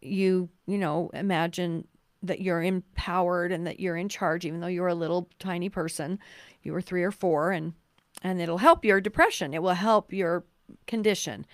you 0.02 0.50
you 0.68 0.78
know 0.78 1.10
imagine 1.14 1.88
that 2.24 2.42
you're 2.42 2.64
empowered 2.64 3.52
and 3.52 3.68
that 3.68 3.80
you're 3.80 3.96
in 3.96 4.10
charge 4.10 4.46
even 4.46 4.60
though 4.60 4.68
you're 4.68 4.88
a 4.88 4.96
little 4.96 5.30
tiny 5.40 5.70
person. 5.70 6.20
You 6.64 6.74
were 6.74 6.82
3 6.82 7.04
or 7.04 7.12
4 7.12 7.52
and 7.52 7.74
and 8.22 8.42
it'll 8.42 8.60
help 8.60 8.86
your 8.86 9.02
depression. 9.02 9.54
It 9.54 9.62
will 9.62 9.74
help 9.74 10.14
your 10.14 10.46
condition 10.88 11.46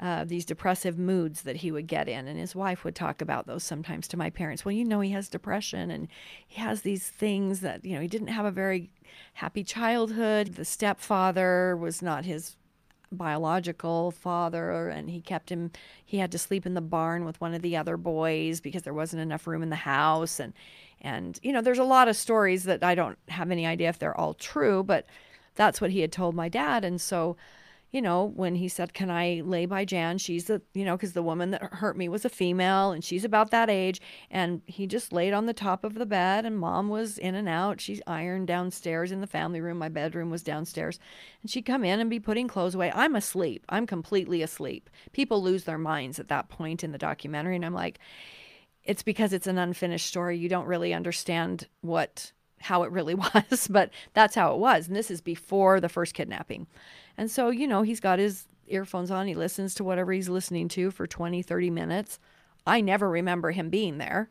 uh, 0.00 0.24
these 0.24 0.44
depressive 0.44 0.98
moods 0.98 1.42
that 1.42 1.56
he 1.56 1.72
would 1.72 1.86
get 1.86 2.08
in. 2.08 2.28
And 2.28 2.38
his 2.38 2.54
wife 2.54 2.84
would 2.84 2.94
talk 2.94 3.20
about 3.20 3.46
those 3.46 3.64
sometimes 3.64 4.06
to 4.08 4.16
my 4.16 4.30
parents. 4.30 4.64
Well, 4.64 4.72
you 4.72 4.84
know, 4.84 5.00
he 5.00 5.10
has 5.10 5.28
depression 5.28 5.90
and 5.90 6.08
he 6.46 6.60
has 6.60 6.82
these 6.82 7.08
things 7.08 7.60
that, 7.60 7.84
you 7.84 7.94
know, 7.94 8.00
he 8.00 8.08
didn't 8.08 8.28
have 8.28 8.44
a 8.44 8.50
very 8.52 8.90
happy 9.34 9.64
childhood. 9.64 10.54
The 10.54 10.64
stepfather 10.64 11.76
was 11.76 12.00
not 12.00 12.24
his 12.24 12.56
biological 13.10 14.10
father 14.10 14.88
and 14.88 15.08
he 15.08 15.20
kept 15.20 15.50
him 15.50 15.70
he 16.04 16.18
had 16.18 16.30
to 16.30 16.38
sleep 16.38 16.66
in 16.66 16.74
the 16.74 16.80
barn 16.82 17.24
with 17.24 17.40
one 17.40 17.54
of 17.54 17.62
the 17.62 17.74
other 17.74 17.96
boys 17.96 18.60
because 18.60 18.82
there 18.82 18.92
wasn't 18.92 19.22
enough 19.22 19.46
room 19.46 19.62
in 19.62 19.70
the 19.70 19.76
house 19.76 20.38
and 20.38 20.52
and 21.00 21.40
you 21.42 21.50
know 21.50 21.62
there's 21.62 21.78
a 21.78 21.84
lot 21.84 22.06
of 22.06 22.14
stories 22.16 22.64
that 22.64 22.84
I 22.84 22.94
don't 22.94 23.16
have 23.28 23.50
any 23.50 23.64
idea 23.64 23.88
if 23.88 23.98
they're 23.98 24.14
all 24.14 24.34
true 24.34 24.82
but 24.82 25.06
that's 25.54 25.80
what 25.80 25.90
he 25.90 26.00
had 26.00 26.12
told 26.12 26.34
my 26.34 26.50
dad 26.50 26.84
and 26.84 27.00
so 27.00 27.34
you 27.90 28.02
know, 28.02 28.24
when 28.24 28.54
he 28.54 28.68
said, 28.68 28.92
Can 28.92 29.10
I 29.10 29.40
lay 29.44 29.64
by 29.64 29.84
Jan? 29.84 30.18
She's 30.18 30.44
the, 30.44 30.60
you 30.74 30.84
know, 30.84 30.96
because 30.96 31.14
the 31.14 31.22
woman 31.22 31.50
that 31.52 31.62
hurt 31.62 31.96
me 31.96 32.08
was 32.08 32.24
a 32.24 32.28
female 32.30 32.92
and 32.92 33.02
she's 33.02 33.24
about 33.24 33.50
that 33.50 33.70
age. 33.70 34.00
And 34.30 34.60
he 34.66 34.86
just 34.86 35.12
laid 35.12 35.32
on 35.32 35.46
the 35.46 35.54
top 35.54 35.84
of 35.84 35.94
the 35.94 36.04
bed 36.04 36.44
and 36.44 36.58
mom 36.58 36.88
was 36.88 37.16
in 37.16 37.34
and 37.34 37.48
out. 37.48 37.80
She 37.80 38.00
ironed 38.06 38.46
downstairs 38.46 39.10
in 39.10 39.22
the 39.22 39.26
family 39.26 39.60
room. 39.60 39.78
My 39.78 39.88
bedroom 39.88 40.30
was 40.30 40.42
downstairs. 40.42 40.98
And 41.40 41.50
she'd 41.50 41.62
come 41.62 41.84
in 41.84 41.98
and 41.98 42.10
be 42.10 42.20
putting 42.20 42.46
clothes 42.46 42.74
away. 42.74 42.92
I'm 42.94 43.16
asleep. 43.16 43.64
I'm 43.70 43.86
completely 43.86 44.42
asleep. 44.42 44.90
People 45.12 45.42
lose 45.42 45.64
their 45.64 45.78
minds 45.78 46.18
at 46.18 46.28
that 46.28 46.50
point 46.50 46.84
in 46.84 46.92
the 46.92 46.98
documentary. 46.98 47.56
And 47.56 47.64
I'm 47.64 47.74
like, 47.74 47.98
it's 48.84 49.02
because 49.02 49.32
it's 49.32 49.46
an 49.46 49.58
unfinished 49.58 50.06
story. 50.06 50.36
You 50.36 50.48
don't 50.50 50.66
really 50.66 50.92
understand 50.92 51.68
what 51.80 52.32
how 52.60 52.82
it 52.82 52.90
really 52.90 53.14
was, 53.34 53.68
but 53.68 53.90
that's 54.14 54.34
how 54.34 54.52
it 54.52 54.58
was. 54.58 54.88
And 54.88 54.96
this 54.96 55.10
is 55.10 55.20
before 55.20 55.80
the 55.80 55.88
first 55.88 56.14
kidnapping. 56.14 56.66
And 57.18 57.30
so, 57.30 57.50
you 57.50 57.66
know, 57.66 57.82
he's 57.82 58.00
got 58.00 58.20
his 58.20 58.46
earphones 58.68 59.10
on. 59.10 59.26
He 59.26 59.34
listens 59.34 59.74
to 59.74 59.84
whatever 59.84 60.12
he's 60.12 60.28
listening 60.28 60.68
to 60.68 60.90
for 60.92 61.06
20, 61.06 61.42
30 61.42 61.70
minutes. 61.70 62.18
I 62.66 62.80
never 62.80 63.10
remember 63.10 63.50
him 63.50 63.70
being 63.70 63.98
there 63.98 64.28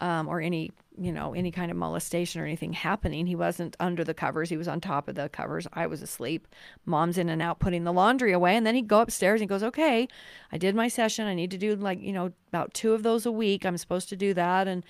um, 0.00 0.28
or 0.28 0.40
any, 0.40 0.72
you 0.98 1.12
know, 1.12 1.34
any 1.34 1.50
kind 1.50 1.70
of 1.70 1.76
molestation 1.76 2.40
or 2.40 2.44
anything 2.44 2.72
happening. 2.72 3.26
He 3.26 3.36
wasn't 3.36 3.76
under 3.78 4.02
the 4.02 4.14
covers. 4.14 4.48
He 4.48 4.56
was 4.56 4.66
on 4.66 4.80
top 4.80 5.08
of 5.08 5.14
the 5.14 5.28
covers. 5.28 5.66
I 5.74 5.86
was 5.86 6.00
asleep. 6.00 6.48
Mom's 6.86 7.18
in 7.18 7.28
and 7.28 7.42
out 7.42 7.58
putting 7.58 7.84
the 7.84 7.92
laundry 7.92 8.32
away. 8.32 8.56
And 8.56 8.66
then 8.66 8.74
he'd 8.74 8.88
go 8.88 9.00
upstairs 9.00 9.40
and 9.40 9.48
he 9.50 9.54
goes, 9.54 9.62
okay, 9.62 10.08
I 10.50 10.58
did 10.58 10.74
my 10.74 10.88
session. 10.88 11.26
I 11.26 11.34
need 11.34 11.50
to 11.50 11.58
do 11.58 11.76
like, 11.76 12.00
you 12.00 12.12
know, 12.12 12.32
about 12.48 12.72
two 12.72 12.94
of 12.94 13.02
those 13.02 13.26
a 13.26 13.32
week. 13.32 13.66
I'm 13.66 13.76
supposed 13.76 14.08
to 14.08 14.16
do 14.16 14.32
that. 14.34 14.66
And, 14.66 14.84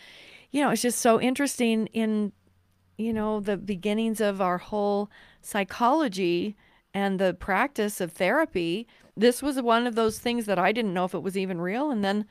you 0.52 0.62
know, 0.62 0.70
it's 0.70 0.82
just 0.82 1.00
so 1.00 1.20
interesting 1.20 1.88
in, 1.88 2.32
you 2.98 3.12
know, 3.12 3.40
the 3.40 3.56
beginnings 3.56 4.20
of 4.20 4.40
our 4.40 4.58
whole 4.58 5.10
psychology 5.40 6.56
and 6.94 7.18
the 7.18 7.34
practice 7.34 8.00
of 8.00 8.12
therapy. 8.12 8.86
This 9.16 9.42
was 9.42 9.60
one 9.60 9.86
of 9.86 9.94
those 9.94 10.18
things 10.18 10.46
that 10.46 10.58
I 10.58 10.72
didn't 10.72 10.94
know 10.94 11.04
if 11.04 11.14
it 11.14 11.22
was 11.22 11.36
even 11.36 11.60
real. 11.60 11.90
And 11.90 12.04
then 12.04 12.26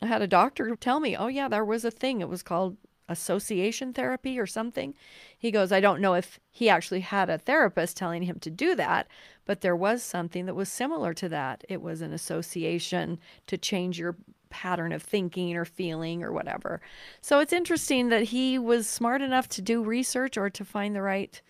I 0.00 0.06
had 0.06 0.22
a 0.22 0.26
doctor 0.26 0.74
tell 0.76 1.00
me, 1.00 1.16
oh, 1.16 1.28
yeah, 1.28 1.48
there 1.48 1.64
was 1.64 1.84
a 1.84 1.90
thing. 1.90 2.20
It 2.20 2.28
was 2.28 2.42
called 2.42 2.76
association 3.08 3.92
therapy 3.92 4.38
or 4.38 4.46
something. 4.46 4.94
He 5.36 5.50
goes, 5.50 5.70
I 5.72 5.80
don't 5.80 6.00
know 6.00 6.14
if 6.14 6.40
he 6.50 6.68
actually 6.68 7.00
had 7.00 7.28
a 7.30 7.38
therapist 7.38 7.96
telling 7.96 8.22
him 8.22 8.38
to 8.40 8.50
do 8.50 8.74
that, 8.76 9.08
but 9.44 9.60
there 9.60 9.76
was 9.76 10.02
something 10.02 10.46
that 10.46 10.54
was 10.54 10.68
similar 10.68 11.12
to 11.14 11.28
that. 11.28 11.64
It 11.68 11.82
was 11.82 12.00
an 12.00 12.12
association 12.12 13.18
to 13.46 13.58
change 13.58 13.98
your 13.98 14.16
pattern 14.50 14.92
of 14.92 15.02
thinking 15.02 15.56
or 15.56 15.64
feeling 15.64 16.22
or 16.22 16.32
whatever. 16.32 16.80
So 17.20 17.38
it's 17.40 17.52
interesting 17.52 18.08
that 18.10 18.24
he 18.24 18.58
was 18.58 18.86
smart 18.86 19.22
enough 19.22 19.48
to 19.50 19.62
do 19.62 19.82
research 19.82 20.36
or 20.36 20.50
to 20.50 20.64
find 20.64 20.94
the 20.94 21.02
right, 21.02 21.40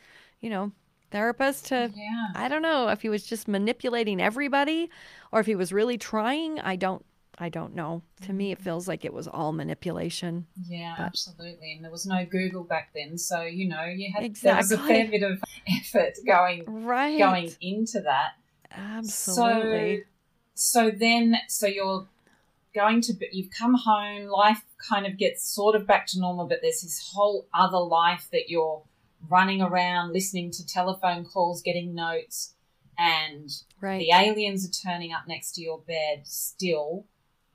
you 0.41 0.51
know, 0.51 0.73
therapist 1.13 1.67
to 1.67 1.93
Yeah. 1.95 2.29
I 2.35 2.49
don't 2.49 2.63
know 2.63 2.89
if 2.89 3.03
he 3.03 3.09
was 3.09 3.25
just 3.25 3.47
manipulating 3.47 4.21
everybody 4.21 4.91
or 5.31 5.41
if 5.41 5.47
he 5.47 5.55
was 5.55 5.73
really 5.73 5.99
trying. 5.99 6.59
I 6.61 6.77
don't 6.77 7.05
I 7.39 7.49
don't 7.49 7.75
know. 7.75 8.03
To 8.23 8.33
me 8.33 8.51
it 8.53 8.57
mm-hmm. 8.57 8.65
feels 8.65 8.89
like 8.89 9.05
it 9.05 9.13
was 9.13 9.27
all 9.29 9.53
manipulation. 9.53 10.47
Yeah, 10.69 10.95
But- 10.97 11.05
absolutely. 11.07 11.73
And 11.73 11.85
there 11.85 11.91
was 11.91 12.07
no 12.07 12.25
Google 12.27 12.65
back 12.65 12.91
then, 12.95 13.17
so 13.19 13.43
you 13.43 13.69
know 13.69 13.85
you 13.85 14.13
had 14.13 14.25
Exactly. 14.25 14.49
there 14.51 14.57
was 14.57 14.73
a 14.73 14.79
fair 14.79 15.11
bit 15.11 15.23
of 15.23 15.43
effort 15.69 16.15
going 16.27 16.65
Right. 16.67 17.19
going 17.19 17.53
into 17.61 18.01
that. 18.01 18.33
Absolutely. 18.71 20.05
So, 20.55 20.91
so 20.91 20.91
then, 20.91 21.37
so 21.49 21.67
you're 21.67 22.07
going 22.75 23.01
to, 23.03 23.15
you've 23.33 23.51
come 23.51 23.75
home, 23.75 24.27
life 24.27 24.63
kind 24.89 25.07
of 25.07 25.19
gets 25.19 25.45
sort 25.45 25.75
of 25.75 25.87
back 25.87 26.07
to 26.09 26.21
normal, 26.21 26.47
but 26.47 26.59
there's 26.63 26.83
this 26.83 27.11
whole 27.13 27.47
other 27.53 27.79
life 27.79 28.29
that 28.33 28.49
you're 28.49 28.83
running 29.29 29.63
around, 29.63 30.13
listening 30.13 30.51
to 30.53 30.67
telephone 30.67 31.25
calls, 31.25 31.63
getting 31.63 31.95
notes, 31.95 32.55
and 32.99 33.51
right. 33.81 33.99
the 33.99 34.11
aliens 34.13 34.67
are 34.67 34.91
turning 34.91 35.13
up 35.13 35.23
next 35.27 35.53
to 35.53 35.63
your 35.63 35.81
bed 35.81 36.27
still. 36.27 37.07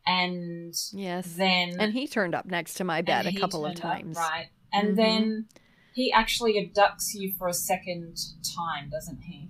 And 0.06 0.74
yes. 0.94 1.34
then, 1.38 1.80
and 1.80 1.94
he 1.94 2.08
turned 2.08 2.34
up 2.34 2.46
next 2.46 2.76
to 2.76 2.84
my 2.84 3.02
bed 3.02 3.26
a 3.26 3.34
couple 3.34 3.66
of 3.66 3.76
turned 3.76 3.86
up, 3.86 3.92
times. 3.92 4.18
right? 4.18 4.48
And 4.72 4.94
Mhm. 4.94 4.96
then 4.96 5.48
he 5.94 6.12
actually 6.12 6.54
abducts 6.54 7.14
you 7.14 7.34
for 7.38 7.48
a 7.48 7.54
second 7.54 8.18
time, 8.56 8.90
doesn't 8.90 9.22
he? 9.24 9.50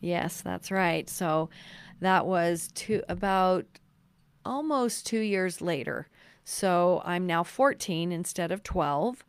Yes, 0.00 0.42
that's 0.42 0.70
right. 0.70 1.08
So 1.08 1.50
that 2.00 2.26
was 2.26 2.68
two 2.74 3.02
about 3.08 3.66
almost 4.44 5.06
2 5.06 5.20
years 5.20 5.60
later. 5.60 6.08
So 6.44 7.00
I'm 7.04 7.26
now 7.26 7.42
14 7.42 8.12
instead 8.12 8.52
of 8.52 8.62
12 8.62 9.24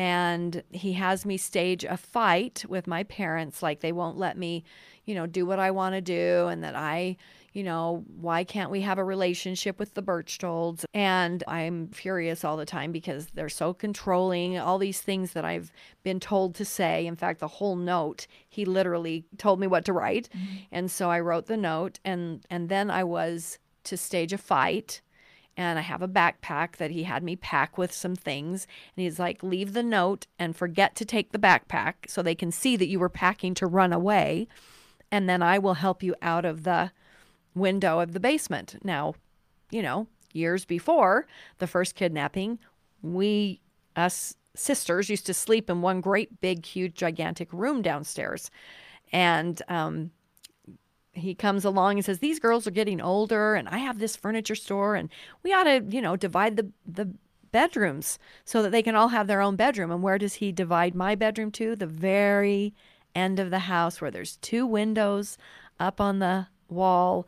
and 0.00 0.62
he 0.70 0.94
has 0.94 1.26
me 1.26 1.36
stage 1.36 1.84
a 1.84 1.94
fight 1.94 2.64
with 2.66 2.86
my 2.86 3.02
parents 3.04 3.62
like 3.62 3.80
they 3.80 3.92
won't 3.92 4.16
let 4.16 4.38
me 4.38 4.64
you 5.04 5.14
know 5.14 5.26
do 5.26 5.44
what 5.44 5.58
i 5.58 5.70
want 5.70 5.94
to 5.94 6.00
do 6.00 6.46
and 6.46 6.64
that 6.64 6.74
i 6.74 7.14
you 7.52 7.62
know 7.62 8.02
why 8.18 8.42
can't 8.42 8.70
we 8.70 8.80
have 8.80 8.96
a 8.96 9.04
relationship 9.04 9.78
with 9.78 9.92
the 9.94 10.02
Berchtolds? 10.02 10.84
And 10.94 11.44
i'm 11.48 11.88
furious 11.88 12.44
all 12.44 12.56
the 12.56 12.64
time 12.64 12.92
because 12.92 13.26
they're 13.34 13.50
so 13.50 13.74
controlling 13.74 14.58
all 14.58 14.78
these 14.78 15.02
things 15.02 15.32
that 15.32 15.44
i've 15.44 15.70
been 16.02 16.20
told 16.20 16.54
to 16.54 16.64
say. 16.64 17.06
In 17.06 17.16
fact 17.16 17.40
the 17.40 17.48
whole 17.58 17.76
note 17.76 18.26
he 18.48 18.64
literally 18.64 19.26
told 19.36 19.60
me 19.60 19.66
what 19.66 19.84
to 19.84 19.92
write. 19.92 20.30
Mm-hmm. 20.34 20.56
and 20.72 20.90
so 20.90 21.10
i 21.10 21.20
wrote 21.20 21.46
the 21.46 21.58
note 21.58 21.98
and 22.06 22.46
and 22.48 22.70
then 22.70 22.90
i 22.90 23.04
was 23.04 23.58
to 23.84 23.96
stage 23.98 24.32
a 24.32 24.38
fight 24.38 25.02
and 25.60 25.78
I 25.78 25.82
have 25.82 26.00
a 26.00 26.08
backpack 26.08 26.76
that 26.76 26.90
he 26.90 27.02
had 27.02 27.22
me 27.22 27.36
pack 27.36 27.76
with 27.76 27.92
some 27.92 28.16
things. 28.16 28.66
And 28.96 29.04
he's 29.04 29.18
like, 29.18 29.42
leave 29.42 29.74
the 29.74 29.82
note 29.82 30.26
and 30.38 30.56
forget 30.56 30.96
to 30.96 31.04
take 31.04 31.32
the 31.32 31.38
backpack 31.38 32.08
so 32.08 32.22
they 32.22 32.34
can 32.34 32.50
see 32.50 32.76
that 32.76 32.88
you 32.88 32.98
were 32.98 33.10
packing 33.10 33.52
to 33.54 33.66
run 33.66 33.92
away. 33.92 34.48
And 35.12 35.28
then 35.28 35.42
I 35.42 35.58
will 35.58 35.74
help 35.74 36.02
you 36.02 36.14
out 36.22 36.46
of 36.46 36.64
the 36.64 36.92
window 37.54 38.00
of 38.00 38.14
the 38.14 38.20
basement. 38.20 38.76
Now, 38.82 39.16
you 39.70 39.82
know, 39.82 40.06
years 40.32 40.64
before 40.64 41.26
the 41.58 41.66
first 41.66 41.94
kidnapping, 41.94 42.58
we, 43.02 43.60
us 43.94 44.36
sisters, 44.56 45.10
used 45.10 45.26
to 45.26 45.34
sleep 45.34 45.68
in 45.68 45.82
one 45.82 46.00
great 46.00 46.40
big, 46.40 46.64
huge, 46.64 46.94
gigantic 46.94 47.52
room 47.52 47.82
downstairs. 47.82 48.50
And 49.12 49.60
um, 49.68 50.12
he 51.12 51.34
comes 51.34 51.64
along 51.64 51.96
and 51.96 52.04
says 52.04 52.18
these 52.18 52.38
girls 52.38 52.66
are 52.66 52.72
getting 52.72 53.00
older 53.00 53.54
and 53.54 53.68
i 53.68 53.78
have 53.78 53.98
this 53.98 54.14
furniture 54.14 54.54
store 54.54 54.94
and 54.94 55.08
we 55.42 55.52
ought 55.52 55.64
to 55.64 55.84
you 55.88 56.00
know 56.00 56.16
divide 56.16 56.56
the 56.56 56.70
the 56.86 57.12
bedrooms 57.52 58.18
so 58.44 58.62
that 58.62 58.70
they 58.70 58.82
can 58.82 58.94
all 58.94 59.08
have 59.08 59.26
their 59.26 59.40
own 59.40 59.56
bedroom. 59.56 59.90
And 59.90 60.02
where 60.02 60.18
does 60.18 60.34
he 60.34 60.52
divide 60.52 60.94
my 60.94 61.14
bedroom 61.14 61.50
to? 61.52 61.76
The 61.76 61.86
very 61.86 62.74
end 63.14 63.38
of 63.38 63.50
the 63.50 63.60
house 63.60 64.00
where 64.00 64.10
there's 64.10 64.36
two 64.36 64.66
windows 64.66 65.36
up 65.78 66.00
on 66.00 66.18
the 66.18 66.46
wall. 66.68 67.26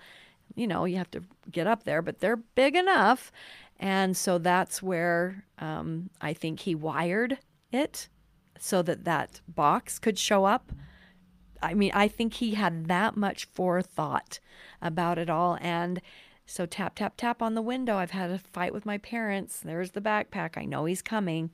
You 0.54 0.66
know 0.66 0.84
you 0.84 0.96
have 0.96 1.10
to 1.12 1.22
get 1.50 1.66
up 1.66 1.84
there 1.84 2.02
but 2.02 2.20
they're 2.20 2.36
big 2.36 2.76
enough. 2.76 3.32
And 3.80 4.16
so 4.16 4.38
that's 4.38 4.82
where 4.82 5.44
um, 5.58 6.10
i 6.20 6.32
think 6.32 6.60
he 6.60 6.74
wired 6.74 7.38
it 7.72 8.08
so 8.58 8.80
that 8.82 9.04
that 9.04 9.40
box 9.48 9.98
could 9.98 10.18
show 10.18 10.44
up 10.44 10.70
I 11.62 11.74
mean, 11.74 11.92
I 11.94 12.08
think 12.08 12.34
he 12.34 12.54
had 12.54 12.86
that 12.86 13.16
much 13.16 13.46
forethought 13.46 14.40
about 14.80 15.18
it 15.18 15.30
all. 15.30 15.58
And 15.60 16.00
so 16.46 16.66
tap, 16.66 16.96
tap, 16.96 17.14
tap 17.16 17.40
on 17.40 17.54
the 17.54 17.62
window. 17.62 17.96
I've 17.96 18.10
had 18.10 18.30
a 18.30 18.38
fight 18.38 18.72
with 18.74 18.84
my 18.84 18.98
parents. 18.98 19.60
There's 19.60 19.92
the 19.92 20.00
backpack. 20.00 20.56
I 20.56 20.64
know 20.64 20.84
he's 20.84 21.02
coming. 21.02 21.50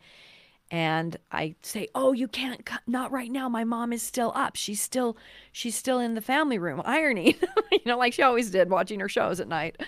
And 0.70 1.16
I 1.32 1.54
say, 1.62 1.88
"Oh, 1.94 2.12
you 2.12 2.28
can't 2.28 2.68
not 2.86 3.10
right 3.10 3.30
now. 3.30 3.48
My 3.48 3.64
mom 3.64 3.90
is 3.90 4.02
still 4.02 4.32
up. 4.34 4.54
She's 4.54 4.82
still 4.82 5.16
she's 5.50 5.74
still 5.74 5.98
in 5.98 6.12
the 6.14 6.20
family 6.20 6.58
room 6.58 6.82
ironing." 6.84 7.36
you 7.72 7.80
know, 7.86 7.96
like 7.96 8.12
she 8.12 8.20
always 8.20 8.50
did 8.50 8.68
watching 8.68 9.00
her 9.00 9.08
shows 9.08 9.40
at 9.40 9.48
night. 9.48 9.80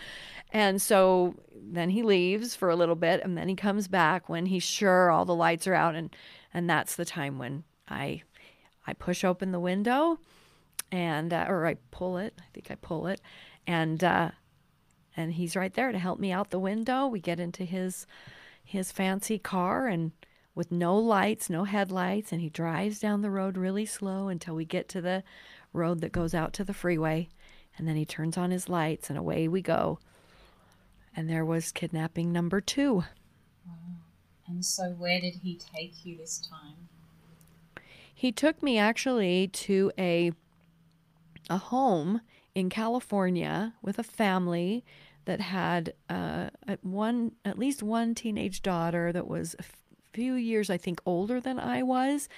And 0.53 0.81
so 0.81 1.35
then 1.55 1.91
he 1.91 2.03
leaves 2.03 2.55
for 2.55 2.71
a 2.71 2.77
little 2.77 2.95
bit 2.95 3.21
and 3.23 3.37
then 3.37 3.49
he 3.49 3.55
comes 3.55 3.89
back 3.89 4.29
when 4.29 4.47
he's 4.47 4.63
sure 4.63 5.11
all 5.11 5.25
the 5.25 5.35
lights 5.35 5.67
are 5.67 5.75
out 5.75 5.95
and 5.95 6.15
and 6.53 6.69
that's 6.69 6.97
the 6.97 7.05
time 7.05 7.39
when 7.39 7.65
I 7.89 8.23
I 8.87 8.93
push 8.93 9.25
open 9.25 9.53
the 9.53 9.61
window 9.61 10.19
and 10.93 11.33
uh, 11.33 11.47
or 11.49 11.67
I 11.67 11.77
pull 11.91 12.19
it. 12.19 12.35
I 12.39 12.45
think 12.53 12.71
I 12.71 12.75
pull 12.77 13.07
it, 13.07 13.21
and 13.67 14.03
uh, 14.03 14.31
and 15.17 15.35
he's 15.35 15.57
right 15.57 15.73
there 15.73 15.93
to 15.93 15.99
help 15.99 16.19
me 16.19 16.33
out 16.33 16.51
the 16.51 16.59
window. 16.59 17.07
We 17.07 17.21
get 17.21 17.41
into 17.41 17.65
his 17.65 18.07
his 18.65 18.93
fancy 18.93 19.39
car 19.39 19.89
and 19.89 20.13
with 20.55 20.73
no 20.73 20.97
lights, 20.97 21.49
no 21.49 21.65
headlights, 21.65 22.33
and 22.33 22.41
he 22.41 22.51
drives 22.51 22.99
down 22.99 23.23
the 23.23 23.31
road 23.31 23.57
really 23.57 23.87
slow 23.87 24.29
until 24.29 24.55
we 24.55 24.65
get 24.65 24.89
to 24.89 25.01
the 25.01 25.23
road 25.73 26.01
that 26.01 26.13
goes 26.13 26.35
out 26.35 26.53
to 26.55 26.65
the 26.65 26.75
freeway, 26.75 27.29
and 27.79 27.87
then 27.87 27.97
he 27.97 28.05
turns 28.05 28.37
on 28.37 28.51
his 28.51 28.69
lights 28.69 29.09
and 29.09 29.19
away 29.19 29.49
we 29.49 29.63
go. 29.63 29.99
And 31.15 31.29
there 31.29 31.45
was 31.45 31.73
kidnapping 31.73 32.33
number 32.33 32.61
two. 32.61 33.05
Wow. 33.67 33.75
And 34.47 34.65
so, 34.65 34.91
where 34.91 35.21
did 35.21 35.37
he 35.43 35.57
take 35.57 36.05
you 36.05 36.17
this 36.17 36.39
time? 36.39 36.90
He 38.21 38.33
took 38.33 38.63
me 38.63 38.77
actually 38.77 39.49
to 39.49 39.91
a 39.99 40.33
a 41.49 41.57
home 41.57 42.21
in 42.55 42.69
California 42.69 43.73
with 43.81 43.99
a 43.99 44.03
family 44.03 44.85
that 45.25 45.41
had 45.41 45.95
uh, 46.11 46.51
one 46.83 47.33
at 47.47 47.59
least 47.59 47.83
one 47.83 48.15
teenage 48.15 48.61
daughter 48.61 49.11
that 49.11 49.27
was 49.27 49.57
a 49.59 49.65
few 50.13 50.35
years 50.35 50.69
I 50.69 50.77
think 50.77 51.01
older 51.07 51.41
than 51.41 51.59
I 51.59 51.83
was, 51.83 52.29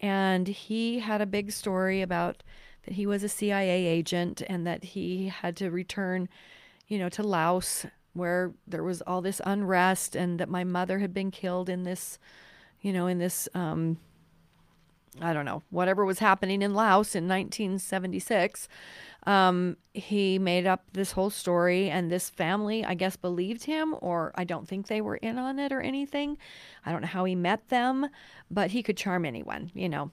and 0.00 0.48
he 0.48 0.98
had 0.98 1.22
a 1.22 1.26
big 1.38 1.50
story 1.50 2.02
about 2.02 2.42
that 2.82 2.92
he 2.92 3.06
was 3.06 3.24
a 3.24 3.28
CIA 3.30 3.86
agent 3.86 4.42
and 4.46 4.66
that 4.66 4.84
he 4.84 5.28
had 5.28 5.56
to 5.56 5.70
return, 5.70 6.28
you 6.88 6.98
know, 6.98 7.08
to 7.08 7.22
Laos 7.22 7.86
where 8.12 8.52
there 8.66 8.84
was 8.84 9.00
all 9.06 9.22
this 9.22 9.40
unrest 9.46 10.14
and 10.14 10.38
that 10.40 10.50
my 10.50 10.62
mother 10.62 10.98
had 10.98 11.14
been 11.14 11.30
killed 11.30 11.70
in 11.70 11.84
this, 11.84 12.18
you 12.82 12.92
know, 12.92 13.06
in 13.06 13.16
this 13.16 13.48
um, 13.54 13.96
I 15.20 15.32
don't 15.32 15.44
know, 15.44 15.62
whatever 15.70 16.04
was 16.04 16.18
happening 16.18 16.62
in 16.62 16.74
Laos 16.74 17.14
in 17.14 17.28
1976. 17.28 18.66
Um, 19.24 19.76
he 19.92 20.38
made 20.38 20.66
up 20.66 20.84
this 20.92 21.12
whole 21.12 21.30
story, 21.30 21.90
and 21.90 22.10
this 22.10 22.30
family, 22.30 22.84
I 22.84 22.94
guess, 22.94 23.16
believed 23.16 23.64
him, 23.64 23.94
or 24.00 24.32
I 24.34 24.44
don't 24.44 24.66
think 24.66 24.86
they 24.86 25.00
were 25.00 25.16
in 25.16 25.38
on 25.38 25.58
it 25.58 25.70
or 25.70 25.80
anything. 25.80 26.38
I 26.84 26.92
don't 26.92 27.02
know 27.02 27.08
how 27.08 27.24
he 27.24 27.34
met 27.34 27.68
them, 27.68 28.08
but 28.50 28.70
he 28.70 28.82
could 28.82 28.96
charm 28.96 29.24
anyone, 29.24 29.70
you 29.74 29.88
know. 29.88 30.10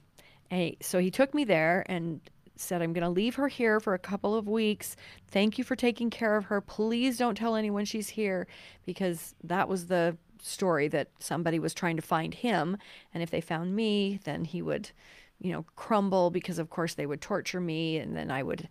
And 0.50 0.76
so 0.80 0.98
he 0.98 1.10
took 1.10 1.34
me 1.34 1.44
there 1.44 1.84
and 1.86 2.20
said, 2.56 2.82
I'm 2.82 2.92
going 2.92 3.04
to 3.04 3.10
leave 3.10 3.36
her 3.36 3.48
here 3.48 3.80
for 3.80 3.94
a 3.94 3.98
couple 3.98 4.34
of 4.34 4.46
weeks. 4.46 4.96
Thank 5.28 5.56
you 5.56 5.64
for 5.64 5.76
taking 5.76 6.10
care 6.10 6.36
of 6.36 6.44
her. 6.46 6.60
Please 6.60 7.16
don't 7.16 7.36
tell 7.36 7.56
anyone 7.56 7.84
she's 7.84 8.10
here 8.10 8.46
because 8.84 9.34
that 9.44 9.68
was 9.68 9.86
the 9.86 10.16
story 10.40 10.88
that 10.88 11.08
somebody 11.18 11.58
was 11.58 11.74
trying 11.74 11.96
to 11.96 12.02
find 12.02 12.34
him. 12.34 12.76
And 13.12 13.22
if 13.22 13.30
they 13.30 13.40
found 13.40 13.74
me, 13.74 14.20
then 14.24 14.44
he 14.44 14.62
would, 14.62 14.90
you 15.38 15.52
know, 15.52 15.64
crumble 15.76 16.30
because, 16.30 16.58
of 16.58 16.70
course, 16.70 16.94
they 16.94 17.06
would 17.06 17.20
torture 17.20 17.60
me. 17.60 17.98
And 17.98 18.16
then 18.16 18.30
I 18.30 18.42
would, 18.42 18.68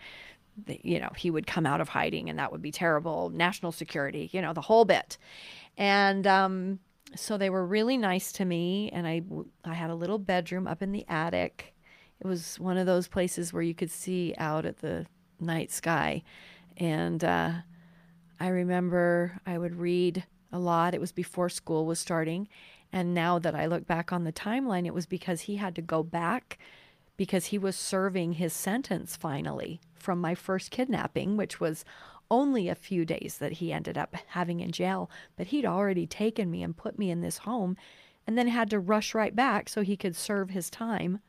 you 0.67 0.99
know, 0.99 1.11
he 1.15 1.31
would 1.31 1.47
come 1.47 1.65
out 1.65 1.81
of 1.81 1.89
hiding 1.89 2.29
and 2.29 2.39
that 2.39 2.51
would 2.51 2.61
be 2.61 2.71
terrible. 2.71 3.29
National 3.29 3.71
security, 3.71 4.29
you 4.33 4.41
know, 4.41 4.53
the 4.53 4.61
whole 4.61 4.85
bit. 4.85 5.17
And, 5.77 6.25
um, 6.27 6.79
so 7.15 7.37
they 7.37 7.49
were 7.49 7.65
really 7.65 7.97
nice 7.97 8.31
to 8.33 8.45
me 8.45 8.89
and 8.93 9.07
I, 9.07 9.21
I 9.65 9.73
had 9.73 9.89
a 9.89 9.95
little 9.95 10.19
bedroom 10.19 10.67
up 10.67 10.81
in 10.81 10.91
the 10.91 11.05
attic 11.07 11.73
it 12.19 12.27
was 12.27 12.59
one 12.59 12.77
of 12.77 12.85
those 12.85 13.07
places 13.07 13.53
where 13.53 13.63
you 13.63 13.73
could 13.73 13.91
see 13.91 14.33
out 14.37 14.65
at 14.65 14.77
the 14.77 15.05
night 15.39 15.71
sky 15.71 16.23
and 16.77 17.23
uh, 17.23 17.51
i 18.39 18.47
remember 18.47 19.39
i 19.45 19.57
would 19.57 19.75
read 19.75 20.23
a 20.51 20.59
lot. 20.59 20.93
It 20.93 21.01
was 21.01 21.11
before 21.11 21.49
school 21.49 21.85
was 21.85 21.99
starting. 21.99 22.47
And 22.91 23.13
now 23.13 23.39
that 23.39 23.55
I 23.55 23.65
look 23.65 23.85
back 23.85 24.11
on 24.11 24.23
the 24.23 24.33
timeline, 24.33 24.85
it 24.85 24.93
was 24.93 25.05
because 25.05 25.41
he 25.41 25.57
had 25.57 25.75
to 25.75 25.81
go 25.81 26.03
back 26.03 26.57
because 27.17 27.47
he 27.47 27.57
was 27.57 27.75
serving 27.75 28.33
his 28.33 28.53
sentence 28.53 29.15
finally 29.15 29.81
from 29.95 30.21
my 30.21 30.33
first 30.33 30.71
kidnapping, 30.71 31.35
which 31.35 31.59
was 31.59 31.83
only 32.31 32.69
a 32.69 32.75
few 32.75 33.05
days 33.05 33.37
that 33.39 33.53
he 33.53 33.73
ended 33.73 33.97
up 33.97 34.15
having 34.27 34.59
in 34.59 34.71
jail. 34.71 35.09
But 35.35 35.47
he'd 35.47 35.65
already 35.65 36.07
taken 36.07 36.49
me 36.49 36.63
and 36.63 36.77
put 36.77 36.97
me 36.97 37.11
in 37.11 37.21
this 37.21 37.39
home 37.39 37.75
and 38.25 38.37
then 38.37 38.47
had 38.47 38.69
to 38.69 38.79
rush 38.79 39.13
right 39.13 39.35
back 39.35 39.69
so 39.69 39.81
he 39.81 39.97
could 39.97 40.15
serve 40.15 40.51
his 40.51 40.69
time 40.69 41.19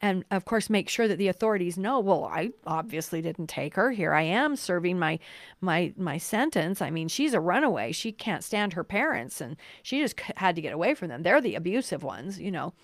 and 0.00 0.24
of 0.30 0.44
course 0.44 0.68
make 0.68 0.88
sure 0.88 1.08
that 1.08 1.16
the 1.16 1.28
authorities 1.28 1.78
know 1.78 1.98
well 2.00 2.24
i 2.24 2.50
obviously 2.66 3.22
didn't 3.22 3.46
take 3.46 3.74
her. 3.74 3.90
Here 3.90 4.12
i 4.12 4.22
am 4.22 4.56
serving 4.56 4.98
my 4.98 5.18
my 5.60 5.92
my 5.96 6.18
sentence. 6.18 6.82
I 6.82 6.90
mean 6.90 7.08
she's 7.08 7.34
a 7.34 7.40
runaway. 7.40 7.92
She 7.92 8.12
can't 8.12 8.44
stand 8.44 8.74
her 8.74 8.84
parents 8.84 9.40
and 9.40 9.56
she 9.82 10.00
just 10.00 10.20
had 10.36 10.56
to 10.56 10.62
get 10.62 10.72
away 10.72 10.94
from 10.94 11.08
them. 11.08 11.22
They're 11.22 11.40
the 11.40 11.54
abusive 11.54 12.02
ones 12.02 12.38
you 12.40 12.50
know. 12.50 12.74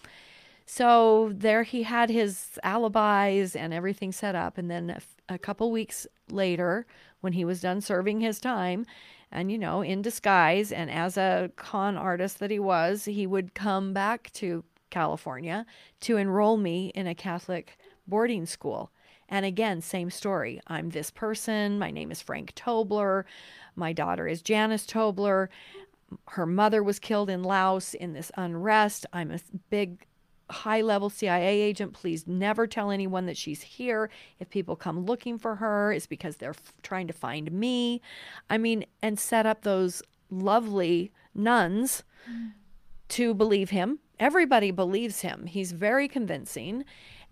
So 0.64 1.32
there 1.34 1.64
he 1.64 1.82
had 1.82 2.08
his 2.08 2.58
alibis 2.62 3.56
and 3.56 3.74
everything 3.74 4.12
set 4.12 4.34
up 4.34 4.58
and 4.58 4.70
then 4.70 4.90
a, 5.28 5.34
a 5.34 5.38
couple 5.38 5.70
weeks 5.70 6.06
later 6.30 6.86
when 7.20 7.34
he 7.34 7.44
was 7.44 7.60
done 7.60 7.80
serving 7.80 8.20
his 8.20 8.40
time 8.40 8.86
and 9.30 9.50
you 9.50 9.58
know 9.58 9.82
in 9.82 10.02
disguise 10.02 10.70
and 10.70 10.90
as 10.90 11.16
a 11.16 11.50
con 11.56 11.96
artist 11.96 12.38
that 12.38 12.50
he 12.50 12.58
was 12.58 13.06
he 13.06 13.26
would 13.26 13.54
come 13.54 13.92
back 13.92 14.30
to 14.32 14.62
California 14.93 15.66
to 16.01 16.16
enroll 16.16 16.57
me 16.57 16.93
in 16.95 17.09
a 17.09 17.14
Catholic 17.14 17.76
boarding 18.07 18.47
school. 18.47 18.93
And 19.28 19.47
again, 19.47 19.80
same 19.80 20.11
story. 20.11 20.61
I'm 20.66 20.90
this 20.90 21.11
person. 21.11 21.78
My 21.78 21.90
name 21.90 22.12
is 22.12 22.22
Frank 22.22 22.55
Tobler. 22.55 23.24
My 23.74 23.93
daughter 23.93 24.28
is 24.28 24.43
Janice 24.43 24.86
Tobler. 24.86 25.49
Her 26.28 26.47
mother 26.47 26.82
was 26.82 26.99
killed 26.99 27.30
in 27.30 27.43
Laos 27.43 27.95
in 27.95 28.12
this 28.12 28.30
unrest. 28.36 29.07
I'm 29.12 29.30
a 29.30 29.40
big 29.70 30.07
high 30.51 30.82
level 30.82 31.09
CIA 31.09 31.62
agent. 31.62 31.95
Please 31.95 32.26
never 32.26 32.66
tell 32.66 32.90
anyone 32.90 33.24
that 33.24 33.38
she's 33.38 33.62
here. 33.62 34.11
If 34.38 34.51
people 34.51 34.76
come 34.76 35.07
looking 35.07 35.38
for 35.38 35.57
her, 35.57 35.93
it's 35.93 36.07
because 36.07 36.36
they're 36.36 36.51
f- 36.51 36.74
trying 36.82 37.07
to 37.07 37.14
find 37.14 37.51
me. 37.51 38.03
I 38.51 38.59
mean, 38.59 38.84
and 39.01 39.18
set 39.18 39.47
up 39.47 39.62
those 39.62 40.03
lovely 40.30 41.11
nuns. 41.34 42.03
Mm 42.30 42.53
to 43.12 43.34
believe 43.34 43.70
him. 43.70 43.98
Everybody 44.18 44.70
believes 44.70 45.20
him. 45.20 45.46
He's 45.46 45.72
very 45.72 46.08
convincing, 46.08 46.84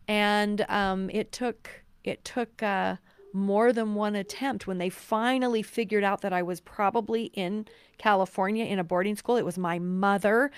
and 0.07 0.65
um, 0.69 1.09
it 1.11 1.33
took 1.33 1.71
it 2.05 2.25
took 2.25 2.63
uh, 2.63 2.97
more 3.33 3.73
than 3.73 3.95
one 3.95 4.15
attempt 4.15 4.67
when 4.67 4.79
they 4.79 4.89
finally 4.89 5.63
figured 5.63 6.05
out 6.05 6.21
that 6.23 6.33
I 6.33 6.43
was 6.43 6.61
probably 6.61 7.25
in 7.35 7.67
California 7.99 8.65
in 8.65 8.79
a 8.79 8.85
boarding 8.85 9.17
school. 9.17 9.37
It 9.37 9.45
was 9.45 9.59
my 9.59 9.79
mother. 9.79 10.51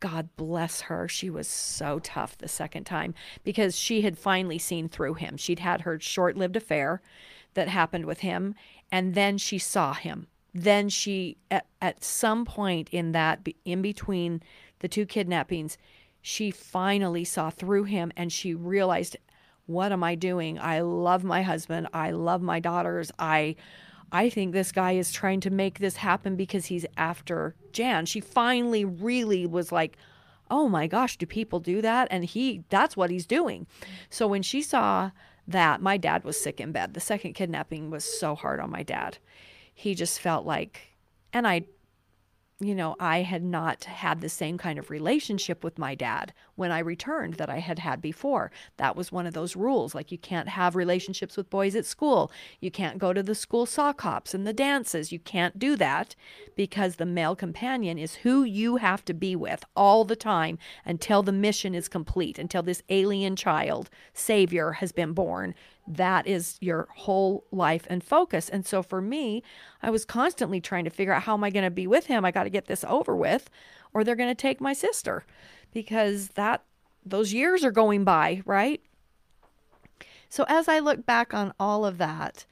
God 0.00 0.28
bless 0.36 0.82
her. 0.82 1.08
She 1.08 1.30
was 1.30 1.48
so 1.48 1.98
tough 2.00 2.36
the 2.36 2.48
second 2.48 2.84
time 2.84 3.14
because 3.44 3.76
she 3.76 4.02
had 4.02 4.18
finally 4.18 4.58
seen 4.58 4.88
through 4.88 5.14
him. 5.14 5.36
She'd 5.36 5.60
had 5.60 5.82
her 5.82 5.98
short 6.00 6.36
lived 6.36 6.56
affair 6.56 7.00
that 7.54 7.68
happened 7.68 8.04
with 8.04 8.20
him, 8.20 8.54
and 8.92 9.14
then 9.14 9.38
she 9.38 9.58
saw 9.58 9.94
him. 9.94 10.26
Then 10.52 10.88
she, 10.88 11.36
at, 11.50 11.66
at 11.82 12.02
some 12.02 12.44
point 12.44 12.88
in 12.90 13.12
that, 13.12 13.46
in 13.64 13.82
between 13.82 14.42
the 14.80 14.88
two 14.88 15.06
kidnappings, 15.06 15.78
she 16.20 16.50
finally 16.50 17.24
saw 17.24 17.50
through 17.50 17.84
him 17.84 18.12
and 18.16 18.32
she 18.32 18.54
realized 18.54 19.16
what 19.66 19.92
am 19.92 20.02
I 20.04 20.14
doing? 20.14 20.58
I 20.58 20.80
love 20.80 21.24
my 21.24 21.42
husband. 21.42 21.88
I 21.92 22.12
love 22.12 22.40
my 22.40 22.60
daughters. 22.60 23.10
I 23.18 23.56
I 24.12 24.30
think 24.30 24.52
this 24.52 24.70
guy 24.70 24.92
is 24.92 25.10
trying 25.10 25.40
to 25.40 25.50
make 25.50 25.78
this 25.78 25.96
happen 25.96 26.36
because 26.36 26.66
he's 26.66 26.86
after 26.96 27.56
Jan. 27.72 28.06
She 28.06 28.20
finally 28.20 28.84
really 28.84 29.46
was 29.46 29.72
like, 29.72 29.96
"Oh 30.48 30.68
my 30.68 30.86
gosh, 30.86 31.16
do 31.16 31.26
people 31.26 31.58
do 31.58 31.82
that?" 31.82 32.06
And 32.10 32.24
he 32.24 32.64
that's 32.68 32.96
what 32.96 33.10
he's 33.10 33.26
doing. 33.26 33.66
So 34.08 34.28
when 34.28 34.42
she 34.42 34.62
saw 34.62 35.10
that, 35.48 35.82
my 35.82 35.96
dad 35.96 36.24
was 36.24 36.40
sick 36.40 36.60
in 36.60 36.72
bed. 36.72 36.94
The 36.94 37.00
second 37.00 37.34
kidnapping 37.34 37.90
was 37.90 38.04
so 38.04 38.34
hard 38.36 38.60
on 38.60 38.70
my 38.70 38.84
dad. 38.84 39.18
He 39.74 39.94
just 39.94 40.20
felt 40.20 40.46
like 40.46 40.94
and 41.32 41.46
I 41.46 41.62
you 42.58 42.74
know, 42.74 42.96
I 42.98 43.20
had 43.20 43.42
not 43.42 43.84
had 43.84 44.22
the 44.22 44.30
same 44.30 44.56
kind 44.56 44.78
of 44.78 44.88
relationship 44.88 45.62
with 45.62 45.78
my 45.78 45.94
dad 45.94 46.32
when 46.54 46.72
I 46.72 46.78
returned 46.78 47.34
that 47.34 47.50
I 47.50 47.58
had 47.58 47.78
had 47.78 48.00
before. 48.00 48.50
That 48.78 48.96
was 48.96 49.12
one 49.12 49.26
of 49.26 49.34
those 49.34 49.56
rules. 49.56 49.94
Like, 49.94 50.10
you 50.10 50.16
can't 50.16 50.48
have 50.48 50.74
relationships 50.74 51.36
with 51.36 51.50
boys 51.50 51.74
at 51.76 51.84
school. 51.84 52.32
You 52.58 52.70
can't 52.70 52.98
go 52.98 53.12
to 53.12 53.22
the 53.22 53.34
school 53.34 53.66
sock 53.66 54.00
hops 54.00 54.32
and 54.32 54.46
the 54.46 54.54
dances. 54.54 55.12
You 55.12 55.18
can't 55.18 55.58
do 55.58 55.76
that 55.76 56.16
because 56.56 56.96
the 56.96 57.04
male 57.04 57.36
companion 57.36 57.98
is 57.98 58.16
who 58.16 58.42
you 58.42 58.76
have 58.76 59.04
to 59.04 59.12
be 59.12 59.36
with 59.36 59.62
all 59.76 60.04
the 60.04 60.16
time 60.16 60.58
until 60.86 61.22
the 61.22 61.32
mission 61.32 61.74
is 61.74 61.88
complete, 61.88 62.38
until 62.38 62.62
this 62.62 62.82
alien 62.88 63.36
child, 63.36 63.90
savior, 64.14 64.72
has 64.72 64.92
been 64.92 65.12
born 65.12 65.54
that 65.88 66.26
is 66.26 66.58
your 66.60 66.88
whole 66.94 67.44
life 67.50 67.86
and 67.88 68.02
focus. 68.02 68.48
And 68.48 68.66
so 68.66 68.82
for 68.82 69.00
me, 69.00 69.42
I 69.82 69.90
was 69.90 70.04
constantly 70.04 70.60
trying 70.60 70.84
to 70.84 70.90
figure 70.90 71.12
out 71.12 71.22
how 71.22 71.34
am 71.34 71.44
I 71.44 71.50
going 71.50 71.64
to 71.64 71.70
be 71.70 71.86
with 71.86 72.06
him? 72.06 72.24
I 72.24 72.30
got 72.30 72.44
to 72.44 72.50
get 72.50 72.66
this 72.66 72.84
over 72.84 73.14
with 73.14 73.48
or 73.92 74.04
they're 74.04 74.16
going 74.16 74.28
to 74.28 74.34
take 74.34 74.60
my 74.60 74.72
sister 74.72 75.24
because 75.72 76.28
that 76.30 76.64
those 77.04 77.32
years 77.32 77.64
are 77.64 77.70
going 77.70 78.04
by, 78.04 78.42
right? 78.44 78.80
So 80.28 80.44
as 80.48 80.68
I 80.68 80.80
look 80.80 81.06
back 81.06 81.32
on 81.32 81.54
all 81.58 81.86
of 81.86 81.98
that 81.98 82.44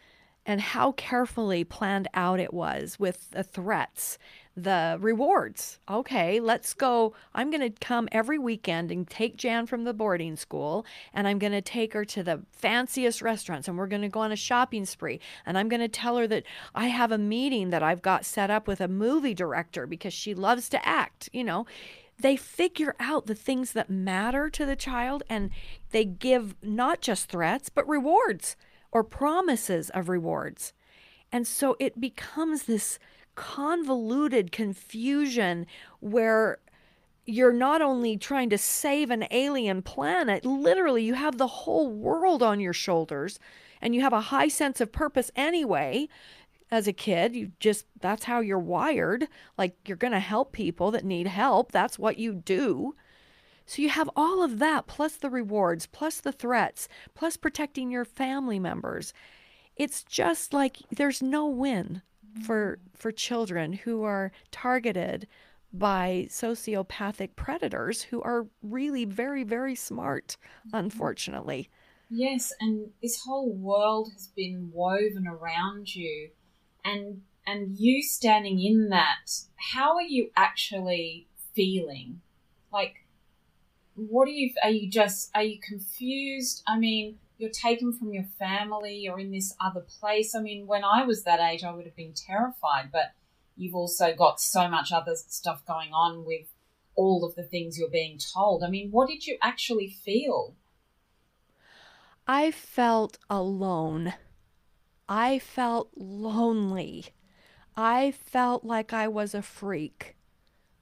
and 0.46 0.60
how 0.60 0.92
carefully 0.92 1.64
planned 1.64 2.08
out 2.14 2.38
it 2.38 2.54
was 2.54 2.98
with 2.98 3.30
the 3.30 3.42
threats 3.42 4.18
the 4.56 4.96
rewards. 5.00 5.78
Okay, 5.88 6.38
let's 6.38 6.74
go. 6.74 7.14
I'm 7.34 7.50
going 7.50 7.60
to 7.60 7.80
come 7.80 8.08
every 8.12 8.38
weekend 8.38 8.90
and 8.90 9.08
take 9.08 9.36
Jan 9.36 9.66
from 9.66 9.84
the 9.84 9.92
boarding 9.92 10.36
school, 10.36 10.86
and 11.12 11.26
I'm 11.26 11.38
going 11.38 11.52
to 11.52 11.62
take 11.62 11.92
her 11.92 12.04
to 12.06 12.22
the 12.22 12.42
fanciest 12.52 13.20
restaurants, 13.20 13.66
and 13.66 13.76
we're 13.76 13.88
going 13.88 14.02
to 14.02 14.08
go 14.08 14.20
on 14.20 14.32
a 14.32 14.36
shopping 14.36 14.84
spree. 14.84 15.20
And 15.44 15.58
I'm 15.58 15.68
going 15.68 15.80
to 15.80 15.88
tell 15.88 16.16
her 16.18 16.26
that 16.28 16.44
I 16.74 16.86
have 16.86 17.10
a 17.10 17.18
meeting 17.18 17.70
that 17.70 17.82
I've 17.82 18.02
got 18.02 18.24
set 18.24 18.50
up 18.50 18.68
with 18.68 18.80
a 18.80 18.88
movie 18.88 19.34
director 19.34 19.86
because 19.86 20.14
she 20.14 20.34
loves 20.34 20.68
to 20.70 20.88
act, 20.88 21.28
you 21.32 21.44
know. 21.44 21.66
They 22.16 22.36
figure 22.36 22.94
out 23.00 23.26
the 23.26 23.34
things 23.34 23.72
that 23.72 23.90
matter 23.90 24.48
to 24.48 24.64
the 24.64 24.76
child 24.76 25.24
and 25.28 25.50
they 25.90 26.04
give 26.04 26.54
not 26.62 27.00
just 27.00 27.28
threats, 27.28 27.68
but 27.68 27.88
rewards 27.88 28.56
or 28.92 29.02
promises 29.02 29.90
of 29.90 30.08
rewards. 30.08 30.72
And 31.32 31.44
so 31.44 31.76
it 31.80 32.00
becomes 32.00 32.62
this 32.62 33.00
convoluted 33.34 34.52
confusion 34.52 35.66
where 36.00 36.58
you're 37.26 37.52
not 37.52 37.80
only 37.80 38.16
trying 38.16 38.50
to 38.50 38.58
save 38.58 39.10
an 39.10 39.26
alien 39.30 39.82
planet, 39.82 40.44
literally, 40.44 41.02
you 41.04 41.14
have 41.14 41.38
the 41.38 41.46
whole 41.46 41.90
world 41.90 42.42
on 42.42 42.60
your 42.60 42.72
shoulders 42.72 43.38
and 43.80 43.94
you 43.94 44.00
have 44.00 44.12
a 44.12 44.20
high 44.20 44.48
sense 44.48 44.80
of 44.80 44.92
purpose 44.92 45.30
anyway. 45.34 46.08
As 46.70 46.88
a 46.88 46.92
kid, 46.92 47.36
you 47.36 47.52
just, 47.60 47.86
that's 48.00 48.24
how 48.24 48.40
you're 48.40 48.58
wired. 48.58 49.28
Like 49.56 49.76
you're 49.86 49.96
going 49.96 50.12
to 50.12 50.20
help 50.20 50.52
people 50.52 50.90
that 50.90 51.04
need 51.04 51.26
help. 51.26 51.72
That's 51.72 51.98
what 51.98 52.18
you 52.18 52.34
do. 52.34 52.94
So 53.66 53.80
you 53.80 53.88
have 53.88 54.10
all 54.14 54.42
of 54.42 54.58
that, 54.58 54.86
plus 54.86 55.16
the 55.16 55.30
rewards, 55.30 55.86
plus 55.86 56.20
the 56.20 56.32
threats, 56.32 56.88
plus 57.14 57.36
protecting 57.36 57.90
your 57.90 58.04
family 58.04 58.58
members. 58.58 59.14
It's 59.76 60.04
just 60.04 60.52
like 60.52 60.78
there's 60.90 61.22
no 61.22 61.46
win 61.46 62.02
for 62.42 62.78
for 62.94 63.12
children 63.12 63.72
who 63.72 64.02
are 64.02 64.32
targeted 64.50 65.26
by 65.72 66.26
sociopathic 66.30 67.34
predators 67.36 68.02
who 68.02 68.22
are 68.22 68.46
really 68.62 69.04
very 69.04 69.44
very 69.44 69.74
smart 69.74 70.36
mm-hmm. 70.66 70.76
unfortunately. 70.76 71.68
Yes 72.10 72.52
and 72.60 72.90
this 73.02 73.22
whole 73.24 73.52
world 73.52 74.10
has 74.12 74.28
been 74.28 74.70
woven 74.72 75.26
around 75.26 75.94
you 75.94 76.30
and 76.84 77.22
and 77.46 77.76
you 77.78 78.02
standing 78.02 78.60
in 78.60 78.88
that 78.90 79.30
how 79.56 79.96
are 79.96 80.02
you 80.02 80.30
actually 80.36 81.26
feeling? 81.54 82.20
Like 82.72 83.04
what 83.96 84.28
are 84.28 84.32
you 84.32 84.52
are 84.62 84.70
you 84.70 84.90
just 84.90 85.30
are 85.34 85.42
you 85.42 85.58
confused? 85.60 86.62
I 86.66 86.78
mean 86.78 87.18
you're 87.38 87.50
taken 87.50 87.92
from 87.92 88.12
your 88.12 88.26
family, 88.38 88.96
you're 88.96 89.18
in 89.18 89.32
this 89.32 89.54
other 89.60 89.80
place. 89.80 90.34
I 90.34 90.40
mean, 90.40 90.66
when 90.66 90.84
I 90.84 91.04
was 91.04 91.24
that 91.24 91.40
age, 91.40 91.64
I 91.64 91.72
would 91.72 91.84
have 91.84 91.96
been 91.96 92.14
terrified, 92.14 92.90
but 92.92 93.12
you've 93.56 93.74
also 93.74 94.14
got 94.14 94.40
so 94.40 94.68
much 94.68 94.92
other 94.92 95.14
stuff 95.16 95.64
going 95.66 95.92
on 95.92 96.24
with 96.24 96.46
all 96.94 97.24
of 97.24 97.34
the 97.34 97.42
things 97.42 97.78
you're 97.78 97.88
being 97.88 98.18
told. 98.18 98.62
I 98.62 98.68
mean, 98.68 98.90
what 98.90 99.08
did 99.08 99.26
you 99.26 99.36
actually 99.42 99.88
feel? 99.88 100.54
I 102.26 102.50
felt 102.52 103.18
alone. 103.28 104.14
I 105.08 105.38
felt 105.38 105.90
lonely. 105.96 107.06
I 107.76 108.12
felt 108.12 108.64
like 108.64 108.92
I 108.92 109.08
was 109.08 109.34
a 109.34 109.42
freak. 109.42 110.16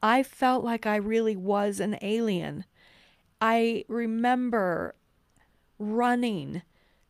I 0.03 0.23
felt 0.23 0.65
like 0.65 0.87
I 0.87 0.97
really 0.97 1.37
was 1.37 1.81
an 1.81 1.97
alien. 2.03 2.65
I 3.41 3.85
remember 3.89 4.95
running 5.79 6.63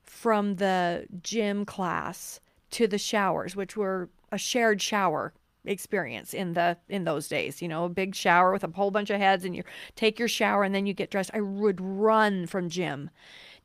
from 0.02 0.56
the 0.56 1.06
gym 1.22 1.64
class 1.64 2.40
to 2.70 2.86
the 2.86 2.98
showers, 2.98 3.54
which 3.56 3.76
were 3.76 4.08
a 4.30 4.38
shared 4.38 4.80
shower 4.80 5.32
experience 5.64 6.34
in 6.34 6.54
the 6.54 6.76
in 6.88 7.04
those 7.04 7.28
days 7.28 7.62
you 7.62 7.68
know 7.68 7.84
a 7.84 7.88
big 7.88 8.16
shower 8.16 8.52
with 8.52 8.64
a 8.64 8.70
whole 8.74 8.90
bunch 8.90 9.10
of 9.10 9.20
heads 9.20 9.44
and 9.44 9.54
you 9.54 9.62
take 9.94 10.18
your 10.18 10.26
shower 10.26 10.64
and 10.64 10.74
then 10.74 10.86
you 10.86 10.92
get 10.92 11.08
dressed. 11.08 11.30
I 11.32 11.40
would 11.40 11.80
run 11.80 12.46
from 12.46 12.68
gym 12.68 13.10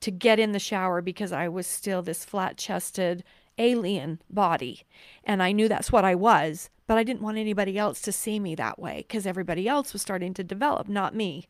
to 0.02 0.12
get 0.12 0.38
in 0.38 0.52
the 0.52 0.60
shower 0.60 1.02
because 1.02 1.32
i 1.32 1.48
was 1.48 1.66
still 1.66 2.04
this 2.04 2.24
flat 2.24 2.56
chested 2.56 3.24
alien 3.58 4.22
body 4.30 4.84
and 5.24 5.41
i 5.41 5.51
knew 5.51 5.68
that's 5.68 5.91
what 5.91 6.05
i 6.05 6.14
was 6.16 6.70
but 6.86 6.97
i 6.97 7.03
didn't 7.03 7.22
want 7.22 7.38
anybody 7.38 7.78
else 7.78 8.01
to 8.01 8.12
see 8.12 8.39
me 8.39 8.55
that 8.55 8.80
way 8.80 9.05
because 9.08 9.26
everybody 9.26 9.68
else 9.68 9.93
was 9.93 10.01
starting 10.01 10.34
to 10.34 10.43
develop 10.43 10.88
not 10.88 11.16
me 11.16 11.47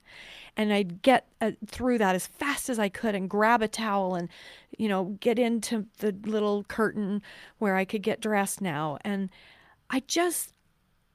and 0.58 0.74
I'd 0.74 1.04
get 1.04 1.28
uh, 1.40 1.52
through 1.68 2.00
that 2.00 2.16
as 2.16 2.26
fast 2.26 2.68
as 2.68 2.80
I 2.80 2.90
could 2.90 3.14
and 3.14 3.30
grab 3.30 3.62
a 3.62 3.68
towel 3.68 4.16
and, 4.16 4.28
you 4.76 4.90
know, 4.90 5.18
get 5.20 5.38
into 5.38 5.86
the 6.00 6.16
little 6.26 6.64
curtain 6.64 7.22
where 7.60 7.76
I 7.76 7.86
could 7.86 8.02
get 8.02 8.20
dressed 8.20 8.60
now. 8.60 8.98
And 9.02 9.30
I 9.92 10.02
just, 10.08 10.54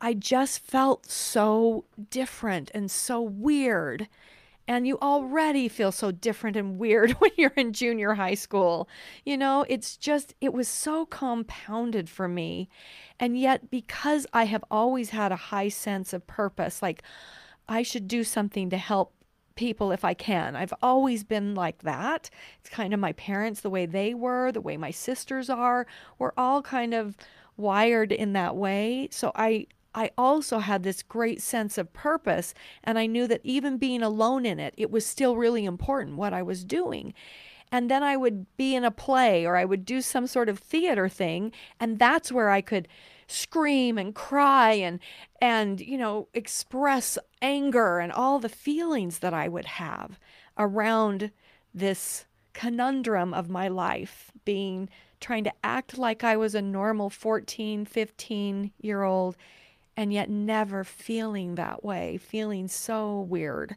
I 0.01 0.15
just 0.15 0.61
felt 0.61 1.11
so 1.11 1.85
different 2.09 2.71
and 2.73 2.89
so 2.89 3.21
weird. 3.21 4.07
And 4.73 4.87
you 4.87 4.99
already 5.01 5.69
feel 5.69 5.93
so 5.93 6.11
different 6.11 6.57
and 6.57 6.79
weird 6.79 7.13
when 7.19 7.31
you're 7.37 7.53
in 7.57 7.73
junior 7.73 8.15
high 8.15 8.35
school. 8.35 8.89
You 9.25 9.37
know, 9.37 9.65
it's 9.69 9.97
just, 9.97 10.35
it 10.41 10.53
was 10.53 10.69
so 10.69 11.07
compounded 11.07 12.09
for 12.09 12.29
me. 12.29 12.69
And 13.21 13.39
yet, 13.39 13.71
because 13.71 14.27
I 14.33 14.45
have 14.45 14.65
always 14.71 15.11
had 15.11 15.33
a 15.33 15.37
high 15.37 15.69
sense 15.69 16.13
of 16.13 16.27
purpose, 16.27 16.83
like 16.83 17.03
I 17.69 17.83
should 17.83 18.09
do 18.09 18.25
something 18.25 18.71
to 18.71 18.79
help 18.79 19.15
people 19.55 19.93
if 19.93 20.05
I 20.05 20.15
can. 20.15 20.57
I've 20.57 20.75
always 20.83 21.25
been 21.25 21.55
like 21.55 21.83
that. 21.83 22.31
It's 22.61 22.71
kind 22.71 22.95
of 22.95 23.01
my 23.01 23.13
parents, 23.13 23.61
the 23.61 23.71
way 23.71 23.87
they 23.87 24.15
were, 24.15 24.51
the 24.51 24.61
way 24.61 24.77
my 24.77 24.91
sisters 24.91 25.51
are. 25.51 25.87
We're 26.19 26.33
all 26.37 26.63
kind 26.63 26.95
of 26.95 27.17
wired 27.57 28.13
in 28.13 28.33
that 28.33 28.57
way. 28.57 29.09
So 29.11 29.33
I 29.35 29.67
I 29.95 30.11
also 30.17 30.59
had 30.59 30.83
this 30.83 31.03
great 31.03 31.43
sense 31.43 31.79
of 31.79 31.93
purpose 31.93 32.55
and 32.83 32.99
I 32.99 33.07
knew 33.07 33.27
that 33.27 33.41
even 33.45 33.77
being 33.79 34.03
alone 34.03 34.47
in 34.47 34.59
it, 34.59 34.75
it 34.77 34.91
was 34.91 35.05
still 35.07 35.37
really 35.37 35.65
important 35.65 36.17
what 36.17 36.33
I 36.33 36.43
was 36.43 36.65
doing. 36.65 37.15
and 37.71 37.91
then 37.91 38.03
I 38.03 38.17
would 38.17 38.47
be 38.57 38.75
in 38.77 38.85
a 38.85 38.91
play 38.91 39.47
or 39.47 39.57
I 39.57 39.65
would 39.65 39.85
do 39.87 40.03
some 40.03 40.27
sort 40.27 40.49
of 40.51 40.59
theater 40.59 41.09
thing 41.09 41.53
and 41.81 41.99
that's 41.99 42.31
where 42.31 42.51
I 42.51 42.61
could 42.61 42.87
scream 43.27 43.97
and 43.97 44.15
cry 44.15 44.73
and 44.73 45.01
and 45.41 45.81
you 45.81 45.97
know 45.97 46.29
express 46.35 47.19
anger 47.41 47.99
and 47.99 48.13
all 48.13 48.39
the 48.39 48.49
feelings 48.51 49.21
that 49.21 49.33
I 49.33 49.49
would 49.49 49.65
have 49.65 50.19
around 50.59 51.31
this 51.75 52.27
conundrum 52.53 53.33
of 53.33 53.49
my 53.49 53.69
life 53.69 54.31
being 54.45 54.89
trying 55.21 55.45
to 55.45 55.53
act 55.65 55.97
like 55.97 56.23
I 56.23 56.37
was 56.37 56.55
a 56.55 56.61
normal 56.63 57.09
14 57.09 57.87
15 57.87 58.73
year 58.81 59.03
old 59.03 59.37
and 59.97 60.13
yet 60.13 60.31
never 60.31 60.85
feeling 60.85 61.55
that 61.55 61.85
way 61.85 62.17
feeling 62.17 62.69
so 62.69 63.21
weird 63.21 63.77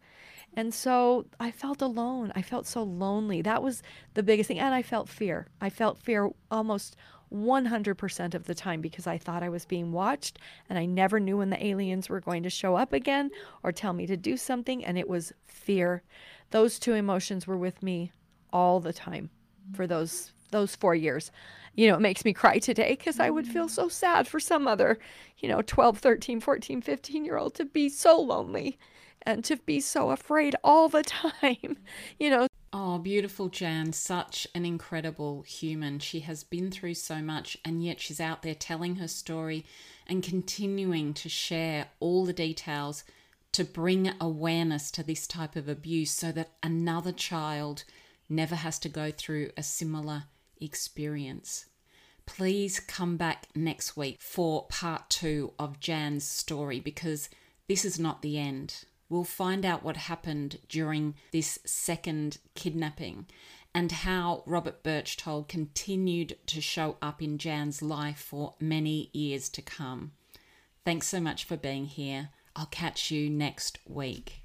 and 0.55 0.73
so 0.73 1.25
I 1.39 1.51
felt 1.51 1.81
alone. 1.81 2.31
I 2.35 2.41
felt 2.41 2.65
so 2.65 2.81
lonely. 2.81 3.41
That 3.41 3.61
was 3.61 3.83
the 4.13 4.23
biggest 4.23 4.47
thing. 4.47 4.59
And 4.59 4.73
I 4.73 4.81
felt 4.81 5.09
fear. 5.09 5.47
I 5.59 5.69
felt 5.69 5.99
fear 5.99 6.29
almost 6.49 6.95
100% 7.33 8.33
of 8.33 8.45
the 8.45 8.55
time 8.55 8.79
because 8.79 9.05
I 9.05 9.17
thought 9.17 9.43
I 9.43 9.49
was 9.49 9.65
being 9.65 9.91
watched 9.91 10.39
and 10.69 10.79
I 10.79 10.85
never 10.85 11.19
knew 11.19 11.37
when 11.37 11.49
the 11.49 11.65
aliens 11.65 12.07
were 12.07 12.21
going 12.21 12.43
to 12.43 12.49
show 12.49 12.75
up 12.75 12.93
again 12.93 13.31
or 13.63 13.71
tell 13.71 13.91
me 13.91 14.05
to 14.07 14.15
do 14.15 14.37
something. 14.37 14.85
And 14.85 14.97
it 14.97 15.09
was 15.09 15.33
fear. 15.45 16.03
Those 16.51 16.79
two 16.79 16.93
emotions 16.93 17.45
were 17.45 17.57
with 17.57 17.83
me 17.83 18.11
all 18.53 18.79
the 18.79 18.93
time 18.93 19.31
for 19.73 19.87
those 19.87 20.31
those 20.51 20.75
four 20.75 20.95
years 20.95 21.31
you 21.75 21.87
know 21.87 21.95
it 21.95 22.01
makes 22.01 22.25
me 22.25 22.33
cry 22.33 22.57
today 22.57 22.91
because 22.91 23.19
i 23.19 23.29
would 23.29 23.47
feel 23.47 23.67
so 23.67 23.87
sad 23.87 24.27
for 24.27 24.39
some 24.39 24.67
other 24.67 24.97
you 25.37 25.49
know 25.49 25.61
12 25.61 25.97
13 25.99 26.39
14 26.39 26.81
15 26.81 27.25
year 27.25 27.37
old 27.37 27.53
to 27.55 27.65
be 27.65 27.89
so 27.89 28.19
lonely 28.19 28.77
and 29.25 29.43
to 29.43 29.57
be 29.57 29.79
so 29.79 30.11
afraid 30.11 30.55
all 30.63 30.87
the 30.87 31.03
time, 31.41 31.77
you 32.19 32.29
know. 32.29 32.47
Oh, 32.71 32.99
beautiful 32.99 33.49
Jan, 33.49 33.93
such 33.93 34.47
an 34.53 34.65
incredible 34.65 35.43
human. 35.43 35.99
She 35.99 36.21
has 36.21 36.43
been 36.43 36.71
through 36.71 36.95
so 36.95 37.21
much, 37.21 37.57
and 37.63 37.83
yet 37.83 37.99
she's 38.01 38.19
out 38.19 38.41
there 38.41 38.55
telling 38.55 38.97
her 38.97 39.07
story 39.07 39.65
and 40.07 40.21
continuing 40.21 41.13
to 41.15 41.29
share 41.29 41.87
all 41.99 42.25
the 42.25 42.33
details 42.33 43.03
to 43.53 43.63
bring 43.63 44.11
awareness 44.19 44.91
to 44.91 45.03
this 45.03 45.25
type 45.25 45.55
of 45.55 45.69
abuse 45.69 46.11
so 46.11 46.31
that 46.33 46.51
another 46.61 47.13
child 47.13 47.85
never 48.27 48.55
has 48.55 48.77
to 48.79 48.89
go 48.89 49.09
through 49.09 49.51
a 49.55 49.63
similar 49.63 50.23
experience. 50.59 51.65
Please 52.25 52.79
come 52.79 53.17
back 53.17 53.47
next 53.55 53.95
week 53.95 54.17
for 54.19 54.65
part 54.67 55.09
two 55.09 55.53
of 55.59 55.79
Jan's 55.79 56.27
story 56.27 56.79
because 56.79 57.29
this 57.67 57.85
is 57.85 57.99
not 57.99 58.21
the 58.21 58.39
end. 58.39 58.85
We'll 59.09 59.23
find 59.23 59.65
out 59.65 59.83
what 59.83 59.97
happened 59.97 60.59
during 60.67 61.15
this 61.31 61.59
second 61.65 62.39
kidnapping 62.55 63.27
and 63.73 63.91
how 63.91 64.43
Robert 64.45 64.83
Berchtold 64.83 65.47
continued 65.47 66.37
to 66.47 66.61
show 66.61 66.97
up 67.01 67.21
in 67.21 67.37
Jan's 67.37 67.81
life 67.81 68.19
for 68.19 68.55
many 68.59 69.09
years 69.13 69.49
to 69.49 69.61
come. 69.61 70.13
Thanks 70.85 71.07
so 71.07 71.19
much 71.19 71.43
for 71.43 71.57
being 71.57 71.85
here. 71.85 72.29
I'll 72.55 72.67
catch 72.67 73.11
you 73.11 73.29
next 73.29 73.79
week. 73.85 74.44